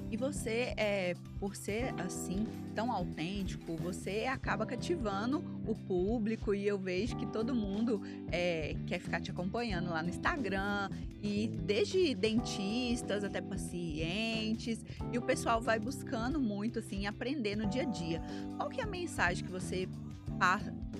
[0.09, 6.77] E você, é, por ser assim, tão autêntico, você acaba cativando o público e eu
[6.77, 8.01] vejo que todo mundo
[8.31, 10.89] é, quer ficar te acompanhando lá no Instagram
[11.21, 17.81] e desde dentistas até pacientes e o pessoal vai buscando muito assim aprender no dia
[17.81, 18.21] a dia.
[18.55, 19.89] Qual que é a mensagem que você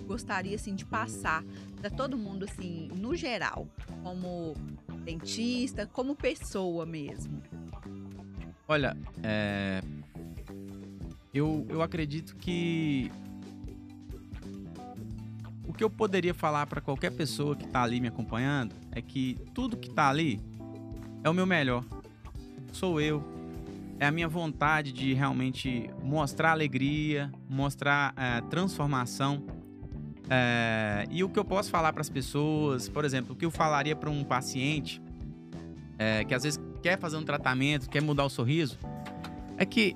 [0.05, 1.43] gostaria assim de passar
[1.79, 3.67] para todo mundo assim no geral,
[4.03, 4.53] como
[5.03, 7.41] dentista, como pessoa mesmo?
[8.67, 9.81] Olha, é,
[11.33, 13.09] eu, eu acredito que
[15.65, 19.37] o que eu poderia falar para qualquer pessoa que tá ali me acompanhando é que
[19.53, 20.41] tudo que tá ali
[21.23, 21.83] é o meu melhor.
[22.73, 23.23] Sou eu.
[23.99, 29.43] É a minha vontade de realmente mostrar alegria, mostrar é, transformação.
[30.29, 33.51] É, e o que eu posso falar para as pessoas, por exemplo, o que eu
[33.51, 35.01] falaria para um paciente
[35.97, 38.77] é, que às vezes quer fazer um tratamento, quer mudar o sorriso,
[39.57, 39.95] é que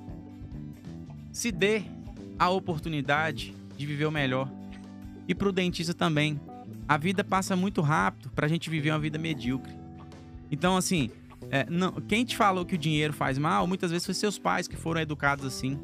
[1.32, 1.82] se dê
[2.38, 4.50] a oportunidade de viver o melhor.
[5.26, 6.40] E pro dentista também.
[6.88, 9.72] A vida passa muito rápido pra gente viver uma vida medíocre.
[10.50, 11.10] Então, assim,
[11.50, 14.68] é, não, quem te falou que o dinheiro faz mal, muitas vezes foi seus pais
[14.68, 15.78] que foram educados assim.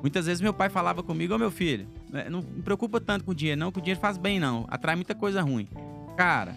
[0.00, 3.32] Muitas vezes meu pai falava comigo, ô meu filho, é, não me preocupa tanto com
[3.32, 4.64] o dinheiro, não, que o dinheiro faz bem, não.
[4.68, 5.68] Atrai muita coisa ruim.
[6.16, 6.56] Cara,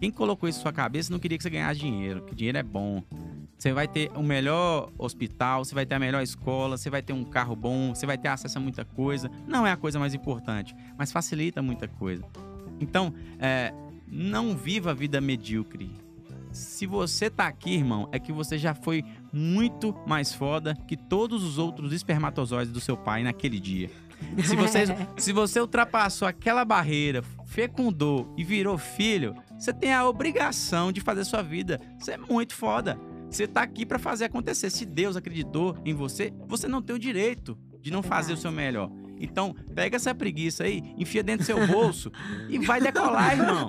[0.00, 2.62] quem colocou isso na sua cabeça não queria que você ganhasse dinheiro, que dinheiro é
[2.62, 3.02] bom.
[3.58, 7.12] Você vai ter o melhor hospital, você vai ter a melhor escola, você vai ter
[7.12, 9.28] um carro bom, você vai ter acesso a muita coisa.
[9.46, 12.24] Não é a coisa mais importante, mas facilita muita coisa.
[12.80, 13.74] Então, é,
[14.06, 15.90] não viva a vida medíocre.
[16.52, 21.42] Se você tá aqui, irmão, é que você já foi muito mais foda que todos
[21.42, 23.90] os outros espermatozoides do seu pai naquele dia.
[24.44, 24.84] Se você,
[25.16, 31.24] se você ultrapassou aquela barreira, fecundou e virou filho, você tem a obrigação de fazer
[31.24, 31.80] sua vida.
[31.98, 32.98] Você é muito foda.
[33.30, 34.70] Você tá aqui pra fazer acontecer.
[34.70, 38.50] Se Deus acreditou em você, você não tem o direito de não fazer o seu
[38.52, 38.90] melhor.
[39.20, 42.10] Então, pega essa preguiça aí, enfia dentro do seu bolso
[42.48, 43.66] e vai decolar, irmão.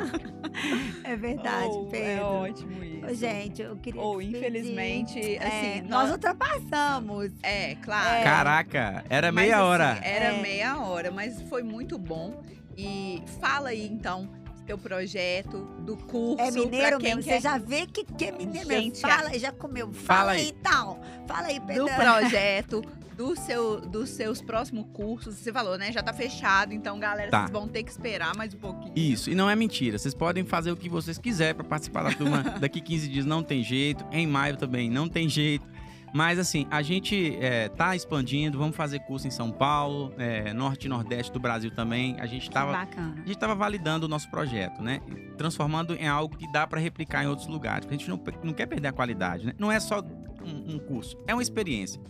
[1.03, 2.07] É verdade, Oh, Pedro.
[2.07, 3.15] É ótimo isso.
[3.15, 3.99] Gente, eu queria.
[3.99, 4.37] Ou, despedir.
[4.39, 7.31] infelizmente, É, assim, nós nós- ultrapassamos.
[7.41, 8.23] É, claro.
[8.23, 9.99] Caraca, era Mas, meia assim, hora.
[10.03, 10.41] Era É.
[10.41, 12.43] meia hora, mas foi muito bom.
[12.77, 14.29] E fala aí, então,
[14.69, 16.43] teu projeto, do curso.
[16.43, 17.23] É mineiro quem mesmo.
[17.23, 18.83] quer Você já vê que, que é mineiro mesmo.
[18.83, 19.91] Gente, Fala, já comeu.
[19.91, 20.55] Fala, Fala aí, aí.
[20.59, 20.99] então.
[21.27, 21.85] Fala aí, Pedro.
[21.85, 22.83] do projeto,
[23.17, 25.35] do seu, dos seus próximos cursos.
[25.37, 25.91] Você falou, né?
[25.91, 27.39] Já tá fechado, então, galera, Tá.
[27.41, 28.93] vocês vão ter que esperar mais um pouquinho.
[28.95, 29.97] Isso, e não é mentira.
[29.97, 32.43] Vocês podem fazer o que vocês quiserem para participar da turma.
[32.61, 34.05] Daqui 15 dias não tem jeito.
[34.11, 35.65] Em maio também não tem jeito.
[36.13, 40.85] Mas assim, a gente é, tá expandindo, vamos fazer curso em São Paulo, é, norte
[40.85, 42.19] e nordeste do Brasil também.
[42.19, 42.71] A gente tava.
[42.71, 43.13] bacana.
[43.13, 45.01] A gente estava validando o nosso projeto, né?
[45.37, 47.87] Transformando em algo que dá para replicar em outros lugares.
[47.87, 49.53] A gente não, não quer perder a qualidade, né?
[49.57, 52.01] Não é só um, um curso, é uma experiência.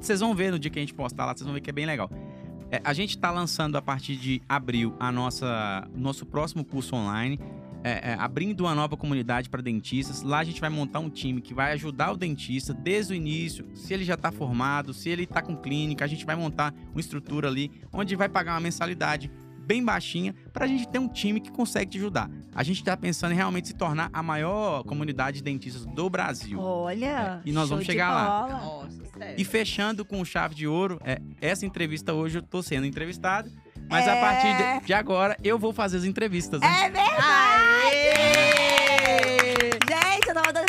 [0.00, 1.72] Vocês vão ver no dia que a gente postar lá, vocês vão ver que é
[1.72, 2.10] bem legal.
[2.70, 7.40] É, a gente está lançando a partir de abril a nossa nosso próximo curso online,
[7.84, 10.22] é, é, abrindo uma nova comunidade para dentistas.
[10.22, 13.66] Lá a gente vai montar um time que vai ajudar o dentista desde o início,
[13.74, 17.00] se ele já está formado, se ele está com clínica, a gente vai montar uma
[17.00, 19.30] estrutura ali onde vai pagar uma mensalidade
[19.60, 22.30] bem baixinha para a gente ter um time que consegue te ajudar.
[22.54, 26.58] A gente está pensando em realmente se tornar a maior comunidade de dentistas do Brasil.
[26.58, 27.42] Olha.
[27.44, 28.48] E nós show vamos chegar lá.
[28.48, 29.34] Nossa.
[29.36, 33.50] E fechando com chave de ouro, é, essa entrevista hoje eu tô sendo entrevistado,
[33.90, 34.16] mas É.
[34.16, 36.62] a partir de, de agora eu vou fazer as entrevistas.
[36.62, 36.66] né?
[36.66, 37.57] É verdade!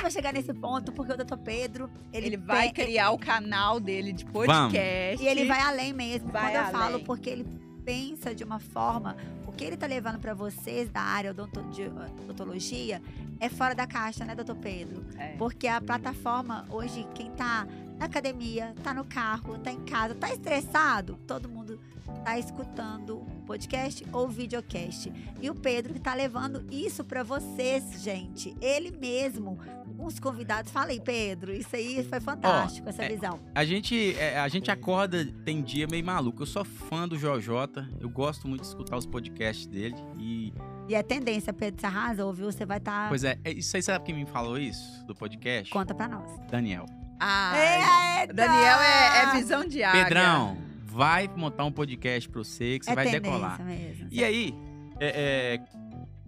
[0.10, 3.80] Pra chegar nesse ponto, porque o doutor Pedro, ele, Ele vai pe- criar o canal
[3.80, 5.24] dele de podcast.
[5.24, 6.32] E ele vai além mesmo.
[6.32, 6.72] Vai Quando eu além.
[6.72, 7.46] falo, porque ele
[7.86, 9.16] pensa de uma forma,
[9.46, 13.00] o que ele tá levando pra vocês da área de odontologia
[13.40, 15.06] é fora da caixa, né, doutor Pedro?
[15.16, 15.36] É.
[15.38, 17.68] Porque a plataforma, hoje, quem tá
[18.00, 21.80] na academia, tá no carro, tá em casa, tá estressado, todo mundo
[22.26, 25.12] tá escutando podcast ou videocast.
[25.40, 28.56] E o Pedro que tá levando isso pra vocês, gente.
[28.60, 29.60] Ele mesmo,
[30.06, 30.72] os convidados.
[30.72, 31.52] Fala aí, Pedro.
[31.54, 33.40] Isso aí foi fantástico, essa é- visão.
[33.54, 36.42] A gente, é, a gente acorda, tem dia meio maluco.
[36.44, 39.96] Eu sou fã do Jojota, eu gosto muito de escutar os podcasts dele.
[40.18, 40.54] E,
[40.88, 42.52] E a tendência, Pedro, você arrasou, viu?
[42.52, 43.10] Você vai estar.
[43.10, 45.72] pois é, é, isso aí sabe quem me falou isso do podcast?
[45.72, 46.30] Conta pra nós.
[46.50, 46.86] Daniel.
[47.22, 48.34] Eita!
[48.34, 50.04] Daniel é, é visão de águia.
[50.06, 53.62] Pedrão, vai montar um podcast pra você que você é vai decolar.
[53.64, 54.08] mesmo.
[54.12, 54.56] E aí,
[55.00, 55.79] é, é,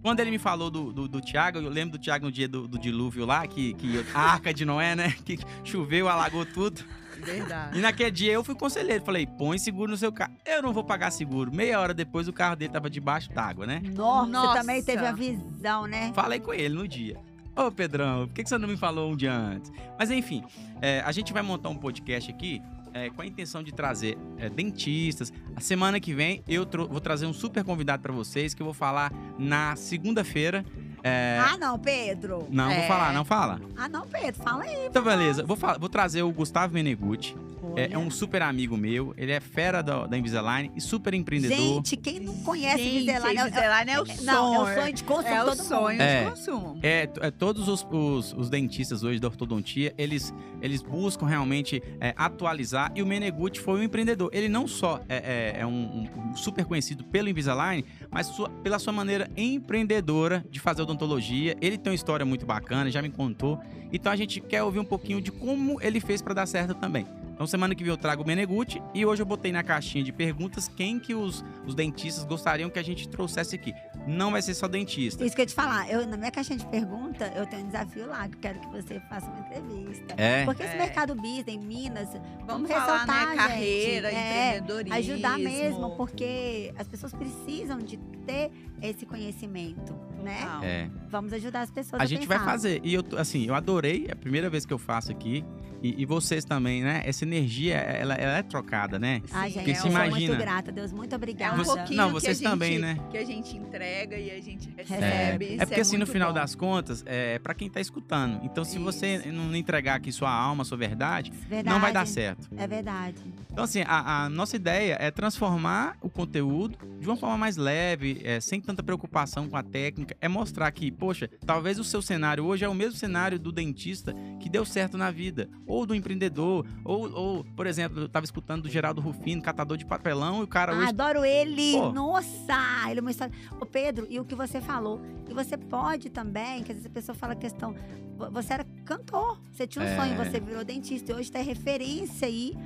[0.02, 2.66] quando ele me falou do, do, do Tiago, eu lembro do Tiago no dia do,
[2.66, 5.14] do dilúvio lá, que, que a arca de Noé, né?
[5.24, 6.82] Que choveu, alagou tudo.
[7.18, 7.78] Verdade.
[7.78, 9.04] E naquele dia eu fui conselheiro.
[9.04, 10.32] Falei, põe seguro no seu carro.
[10.44, 11.54] Eu não vou pagar seguro.
[11.54, 13.80] Meia hora depois o carro dele tava debaixo d'água, né?
[13.94, 14.48] Nossa, Nossa.
[14.48, 16.10] você também teve a visão, né?
[16.14, 17.16] Falei com ele no dia.
[17.54, 19.70] Ô, Pedrão, por que que você não me falou um dia antes?
[19.98, 20.42] Mas enfim,
[20.80, 22.62] é, a gente vai montar um podcast aqui
[22.94, 25.32] é, com a intenção de trazer é, dentistas.
[25.56, 28.74] A semana que vem eu vou trazer um super convidado pra vocês que eu vou
[28.74, 30.64] falar na segunda-feira.
[31.04, 32.46] É, Ah, não, Pedro.
[32.50, 32.86] não, vou É.
[32.86, 33.60] falar, não fala.
[33.76, 34.40] Ah, não, Pedro.
[34.42, 34.86] Fala aí.
[34.86, 35.44] Então, beleza.
[35.44, 37.36] Vou, vou trazer o Gustavo Menegutti.
[37.76, 39.14] É, é um super amigo meu.
[39.16, 41.56] Ele é fera da, da Invisalign e super empreendedor.
[41.56, 43.38] Gente, quem não conhece Gente, Invisalign...
[43.38, 44.26] é- Invisalign é o é- sonho.
[44.26, 46.00] Não, é o sonho de consumo É o todo sonho mundo.
[46.02, 46.24] É.
[46.24, 46.78] de consumo.
[46.82, 52.12] É, é, todos os, os- os dentistas hoje da ortodontia, eles, eles buscam realmente é,
[52.16, 52.92] atualizar.
[52.94, 54.30] E o Menegutti foi um empreendedor.
[54.32, 58.48] Ele não só é, é- é um, um- um super conhecido pelo Invisalign, mas sua-
[58.50, 61.56] pela sua maneira empreendedora de fazer odontologia.
[61.60, 63.58] Ele tem uma história muito bacana, já me contou.
[63.92, 67.06] Então a gente quer ouvir um pouquinho de como ele fez para dar certo também.
[67.42, 70.12] Então semana que vem eu trago o Menegutti e hoje eu botei na caixinha de
[70.12, 73.74] perguntas quem que os, os dentistas gostariam que a gente trouxesse aqui.
[74.06, 75.24] Não vai ser só dentista.
[75.24, 75.90] Isso que eu ia te falar.
[75.90, 78.68] Eu, na minha caixinha de pergunta, eu tenho um desafio lá, que eu quero que
[78.68, 80.14] você faça uma entrevista.
[80.16, 80.44] É.
[80.44, 80.78] Porque esse É.
[80.78, 83.34] mercado business em Minas, Vamos vamos, falar, ressaltar, né?
[83.34, 84.20] Carreira, gente.
[84.20, 84.94] É, empreendedorismo.
[84.94, 89.92] ajudar mesmo, porque as pessoas precisam de ter esse conhecimento,
[90.22, 90.38] né?
[90.62, 90.88] É.
[91.10, 92.50] Vamos ajudar as pessoas A a gente vai pensar.
[92.50, 92.80] fazer.
[92.82, 94.06] E eu, tô- assim, eu adorei.
[94.08, 95.44] É a primeira vez que eu faço aqui.
[95.82, 97.02] E, e vocês também, né?
[97.04, 99.20] Essa energia, ela, ela é trocada, né?
[99.32, 100.92] Ah, Sim, gente, Porque eu se sou imagina- muito grata, Deus.
[100.92, 101.54] Muito É obrigada.
[101.54, 102.98] um Você- pouquinho não, que vocês a gente, também, né?
[103.10, 105.00] Que a gente entrega e a gente Recebe.
[105.02, 105.44] recebe.
[105.44, 106.34] É Isso porque assim, no final bom.
[106.34, 108.38] das contas, é para quem tá escutando.
[108.44, 109.32] Então, se você Isso.
[109.32, 111.68] não entregar aqui sua alma, sua verdade, Verdade.
[111.74, 112.48] não vai dar certo.
[112.56, 113.16] É verdade.
[113.52, 118.22] Então, assim, a, a nossa ideia é transformar o conteúdo de uma forma mais leve,
[118.24, 120.16] é, sem tanta preocupação com a técnica.
[120.22, 124.14] É mostrar que, poxa, talvez o seu cenário hoje é o mesmo cenário do dentista
[124.40, 125.50] que deu certo na vida.
[125.66, 126.66] Ou do empreendedor.
[126.82, 130.48] Ou, ou por exemplo, eu tava escutando do Geraldo Rufino, catador de papelão, e o
[130.48, 130.88] cara Ah, hoje.
[130.88, 131.72] adoro ele!
[131.72, 131.92] Pô.
[131.92, 132.88] Nossa!
[132.88, 133.34] Ele é uma história.
[133.60, 134.98] Ô, Pedro, e o que você falou?
[135.28, 137.74] E você pode também, que às vezes a pessoa fala a questão.
[138.16, 139.96] Vo- Você era cantor, você tinha um É.
[139.96, 142.56] sonho, você virou dentista e hoje tá referência aí.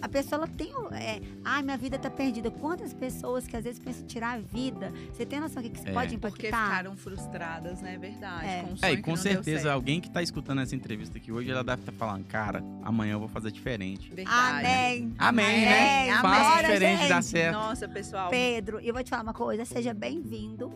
[0.00, 0.72] A pessoa ela tem.
[0.74, 2.50] o- É, Ai, minha vida tá perdida.
[2.50, 4.92] Quantas pessoas que às vezes pensam em tirar a vida?
[5.12, 5.92] Você tem noção do que, que isso É.
[5.92, 6.64] pode Porque impactar?
[6.70, 7.98] ficaram frustradas, né?
[7.98, 8.46] Verdade.
[8.46, 8.62] É.
[8.62, 9.74] Com um É, e que com certeza certo.
[9.74, 13.18] alguém que tá escutando essa entrevista aqui hoje, ela deve estar falando, cara, amanhã eu
[13.20, 14.12] vou fazer diferente.
[14.14, 14.66] Verdade.
[14.66, 15.14] Amém!
[15.18, 16.10] Amém, né?
[16.10, 16.22] Amém.
[16.22, 17.24] Faça diferente, dá gente.
[17.26, 17.54] certo.
[17.54, 18.30] Nossa, pessoal.
[18.30, 20.72] Pedro, e eu vou te falar uma coisa, seja bem-vindo.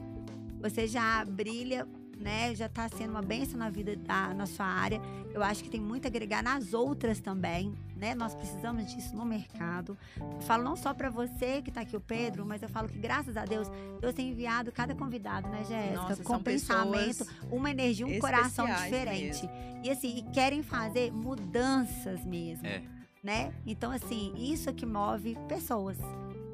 [0.63, 1.87] você já brilha,
[2.21, 2.55] né?
[2.55, 5.01] Já tá sendo uma bênção na vida da na sua área.
[5.33, 8.15] Eu acho que tem muito a agregar nas outras também, né?
[8.15, 9.97] Nós precisamos disso no mercado.
[10.19, 12.99] Eu falo não só para você que tá aqui o Pedro, mas eu falo que
[12.99, 13.69] graças a Deus,
[14.01, 19.49] Deus tem enviado cada convidado, né, Jéssica, com são pensamento, uma energia, um coração diferente.
[19.83, 22.67] E assim, e querem fazer mudanças mesmo.
[22.67, 22.83] É.
[23.23, 23.53] Né?
[23.67, 25.99] Então, assim, isso é que move pessoas.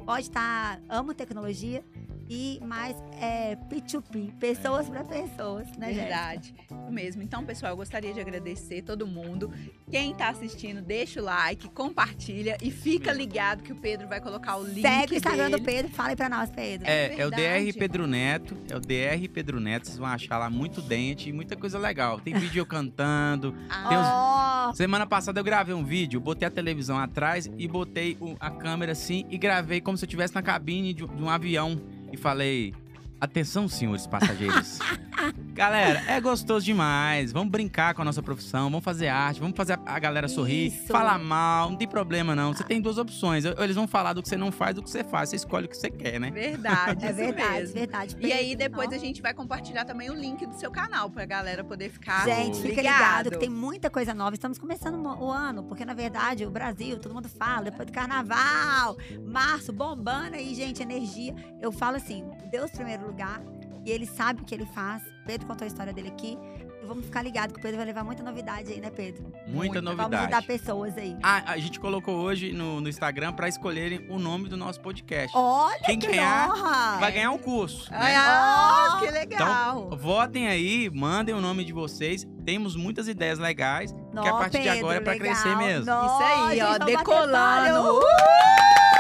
[0.04, 1.84] Pode estar, amo tecnologia,
[2.28, 6.02] e mais é, P2P, pessoas para pessoas, né, Jéssica?
[6.06, 7.22] Verdade, isso mesmo.
[7.22, 9.52] Então, pessoal, eu gostaria de agradecer todo mundo.
[9.90, 14.56] Quem tá assistindo, deixa o like, compartilha e fica ligado que o Pedro vai colocar
[14.56, 15.56] o link Segue o Instagram dele.
[15.58, 16.86] do Pedro, fala aí pra nós, Pedro.
[16.88, 17.72] É, é o verdade.
[17.72, 21.32] DR Pedro Neto, é o DR Pedro Neto, vocês vão achar lá muito dente e
[21.32, 22.18] muita coisa legal.
[22.20, 23.54] Tem vídeo eu cantando.
[23.70, 27.68] Ah, Tem uns- Ó, Semana passada eu gravei um vídeo, botei a televisão atrás e
[27.68, 31.28] botei o- a câmera assim e gravei como se eu estivesse na cabine de um
[31.30, 31.80] avião
[32.16, 32.74] e falei:
[33.18, 34.78] Atenção, senhores passageiros.
[35.54, 37.32] galera, é gostoso demais.
[37.32, 40.88] Vamos brincar com a nossa profissão, vamos fazer arte, vamos fazer a, galera sorrir, Isso.
[40.88, 42.52] falar mal, não tem problema não.
[42.52, 43.46] Você tem duas opções.
[43.46, 45.30] Ou Eles vão falar do que você não faz, do que você faz.
[45.30, 46.30] Você escolhe o que você quer, né?
[46.30, 47.74] Verdade, é verdade, mesmo.
[47.74, 48.16] verdade.
[48.20, 48.94] E aí, depois ó.
[48.94, 52.60] a gente vai compartilhar também o link do seu canal pra galera poder ficar Gente,
[52.60, 52.96] fica ligado.
[52.98, 54.34] ligado que tem muita coisa nova.
[54.34, 58.98] Estamos começando o ano, porque na verdade o Brasil, todo mundo fala, depois do carnaval,
[59.26, 61.34] março, bombando aí, gente, energia.
[61.62, 63.40] Eu falo assim, Deus primeiro lugar,
[63.84, 65.02] e ele sabe o que ele faz.
[65.24, 66.36] Pedro contou a história dele aqui.
[66.82, 69.24] E vamos ficar ligado que o Pedro vai levar muita novidade aí, né, Pedro?
[69.46, 69.80] Muita Muita.
[69.82, 70.22] Vamos novidade.
[70.22, 71.16] ajudar pessoas aí.
[71.22, 75.30] Ah, a gente colocou hoje no, no Instagram pra escolherem o nome do nosso podcast.
[75.36, 76.98] Olha Quem que ganhar honra!
[76.98, 77.90] vai ganhar um curso.
[77.90, 78.14] Né?
[78.16, 79.90] ah, que legal.
[79.96, 82.26] Votem aí, mandem o nome de vocês.
[82.44, 83.92] Temos muitas ideias legais.
[84.12, 85.26] Nó, que a partir de Pedro, agora é pra legal.
[85.28, 85.86] crescer mesmo.
[85.86, 87.98] Nó, Isso aí, ó, vamos decolando.
[87.98, 88.95] Uh!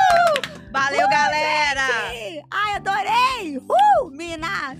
[0.76, 1.86] Valeu, galera!
[2.12, 2.42] Sim!
[2.50, 3.56] Ai, adorei!
[3.56, 4.78] Uh, Minas!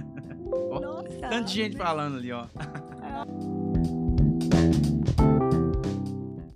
[0.80, 1.28] Nossa!
[1.28, 2.46] Tanta gente falando ali, ó.